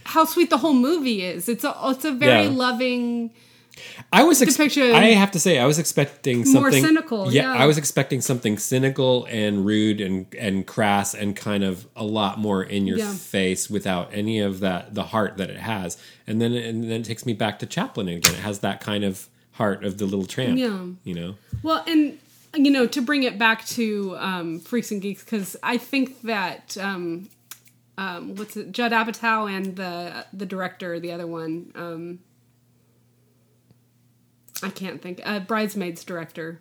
how 0.04 0.24
sweet 0.24 0.50
the 0.50 0.58
whole 0.58 0.74
movie 0.74 1.22
is 1.22 1.48
it's 1.48 1.64
a 1.64 1.74
it's 1.86 2.04
a 2.04 2.12
very 2.12 2.44
Yeah. 2.44 2.50
loving 2.50 3.30
I 4.12 4.22
was 4.24 4.42
ex- 4.42 4.54
depiction- 4.54 4.92
I 4.94 5.12
have 5.12 5.30
to 5.30 5.40
say 5.40 5.58
I 5.58 5.64
was 5.64 5.78
expecting 5.78 6.44
something 6.44 6.60
More 6.60 6.70
cynical, 6.88 7.32
yeah. 7.32 7.54
I 7.54 7.64
was 7.64 7.78
expecting 7.78 8.20
something 8.20 8.58
cynical 8.58 9.24
and 9.30 9.64
rude 9.64 10.02
and 10.02 10.26
and 10.38 10.66
crass 10.66 11.14
and 11.14 11.34
kind 11.34 11.64
of 11.64 11.88
a 11.96 12.04
lot 12.04 12.38
more 12.38 12.62
in 12.62 12.86
your 12.86 12.98
Yeah. 12.98 13.10
face 13.14 13.70
without 13.70 14.10
any 14.12 14.40
of 14.40 14.60
that 14.60 14.94
the 14.94 15.04
heart 15.04 15.38
that 15.38 15.48
it 15.48 15.56
has. 15.56 15.96
And 16.26 16.38
then 16.40 16.52
and 16.52 16.84
then 16.84 17.00
it 17.00 17.04
takes 17.06 17.24
me 17.24 17.32
back 17.32 17.58
to 17.60 17.66
Chaplin 17.66 18.08
again. 18.08 18.34
It 18.34 18.40
has 18.40 18.58
that 18.58 18.82
kind 18.82 19.04
of 19.04 19.26
heart 19.52 19.84
of 19.84 19.98
the 19.98 20.04
little 20.04 20.26
tramp. 20.26 20.58
Yeah. 20.58 20.86
You 21.04 21.14
know. 21.14 21.34
Well, 21.62 21.84
and 21.86 22.18
you 22.54 22.70
know, 22.70 22.86
to 22.86 23.00
bring 23.00 23.22
it 23.22 23.38
back 23.38 23.64
to 23.66 24.16
um, 24.18 24.60
Freaks 24.60 24.90
and 24.90 25.00
Geeks, 25.00 25.24
because 25.24 25.56
I 25.62 25.78
think 25.78 26.22
that 26.22 26.76
um, 26.78 27.28
um, 27.96 28.34
what's 28.36 28.56
it, 28.56 28.72
Judd 28.72 28.92
Apatow 28.92 29.50
and 29.50 29.76
the 29.76 30.26
the 30.32 30.46
director, 30.46 30.98
the 31.00 31.12
other 31.12 31.26
one, 31.26 31.72
um, 31.74 32.18
I 34.62 34.70
can't 34.70 35.00
think, 35.00 35.20
uh, 35.24 35.40
Bridesmaids 35.40 36.04
director. 36.04 36.60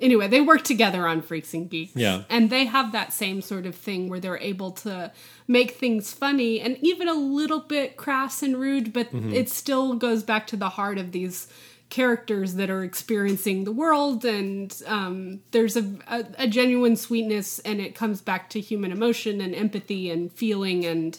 Anyway, 0.00 0.26
they 0.26 0.40
work 0.40 0.62
together 0.62 1.06
on 1.06 1.22
Freaks 1.22 1.54
and 1.54 1.70
Geeks. 1.70 1.94
Yeah. 1.94 2.24
And 2.28 2.50
they 2.50 2.64
have 2.64 2.90
that 2.92 3.12
same 3.12 3.40
sort 3.40 3.66
of 3.66 3.74
thing 3.74 4.08
where 4.08 4.18
they're 4.18 4.38
able 4.38 4.72
to 4.72 5.12
make 5.46 5.72
things 5.72 6.12
funny 6.12 6.60
and 6.60 6.76
even 6.80 7.08
a 7.08 7.14
little 7.14 7.60
bit 7.60 7.96
crass 7.96 8.42
and 8.42 8.58
rude, 8.58 8.92
but 8.92 9.08
it 9.12 9.48
still 9.48 9.94
goes 9.94 10.24
back 10.24 10.46
to 10.48 10.56
the 10.56 10.70
heart 10.70 10.98
of 10.98 11.12
these 11.12 11.46
characters 11.88 12.54
that 12.54 12.70
are 12.70 12.82
experiencing 12.82 13.64
the 13.64 13.70
world. 13.70 14.24
And 14.24 14.74
um, 14.86 15.40
there's 15.50 15.76
a, 15.76 15.84
a, 16.08 16.24
a 16.38 16.46
genuine 16.48 16.96
sweetness, 16.96 17.60
and 17.60 17.80
it 17.80 17.94
comes 17.94 18.20
back 18.20 18.50
to 18.50 18.60
human 18.60 18.90
emotion 18.90 19.40
and 19.40 19.54
empathy 19.54 20.10
and 20.10 20.32
feeling 20.32 20.84
and 20.84 21.18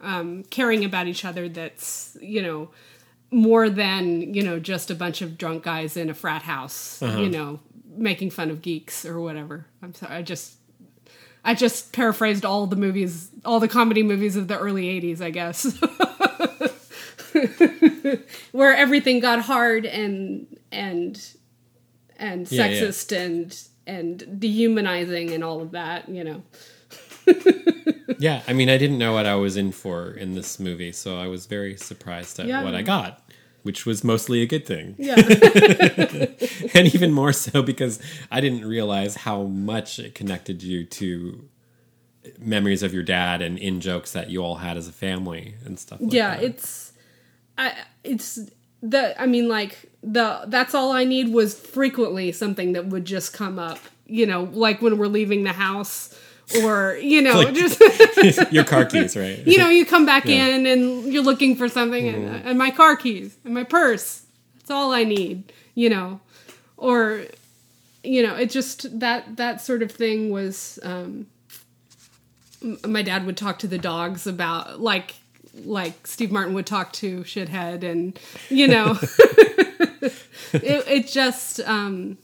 um, 0.00 0.42
caring 0.44 0.84
about 0.84 1.06
each 1.06 1.24
other 1.24 1.48
that's, 1.48 2.16
you 2.20 2.42
know, 2.42 2.70
more 3.30 3.68
than, 3.68 4.32
you 4.32 4.42
know, 4.42 4.58
just 4.58 4.90
a 4.90 4.94
bunch 4.94 5.20
of 5.20 5.36
drunk 5.36 5.64
guys 5.64 5.96
in 5.96 6.08
a 6.08 6.14
frat 6.14 6.42
house, 6.42 7.02
you 7.02 7.28
know, 7.28 7.60
making 7.96 8.30
fun 8.30 8.50
of 8.50 8.62
geeks 8.62 9.04
or 9.04 9.20
whatever. 9.20 9.66
I'm 9.82 9.94
sorry. 9.94 10.14
I 10.14 10.22
just 10.22 10.56
I 11.44 11.54
just 11.54 11.92
paraphrased 11.92 12.44
all 12.44 12.66
the 12.66 12.76
movies, 12.76 13.30
all 13.44 13.60
the 13.60 13.68
comedy 13.68 14.02
movies 14.02 14.36
of 14.36 14.48
the 14.48 14.58
early 14.58 14.84
80s, 15.00 15.20
I 15.20 15.30
guess. 15.30 15.78
Where 18.52 18.74
everything 18.74 19.20
got 19.20 19.40
hard 19.40 19.86
and 19.86 20.46
and 20.70 21.20
and 22.18 22.50
Yeah, 22.50 22.66
yeah. 22.66 22.80
sexist 22.82 23.16
and 23.16 23.58
and 23.86 24.40
dehumanizing 24.40 25.30
and 25.32 25.42
all 25.44 25.60
of 25.60 25.72
that, 25.72 26.08
you 26.08 26.24
know. 26.24 26.42
Yeah, 28.18 28.42
I 28.46 28.52
mean, 28.52 28.70
I 28.70 28.78
didn't 28.78 28.98
know 28.98 29.12
what 29.12 29.26
I 29.26 29.34
was 29.34 29.56
in 29.56 29.72
for 29.72 30.12
in 30.12 30.34
this 30.34 30.60
movie, 30.60 30.92
so 30.92 31.18
I 31.18 31.26
was 31.26 31.46
very 31.46 31.76
surprised 31.76 32.38
at 32.38 32.46
Yeah. 32.46 32.62
what 32.62 32.74
I 32.74 32.80
got, 32.82 33.22
which 33.64 33.86
was 33.86 34.04
mostly 34.04 34.42
a 34.42 34.46
good 34.46 34.66
thing. 34.66 34.94
Yeah. 34.98 35.14
and 36.74 36.94
even 36.94 37.12
more 37.12 37.32
so 37.32 37.62
because 37.62 37.98
I 38.30 38.40
didn't 38.40 38.64
realize 38.64 39.16
how 39.16 39.44
much 39.44 39.98
it 39.98 40.14
connected 40.14 40.62
you 40.62 40.84
to 40.84 41.48
memories 42.38 42.82
of 42.82 42.92
your 42.92 43.02
dad 43.02 43.40
and 43.40 43.58
in 43.58 43.80
jokes 43.80 44.12
that 44.12 44.30
you 44.30 44.44
all 44.44 44.56
had 44.56 44.76
as 44.76 44.86
a 44.86 44.92
family 44.92 45.54
and 45.64 45.78
stuff 45.78 46.00
like 46.00 46.12
yeah, 46.12 46.36
that. 46.36 46.44
it's 46.44 46.92
I 47.56 47.74
it's 48.02 48.38
the 48.82 49.20
I 49.20 49.26
mean 49.26 49.48
like 49.48 49.90
the 50.02 50.42
that's 50.46 50.74
all 50.74 50.92
I 50.92 51.04
need 51.04 51.32
was 51.32 51.58
frequently 51.58 52.32
something 52.32 52.74
that 52.74 52.86
would 52.86 53.06
just 53.06 53.32
come 53.32 53.58
up, 53.58 53.78
you 54.06 54.26
know, 54.26 54.44
like 54.52 54.82
when 54.82 54.98
we're 54.98 55.06
leaving 55.06 55.44
the 55.44 55.52
house 55.52 56.18
or 56.62 56.98
you 57.00 57.22
know, 57.22 57.40
Like- 57.40 57.54
just 57.54 57.80
your 58.52 58.64
car 58.64 58.84
keys, 58.84 59.16
right? 59.24 59.38
you 59.46 59.58
know, 59.58 59.68
you 59.68 59.84
come 59.86 60.04
back 60.06 60.24
Yeah. 60.26 60.46
in 60.48 60.66
and 60.66 61.12
you're 61.12 61.22
looking 61.22 61.56
for 61.56 61.68
something 61.68 62.08
and, 62.08 62.46
and 62.46 62.58
my 62.58 62.70
car 62.70 62.96
keys 62.96 63.36
and 63.44 63.54
my 63.54 63.64
purse. 63.64 64.22
That's 64.58 64.70
all 64.70 64.92
I 64.92 65.04
need, 65.04 65.52
you 65.74 65.88
know. 65.90 66.20
Or 66.76 67.24
you 68.02 68.22
know, 68.22 68.34
it 68.36 68.50
just 68.50 69.00
that 69.00 69.36
that 69.36 69.60
sort 69.62 69.82
of 69.82 69.90
thing 69.90 70.30
was 70.30 70.78
um 70.82 71.26
my 72.86 73.02
dad 73.02 73.26
would 73.26 73.36
talk 73.36 73.58
to 73.60 73.66
the 73.66 73.78
dogs 73.78 74.26
about 74.26 74.80
like 74.80 75.14
like 75.64 76.06
Steve 76.06 76.32
Martin 76.32 76.54
would 76.54 76.66
talk 76.66 76.92
to 76.94 77.20
shithead 77.20 77.82
and 77.84 78.18
you 78.50 78.66
know 78.66 78.98
it, 80.52 80.84
it 80.88 81.06
just 81.08 81.60
um 81.60 82.18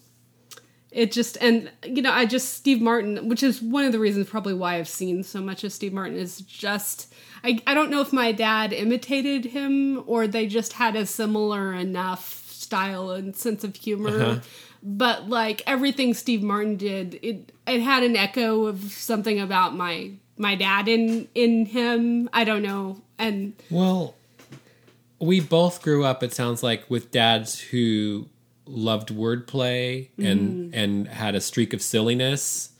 it 0.93 1.13
just 1.13 1.37
and 1.41 1.71
you 1.85 2.03
know 2.03 2.13
i 2.13 2.25
just 2.27 2.55
steve 2.55 2.81
martin 2.81 3.29
which 3.29 3.43
is 3.43 3.63
one 3.63 3.85
of 3.85 3.93
the 3.93 3.99
reasons 3.99 4.29
probably 4.29 4.55
why 4.55 4.77
i've 4.77 4.89
seen 4.89 5.23
so 5.23 5.41
much 5.41 5.63
of 5.65 5.73
steve 5.73 5.93
martin 5.93 6.17
is 6.17 6.41
just 6.41 7.13
i, 7.45 7.59
I 7.67 7.75
don't 7.75 7.91
know 7.91 8.01
if 8.01 8.13
my 8.13 8.33
dad 8.33 8.73
imitated 8.73 9.45
him 9.47 10.03
or 10.07 10.27
they 10.27 10.47
just 10.47 10.73
had 10.75 10.97
a 10.97 11.07
similar 11.07 11.73
enough 11.73 12.45
style 12.51 13.11
and 13.11 13.35
sense 13.37 13.63
of 13.65 13.77
humor 13.77 14.11
Uh-huh. 14.23 14.41
but 14.83 15.29
like 15.29 15.63
everything 15.67 16.15
steve 16.15 16.43
martin 16.43 16.77
did 16.77 17.19
it 17.23 17.53
it 17.67 17.81
had 17.83 18.03
an 18.03 18.17
echo 18.17 18.65
of 18.67 18.81
something 18.93 19.39
about 19.41 19.77
my 19.77 20.11
my 20.37 20.55
dad 20.57 20.89
in 20.89 21.29
in 21.35 21.67
him 21.67 22.29
i 22.33 22.43
don't 22.45 22.63
know 22.63 23.01
and 23.19 23.53
Well, 23.71 24.15
we 25.21 25.41
both 25.41 25.83
grew 25.83 26.05
up. 26.07 26.23
It 26.23 26.33
sounds 26.33 26.63
like 26.63 26.89
with 26.89 27.11
dads 27.11 27.61
who 27.61 28.29
loved 28.71 29.09
wordplay 29.11 30.09
and 30.19 30.75
and 30.75 31.09
had 31.09 31.35
a 31.35 31.41
streak 31.41 31.73
of 31.73 31.83
silliness. 31.83 32.71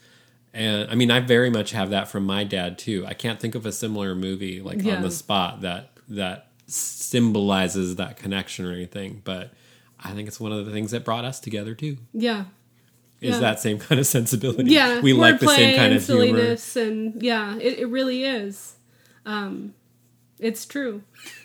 And 0.53 0.91
I 0.91 0.95
mean, 0.97 1.11
I 1.11 1.21
very 1.21 1.49
much 1.51 1.71
have 1.73 1.91
that 1.91 2.09
from 2.09 2.25
my 2.27 2.43
dad 2.45 2.77
too. 2.79 3.05
I 3.07 3.15
can't 3.15 3.39
think 3.39 3.55
of 3.55 3.67
a 3.67 3.73
similar 3.73 4.15
movie 4.15 4.61
like 4.61 4.83
Yeah. 4.83 4.97
on 4.97 5.03
the 5.03 5.11
spot 5.11 5.61
that 5.63 5.91
that 6.09 6.49
symbolizes 6.67 7.97
that 7.97 8.17
connection 8.17 8.65
or 8.67 8.73
anything. 8.73 9.21
But 9.25 9.53
I 10.03 10.13
think 10.13 10.29
it's 10.29 10.41
one 10.41 10.53
of 10.53 10.65
the 10.67 10.73
things 10.73 10.91
that 10.93 11.05
brought 11.05 11.25
us 11.25 11.39
together 11.41 11.75
too. 11.75 11.99
yeah 12.13 12.45
Is 13.21 13.35
Yeah. 13.35 13.41
that 13.41 13.61
same 13.61 13.79
kind 13.79 13.99
of 14.01 14.07
sensibility? 14.07 14.71
yeah 14.71 15.01
we 15.01 15.13
like 15.13 15.39
the 15.41 15.49
same 15.49 15.77
kind 15.77 15.93
of 15.93 16.05
humor. 16.05 16.25
silliness 16.27 16.77
and 16.77 17.23
yeah 17.23 17.57
it, 17.59 17.79
it 17.81 17.87
really 17.87 18.25
is 18.25 18.75
um 19.27 19.75
it's 20.39 20.65
true 20.65 21.03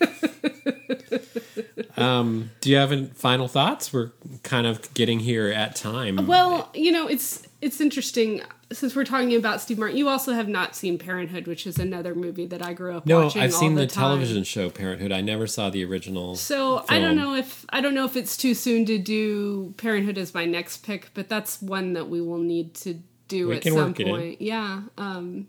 Um, 1.96 2.50
do 2.60 2.70
you 2.70 2.76
have 2.76 2.92
any 2.92 3.06
final 3.06 3.48
thoughts? 3.48 3.92
We're 3.92 4.10
kind 4.42 4.66
of 4.66 4.92
getting 4.94 5.20
here 5.20 5.48
at 5.48 5.74
time. 5.76 6.26
well 6.26 6.70
you 6.74 6.92
know 6.92 7.06
it's 7.08 7.42
it's 7.60 7.80
interesting 7.80 8.42
since 8.72 8.94
we're 8.96 9.04
talking 9.04 9.34
about 9.34 9.60
steve 9.60 9.78
martin 9.78 9.96
you 9.96 10.08
also 10.08 10.32
have 10.32 10.48
not 10.48 10.74
seen 10.76 10.98
parenthood 10.98 11.46
which 11.46 11.66
is 11.66 11.78
another 11.78 12.14
movie 12.14 12.46
that 12.46 12.64
i 12.64 12.72
grew 12.72 12.96
up 12.96 13.06
no, 13.06 13.24
watching 13.24 13.42
I've 13.42 13.52
all 13.54 13.60
seen 13.60 13.74
the, 13.76 13.86
time. 13.86 14.02
television 14.02 14.42
show 14.44 14.68
Parenthood. 14.70 15.12
I 15.12 15.20
never 15.20 15.46
saw 15.46 15.70
the 15.70 15.84
original. 15.84 16.34
so 16.36 16.84
i 16.88 16.98
don't 16.98 17.16
know 17.16 17.34
if 17.34 17.64
i 17.70 17.80
don't 17.80 17.94
know 17.94 18.04
if 18.04 18.16
it's 18.16 18.36
too 18.36 18.54
soon 18.54 18.84
to 18.86 18.98
do 18.98 19.72
parenthood 19.76 20.18
as 20.18 20.34
my 20.34 20.44
next 20.44 20.78
pick 20.78 21.10
but 21.14 21.28
that's 21.28 21.62
one 21.62 21.92
that 21.94 22.08
we 22.08 22.20
will 22.20 22.38
need 22.38 22.74
to 22.74 22.98
do 23.28 23.48
We 23.48 23.56
at 23.56 23.62
can 23.62 23.72
some 23.74 23.88
work 23.88 24.00
it 24.00 24.06
in. 24.08 24.14
point 24.16 24.42
yeah 24.42 24.82
um 24.98 25.46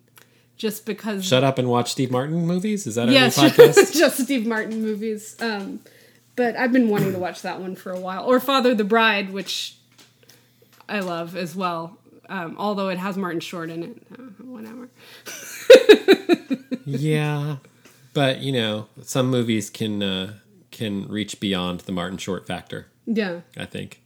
just 0.57 0.85
because 0.85 1.23
Shut 1.25 1.43
up 1.43 1.57
and 1.59 1.67
watch 1.69 1.91
Steve 1.91 2.09
Martin 2.09 2.47
movies. 2.47 2.87
Is 2.87 2.95
that 2.95 3.07
our 3.09 3.13
yes, 3.13 3.37
new 3.39 3.47
podcast? 3.49 3.95
just 3.95 4.19
Steve 4.23 4.47
Martin 4.47 4.81
movies. 4.81 5.35
Um, 5.39 5.81
but 6.37 6.55
I've 6.55 6.71
been 6.71 6.87
wanting 6.87 7.11
to 7.11 7.19
watch 7.19 7.41
that 7.41 7.59
one 7.59 7.75
for 7.75 7.91
a 7.91 7.99
while, 7.99 8.23
or 8.23 8.39
Father 8.39 8.73
the 8.73 8.85
Bride, 8.85 9.33
which 9.33 9.75
I 10.87 10.99
love 10.99 11.35
as 11.35 11.53
well. 11.55 11.97
Um, 12.29 12.55
although 12.57 12.89
it 12.89 12.97
has 12.97 13.17
Martin 13.17 13.39
Short 13.41 13.69
in 13.69 13.83
it, 13.83 14.07
uh, 14.13 14.23
whatever. 14.43 14.89
yeah, 16.85 17.57
but 18.13 18.39
you 18.39 18.51
know, 18.51 18.87
some 19.01 19.29
movies 19.29 19.69
can 19.69 20.01
uh, 20.01 20.33
can 20.71 21.07
reach 21.07 21.39
beyond 21.39 21.81
the 21.81 21.91
Martin 21.91 22.17
Short 22.17 22.47
factor. 22.47 22.87
Yeah, 23.05 23.41
I 23.57 23.65
think. 23.65 24.01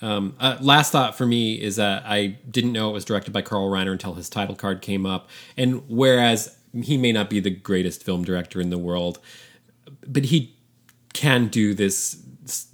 Um, 0.00 0.36
uh, 0.38 0.58
last 0.60 0.92
thought 0.92 1.16
for 1.16 1.24
me 1.24 1.54
is 1.54 1.76
that 1.76 2.04
I 2.04 2.38
didn't 2.50 2.72
know 2.72 2.90
it 2.90 2.92
was 2.92 3.06
directed 3.06 3.32
by 3.32 3.42
Carl 3.42 3.70
Reiner 3.70 3.92
until 3.92 4.14
his 4.14 4.28
title 4.28 4.54
card 4.54 4.82
came 4.82 5.06
up. 5.06 5.30
And 5.56 5.82
whereas 5.88 6.58
he 6.82 6.98
may 6.98 7.10
not 7.10 7.30
be 7.30 7.40
the 7.40 7.50
greatest 7.50 8.02
film 8.02 8.22
director 8.22 8.60
in 8.60 8.68
the 8.68 8.76
world, 8.76 9.18
but 10.06 10.26
he 10.26 10.54
can 11.14 11.48
do 11.48 11.72
this 11.72 12.20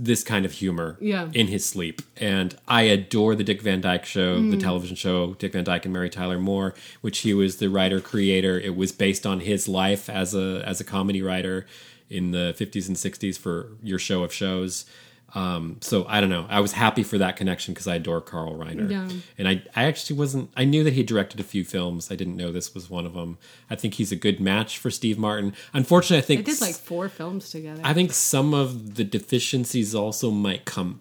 this 0.01 0.25
kind 0.25 0.45
of 0.45 0.51
humor 0.51 0.97
Yeah. 1.01 1.29
in 1.33 1.47
his 1.47 1.65
sleep. 1.65 2.03
And 2.17 2.57
I 2.67 2.83
adore 2.83 3.37
the 3.37 3.45
Dick 3.45 3.63
Van 3.63 3.81
Dyke 3.81 4.05
Show, 4.05 4.35
the 4.35 4.57
mm. 4.57 4.61
television 4.61 4.97
show 4.97 5.35
Dick 5.35 5.53
Van 5.53 5.63
Dyke 5.63 5.85
and 5.85 5.95
Mary 5.95 6.11
Tyler 6.11 6.41
Moore, 6.41 6.75
which 7.03 7.21
he 7.21 7.33
was 7.35 7.59
the 7.59 7.69
writer 7.71 8.01
creator. 8.01 8.59
It 8.59 8.75
was 8.75 8.91
based 8.91 9.25
on 9.25 9.39
his 9.39 9.69
life 9.69 10.11
as 10.11 10.35
a 10.35 10.61
as 10.67 10.81
a 10.81 10.85
comedy 10.85 11.23
writer 11.23 11.67
in 12.09 12.33
the 12.33 12.53
50s 12.59 12.89
and 12.89 12.97
60s 12.97 13.39
for 13.39 13.69
your 13.81 14.01
show 14.01 14.25
of 14.25 14.33
shows. 14.33 14.87
Um, 15.35 15.77
so 15.81 16.05
I 16.09 16.21
don't 16.21 16.29
know. 16.31 16.47
I 16.49 16.59
was 16.61 16.73
happy 16.73 17.03
for 17.05 17.17
that 17.19 17.37
connection 17.37 17.73
because 17.73 17.87
I 17.87 17.95
adore 17.97 18.21
Carl 18.21 18.55
Reiner, 18.59 18.91
Yeah. 18.91 19.09
and 19.39 19.47
I, 19.49 19.63
I 19.77 19.85
actually 19.85 20.17
wasn't. 20.19 20.51
I 20.57 20.65
knew 20.65 20.83
that 20.83 20.95
he 20.95 21.03
directed 21.05 21.39
a 21.39 21.45
few 21.45 21.65
films. 21.65 22.11
I 22.11 22.17
didn't 22.17 22.37
know 22.37 22.51
this 22.51 22.75
was 22.75 22.91
one 22.91 23.07
of 23.07 23.15
them. 23.15 23.39
I 23.71 23.77
think 23.77 23.95
he's 23.95 24.11
a 24.11 24.17
good 24.17 24.41
match 24.41 24.79
for 24.79 24.91
Steve 24.91 25.19
Martin. 25.19 25.55
Unfortunately, 25.73 26.19
I 26.19 26.21
they 26.23 26.27
think 26.43 26.47
did 26.47 26.61
like 26.61 26.75
four 26.75 27.09
films 27.09 27.51
together. 27.51 27.81
I 27.85 27.95
think 27.95 28.13
some 28.13 28.53
of 28.55 28.97
the 28.97 29.05
deficiencies 29.05 29.95
also 29.95 30.31
might 30.33 30.65
come 30.65 31.01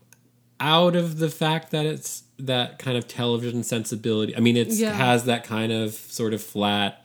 out 0.59 0.95
of 0.95 1.17
the 1.19 1.29
fact 1.29 1.71
that 1.71 1.85
it's 1.85 2.23
that 2.37 2.77
kind 2.79 2.97
of 2.97 3.07
television 3.07 3.63
sensibility. 3.63 4.35
I 4.35 4.41
mean, 4.41 4.57
it 4.57 4.67
Yeah. 4.67 4.91
has 4.93 5.23
that 5.25 5.43
kind 5.43 5.71
of 5.71 5.93
sort 5.93 6.33
of 6.33 6.41
flat 6.43 7.03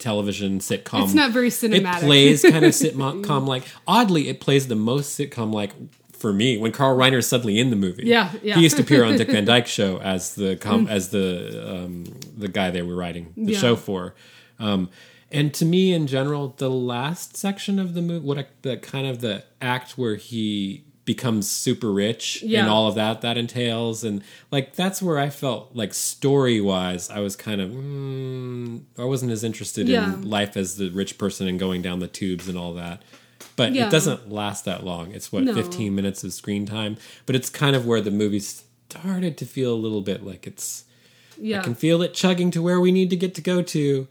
television 0.00 0.58
sitcom. 0.58 1.04
It's 1.04 1.14
not 1.14 1.30
very 1.30 1.50
cinematic. 1.50 1.98
It 1.98 2.04
plays 2.04 2.42
kind 2.42 2.64
of 2.64 2.72
sitcom 2.72 3.46
like. 3.46 3.62
Oddly, 3.86 4.28
it 4.28 4.40
plays 4.40 4.66
the 4.68 4.74
most 4.76 5.18
sitcom 5.18 5.52
like 5.52 5.72
for 6.12 6.32
me 6.32 6.58
when 6.58 6.72
Carl 6.72 6.96
Reiner 6.98 7.18
is 7.18 7.26
suddenly 7.26 7.58
in 7.58 7.70
the 7.70 7.76
movie. 7.76 8.02
Yeah, 8.06 8.32
yeah. 8.42 8.56
He 8.56 8.62
used 8.62 8.76
to 8.76 8.82
appear 8.82 9.04
on 9.04 9.16
Dick 9.16 9.28
Van 9.30 9.44
Dyke 9.44 9.66
show 9.66 9.98
as 10.00 10.34
the 10.34 10.56
com- 10.56 10.86
as 10.88 11.10
the 11.10 11.64
um, 11.84 12.04
the 12.36 12.48
guy 12.48 12.70
they 12.70 12.82
were 12.82 12.96
writing 12.96 13.32
the 13.36 13.52
Yeah. 13.52 13.58
show 13.58 13.76
for. 13.76 14.14
Um, 14.58 14.90
and 15.32 15.54
to 15.54 15.64
me, 15.64 15.92
in 15.92 16.06
general, 16.08 16.54
the 16.58 16.68
last 16.68 17.36
section 17.36 17.78
of 17.78 17.94
the 17.94 18.02
movie, 18.02 18.26
what 18.26 18.36
I, 18.38 18.46
the 18.62 18.76
kind 18.76 19.06
of 19.06 19.20
the 19.20 19.44
act 19.62 19.92
where 19.96 20.16
he 20.16 20.84
becomes 21.14 21.48
super 21.50 21.90
rich 21.90 22.42
Yeah. 22.42 22.60
and 22.60 22.68
all 22.68 22.86
of 22.86 22.94
that 22.94 23.20
that 23.22 23.36
entails, 23.36 24.04
and 24.04 24.22
like 24.52 24.66
that's 24.76 25.02
where 25.02 25.18
I 25.18 25.28
felt 25.30 25.70
like 25.74 25.92
story 25.92 26.60
wise, 26.60 27.10
I 27.10 27.20
was 27.20 27.34
kind 27.36 27.60
of 27.60 27.70
mm, 27.70 28.82
I 28.98 29.04
wasn't 29.04 29.32
as 29.32 29.42
interested 29.42 29.88
Yeah. 29.88 30.14
in 30.14 30.28
life 30.28 30.56
as 30.56 30.76
the 30.76 30.88
rich 30.90 31.18
person 31.18 31.48
and 31.48 31.58
going 31.58 31.82
down 31.82 31.98
the 31.98 32.06
tubes 32.08 32.46
and 32.48 32.56
all 32.56 32.74
that. 32.74 33.02
But 33.56 33.74
Yeah. 33.74 33.88
it 33.88 33.90
doesn't 33.90 34.30
last 34.30 34.64
that 34.66 34.84
long. 34.84 35.12
It's 35.12 35.32
what 35.32 35.42
No. 35.44 35.54
15 35.54 35.94
minutes 35.94 36.22
of 36.22 36.32
screen 36.32 36.64
time, 36.66 36.96
but 37.26 37.34
it's 37.34 37.50
kind 37.50 37.74
of 37.74 37.86
where 37.86 38.00
the 38.00 38.10
movie 38.12 38.40
started 38.40 39.36
to 39.38 39.44
feel 39.46 39.72
a 39.74 39.80
little 39.84 40.02
bit 40.02 40.24
like 40.24 40.46
it's 40.46 40.84
yeah, 41.42 41.60
I 41.60 41.64
can 41.64 41.74
feel 41.74 42.02
it 42.02 42.12
chugging 42.14 42.50
to 42.52 42.60
where 42.62 42.78
we 42.80 42.92
need 42.92 43.08
to 43.10 43.16
get 43.16 43.34
to 43.34 43.40
go 43.40 43.62
to. 43.62 44.06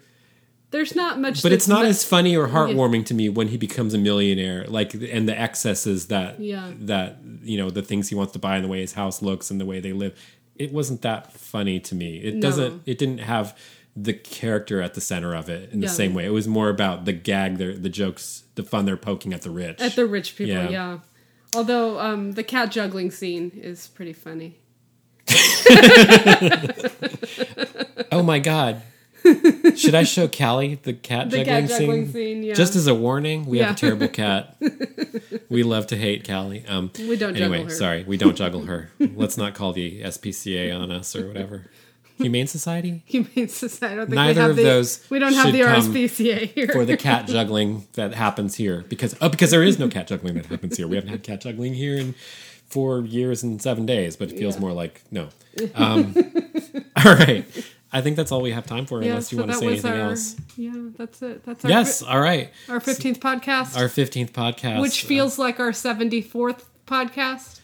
There's 0.71 0.95
not 0.95 1.19
much. 1.19 1.43
But 1.43 1.51
it's 1.51 1.67
not 1.67 1.85
as 1.85 2.03
funny 2.03 2.35
or 2.37 2.47
heartwarming 2.47 3.05
to 3.07 3.13
me 3.13 3.29
when 3.29 3.49
he 3.49 3.57
becomes 3.57 3.93
a 3.93 3.97
millionaire, 3.97 4.65
like 4.67 4.93
and 4.93 5.27
the 5.27 5.39
excesses 5.39 6.07
that 6.07 6.39
Yeah. 6.39 6.71
that 6.81 7.17
you 7.43 7.57
know 7.57 7.69
the 7.69 7.81
things 7.81 8.09
he 8.09 8.15
wants 8.15 8.33
to 8.33 8.39
buy 8.39 8.55
and 8.55 8.65
the 8.65 8.69
way 8.69 8.81
his 8.81 8.93
house 8.93 9.21
looks 9.21 9.51
and 9.51 9.59
the 9.59 9.65
way 9.65 9.79
they 9.79 9.93
live. 9.93 10.13
It 10.55 10.73
wasn't 10.73 11.01
that 11.03 11.31
funny 11.33 11.79
to 11.79 11.95
me. 11.95 12.17
It 12.17 12.35
No. 12.35 12.41
doesn't. 12.41 12.81
It 12.85 12.97
didn't 12.97 13.19
have 13.19 13.57
the 13.95 14.13
character 14.13 14.81
at 14.81 14.93
the 14.93 15.01
center 15.01 15.35
of 15.35 15.49
it 15.49 15.71
in 15.73 15.81
the 15.81 15.89
same 15.89 16.13
way. 16.13 16.25
It 16.25 16.29
was 16.31 16.47
more 16.47 16.69
about 16.69 17.05
the 17.05 17.13
gag, 17.13 17.57
the 17.57 17.73
the 17.73 17.89
jokes, 17.89 18.43
the 18.55 18.63
fun 18.63 18.85
they're 18.85 18.97
poking 18.97 19.33
at 19.33 19.41
the 19.41 19.51
rich. 19.51 19.81
at 19.81 19.95
the 19.95 20.05
rich 20.05 20.35
people. 20.35 20.53
Yeah. 20.53 20.69
Yeah. 20.69 20.99
Although 21.55 21.99
um, 21.99 22.33
the 22.33 22.43
cat 22.43 22.71
juggling 22.71 23.09
scene 23.09 23.51
is 23.55 23.87
pretty 23.87 24.13
funny. 24.13 24.59
oh 28.11 28.23
my 28.23 28.39
god. 28.39 28.81
Should 29.79 29.95
I 29.95 30.03
show 30.03 30.27
Callie 30.27 30.75
the 30.75 30.93
cat 30.93 31.29
The 31.29 31.37
juggling, 31.37 31.67
cat 31.67 31.69
juggling 31.79 32.03
scene? 32.05 32.13
scene, 32.13 32.43
yeah. 32.43 32.53
Just 32.53 32.75
as 32.75 32.87
a 32.87 32.93
warning, 32.95 33.45
we 33.45 33.59
have 33.59 33.71
a 33.75 33.79
terrible 33.79 34.07
cat. 34.09 34.55
we 35.49 35.63
love 35.63 35.87
to 35.87 35.97
hate 35.97 36.27
Callie. 36.27 36.65
Um, 36.67 36.91
We 36.97 37.15
don't 37.17 37.33
juggle 37.33 37.53
anyway, 37.53 37.63
her. 37.63 37.69
sorry, 37.69 38.03
we 38.03 38.17
don't 38.17 38.35
juggle 38.35 38.63
her. 38.65 38.91
Let's 38.99 39.37
not 39.37 39.53
call 39.55 39.73
the 39.73 40.01
SPCA 40.03 40.77
on 40.77 40.91
us 40.91 41.15
or 41.15 41.27
whatever. 41.27 41.65
Humane 42.17 42.47
Society 42.47 43.01
Humane 43.05 43.47
Society. 43.47 43.93
I 43.93 43.95
don't 43.95 44.07
think 44.07 44.15
Neither 44.15 44.33
we 44.33 44.41
have 44.41 44.49
of 44.51 44.55
the, 44.57 44.63
those 44.63 45.09
We 45.09 45.19
don't 45.19 45.33
have 45.33 45.53
the 45.53 45.61
RSPCA 45.61 46.51
here. 46.51 46.67
for 46.67 46.83
the 46.83 46.97
cat 47.07 47.27
juggling 47.27 47.87
that 47.93 48.13
happens 48.13 48.55
here 48.55 48.83
because 48.89 49.15
oh 49.21 49.29
because 49.29 49.51
there 49.51 49.63
is 49.63 49.79
no 49.79 49.87
cat 49.87 50.07
juggling 50.07 50.33
that 50.35 50.47
happens 50.47 50.75
here. 50.75 50.85
We 50.85 50.95
haven't 50.97 51.11
had 51.11 51.23
cat 51.23 51.39
juggling 51.39 51.75
here 51.75 51.95
in 51.95 52.15
four 52.67 52.99
years 53.03 53.41
and 53.41 53.61
seven 53.61 53.85
days, 53.85 54.17
but 54.17 54.31
it 54.33 54.37
feels 54.37 54.55
Yeah. 54.55 54.59
more 54.61 54.73
like 54.73 55.01
no. 55.09 55.29
Um, 55.75 56.13
all 57.05 57.15
right, 57.15 57.45
I 57.91 58.01
think 58.01 58.15
that's 58.17 58.31
all 58.31 58.41
we 58.41 58.51
have 58.51 58.65
time 58.67 58.85
for. 58.85 59.01
yeah, 59.01 59.09
unless 59.09 59.31
you 59.31 59.37
so 59.37 59.43
want 59.45 59.51
to 59.53 59.57
say 59.57 59.65
anything 59.67 59.91
our, 59.93 60.09
else. 60.11 60.35
Yeah, 60.55 60.73
that's 60.97 61.21
it. 61.23 61.43
That's 61.43 61.65
our 61.65 61.71
Yes, 61.71 62.01
fi- 62.03 62.07
all 62.11 62.19
right. 62.19 62.51
our 62.69 62.79
fifteenth 62.79 63.19
podcast, 63.19 63.75
Our 63.77 63.89
fifteenth 63.89 64.31
podcast, 64.33 64.81
which 64.81 65.03
uh, 65.03 65.07
feels 65.07 65.39
like 65.39 65.59
our 65.59 65.73
seventy 65.73 66.21
fourth 66.21 66.69
podcast. 66.85 67.59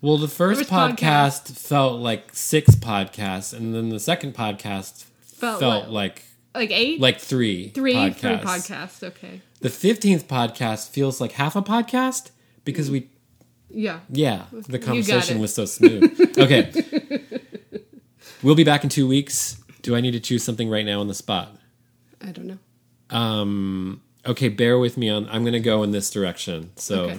well. 0.00 0.16
The 0.16 0.28
first 0.28 0.60
First 0.60 0.70
podcast, 0.70 1.52
felt 1.58 2.00
like 2.00 2.30
six 2.34 2.74
podcasts, 2.74 3.52
and 3.54 3.74
then 3.74 3.90
the 3.90 4.00
second 4.00 4.34
podcast 4.34 5.04
Felt, 5.20 5.60
felt 5.60 5.88
like, 5.88 6.22
like 6.54 6.70
like 6.70 6.70
eight, 6.70 6.98
like 7.00 7.20
three 7.20 7.68
three, 7.68 7.94
podcasts. 7.94 8.16
three 8.16 8.36
podcasts. 8.38 9.02
Okay, 9.02 9.40
The 9.60 9.68
fifteenth 9.68 10.26
podcast 10.26 10.88
feels 10.88 11.20
like 11.20 11.32
half 11.32 11.54
a 11.54 11.60
podcast 11.62 12.30
because 12.64 12.90
we 12.90 13.10
yeah. 13.68 14.00
Yeah, 14.08 14.44
the 14.52 14.78
conversation 14.78 15.38
was 15.38 15.52
so 15.52 15.66
smooth. 15.66 16.38
Okay. 16.38 16.72
we'll 18.42 18.54
be 18.54 18.64
back 18.64 18.82
in 18.84 18.88
two 18.88 19.06
weeks. 19.06 19.58
Do 19.86 19.94
I 19.94 20.00
need 20.00 20.10
to 20.12 20.20
choose 20.20 20.42
something 20.42 20.68
right 20.68 20.84
now 20.84 20.98
on 20.98 21.06
the 21.06 21.14
spot? 21.14 21.54
I 22.20 22.32
don't 22.32 22.46
know. 22.48 22.58
Um, 23.16 24.02
okay, 24.26 24.48
bear 24.48 24.80
with 24.80 24.96
me 24.96 25.08
on 25.08 25.28
I'm 25.28 25.42
going 25.44 25.52
to 25.52 25.60
go 25.60 25.84
in 25.84 25.92
this 25.92 26.10
direction. 26.10 26.72
So 26.74 27.04
Okay. 27.04 27.18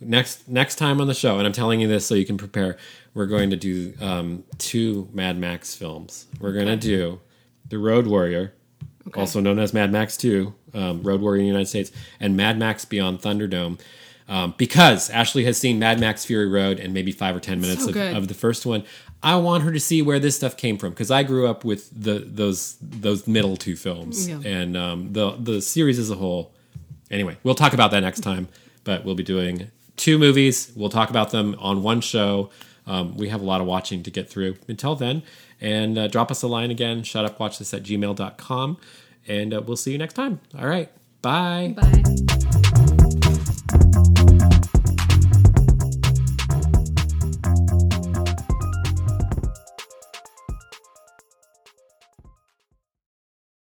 next 0.00 0.48
next 0.48 0.74
time 0.76 1.00
on 1.00 1.06
the 1.06 1.14
show 1.14 1.38
and 1.38 1.46
I'm 1.46 1.52
telling 1.52 1.78
you 1.80 1.86
this 1.86 2.04
so 2.06 2.16
you 2.16 2.26
can 2.26 2.36
prepare, 2.36 2.76
we're 3.14 3.26
going 3.26 3.50
to 3.50 3.56
do 3.56 3.94
um, 4.00 4.42
two 4.58 5.08
Mad 5.12 5.38
Max 5.38 5.76
films. 5.76 6.26
We're 6.40 6.54
going 6.54 6.66
to 6.66 6.76
do 6.76 7.20
The 7.68 7.78
Road 7.78 8.08
Warrior, 8.08 8.52
Okay. 9.06 9.20
also 9.20 9.38
known 9.38 9.60
as 9.60 9.72
Mad 9.72 9.92
Max 9.92 10.16
2, 10.16 10.52
um, 10.74 11.02
Road 11.04 11.20
Warrior 11.20 11.38
in 11.42 11.44
the 11.44 11.48
United 11.48 11.68
States, 11.68 11.92
and 12.18 12.36
Mad 12.36 12.58
Max 12.58 12.84
Beyond 12.84 13.20
Thunderdome. 13.20 13.78
Um, 14.28 14.54
because 14.58 15.08
Ashley 15.08 15.44
has 15.44 15.56
seen 15.56 15.78
Mad 15.78 15.98
Max 16.00 16.24
Fury 16.26 16.48
Road 16.48 16.78
and 16.80 16.92
maybe 16.92 17.12
five 17.12 17.34
or 17.34 17.40
ten 17.40 17.60
minutes 17.62 17.84
So 17.84 17.90
of, 17.90 17.96
of 17.96 18.28
the 18.28 18.34
first 18.34 18.66
one. 18.66 18.82
I 19.22 19.36
want 19.36 19.64
her 19.64 19.72
to 19.72 19.80
see 19.80 20.00
where 20.02 20.20
this 20.20 20.36
stuff 20.36 20.56
came 20.56 20.78
from 20.78 20.90
because 20.90 21.10
I 21.10 21.22
grew 21.24 21.48
up 21.48 21.64
with 21.64 21.90
the 21.90 22.20
those 22.20 22.76
those 22.80 23.26
middle 23.26 23.56
two 23.56 23.74
films 23.76 24.28
Yeah. 24.28 24.40
and 24.44 24.76
um, 24.76 25.12
the 25.12 25.32
the 25.32 25.60
series 25.60 25.98
as 25.98 26.10
a 26.10 26.14
whole. 26.14 26.52
Anyway, 27.10 27.36
we'll 27.42 27.54
talk 27.56 27.72
about 27.72 27.90
that 27.90 28.00
next 28.00 28.20
time. 28.20 28.46
But 28.84 29.04
we'll 29.04 29.16
be 29.16 29.24
doing 29.24 29.70
two 29.96 30.18
movies. 30.18 30.70
We'll 30.76 30.88
talk 30.90 31.10
about 31.10 31.30
them 31.30 31.56
on 31.58 31.82
one 31.82 32.00
show. 32.00 32.50
Um, 32.86 33.16
we 33.16 33.28
have 33.28 33.42
a 33.42 33.44
lot 33.44 33.60
of 33.60 33.66
watching 33.66 34.02
to 34.04 34.10
get 34.10 34.30
through 34.30 34.56
until 34.68 34.94
then. 34.94 35.22
And 35.60 35.98
uh, 35.98 36.06
drop 36.08 36.30
us 36.30 36.42
a 36.42 36.48
line 36.48 36.70
again. 36.70 37.02
Shut 37.02 37.24
up, 37.24 37.40
watch 37.40 37.58
this 37.58 37.74
at 37.74 37.82
gmail.com. 37.82 38.78
And 39.26 39.52
uh, 39.52 39.60
we'll 39.60 39.76
see 39.76 39.92
you 39.92 39.98
next 39.98 40.14
time. 40.14 40.40
All 40.58 40.68
right. 40.68 40.88
Bye. 41.20 41.74
Bye. 41.76 42.04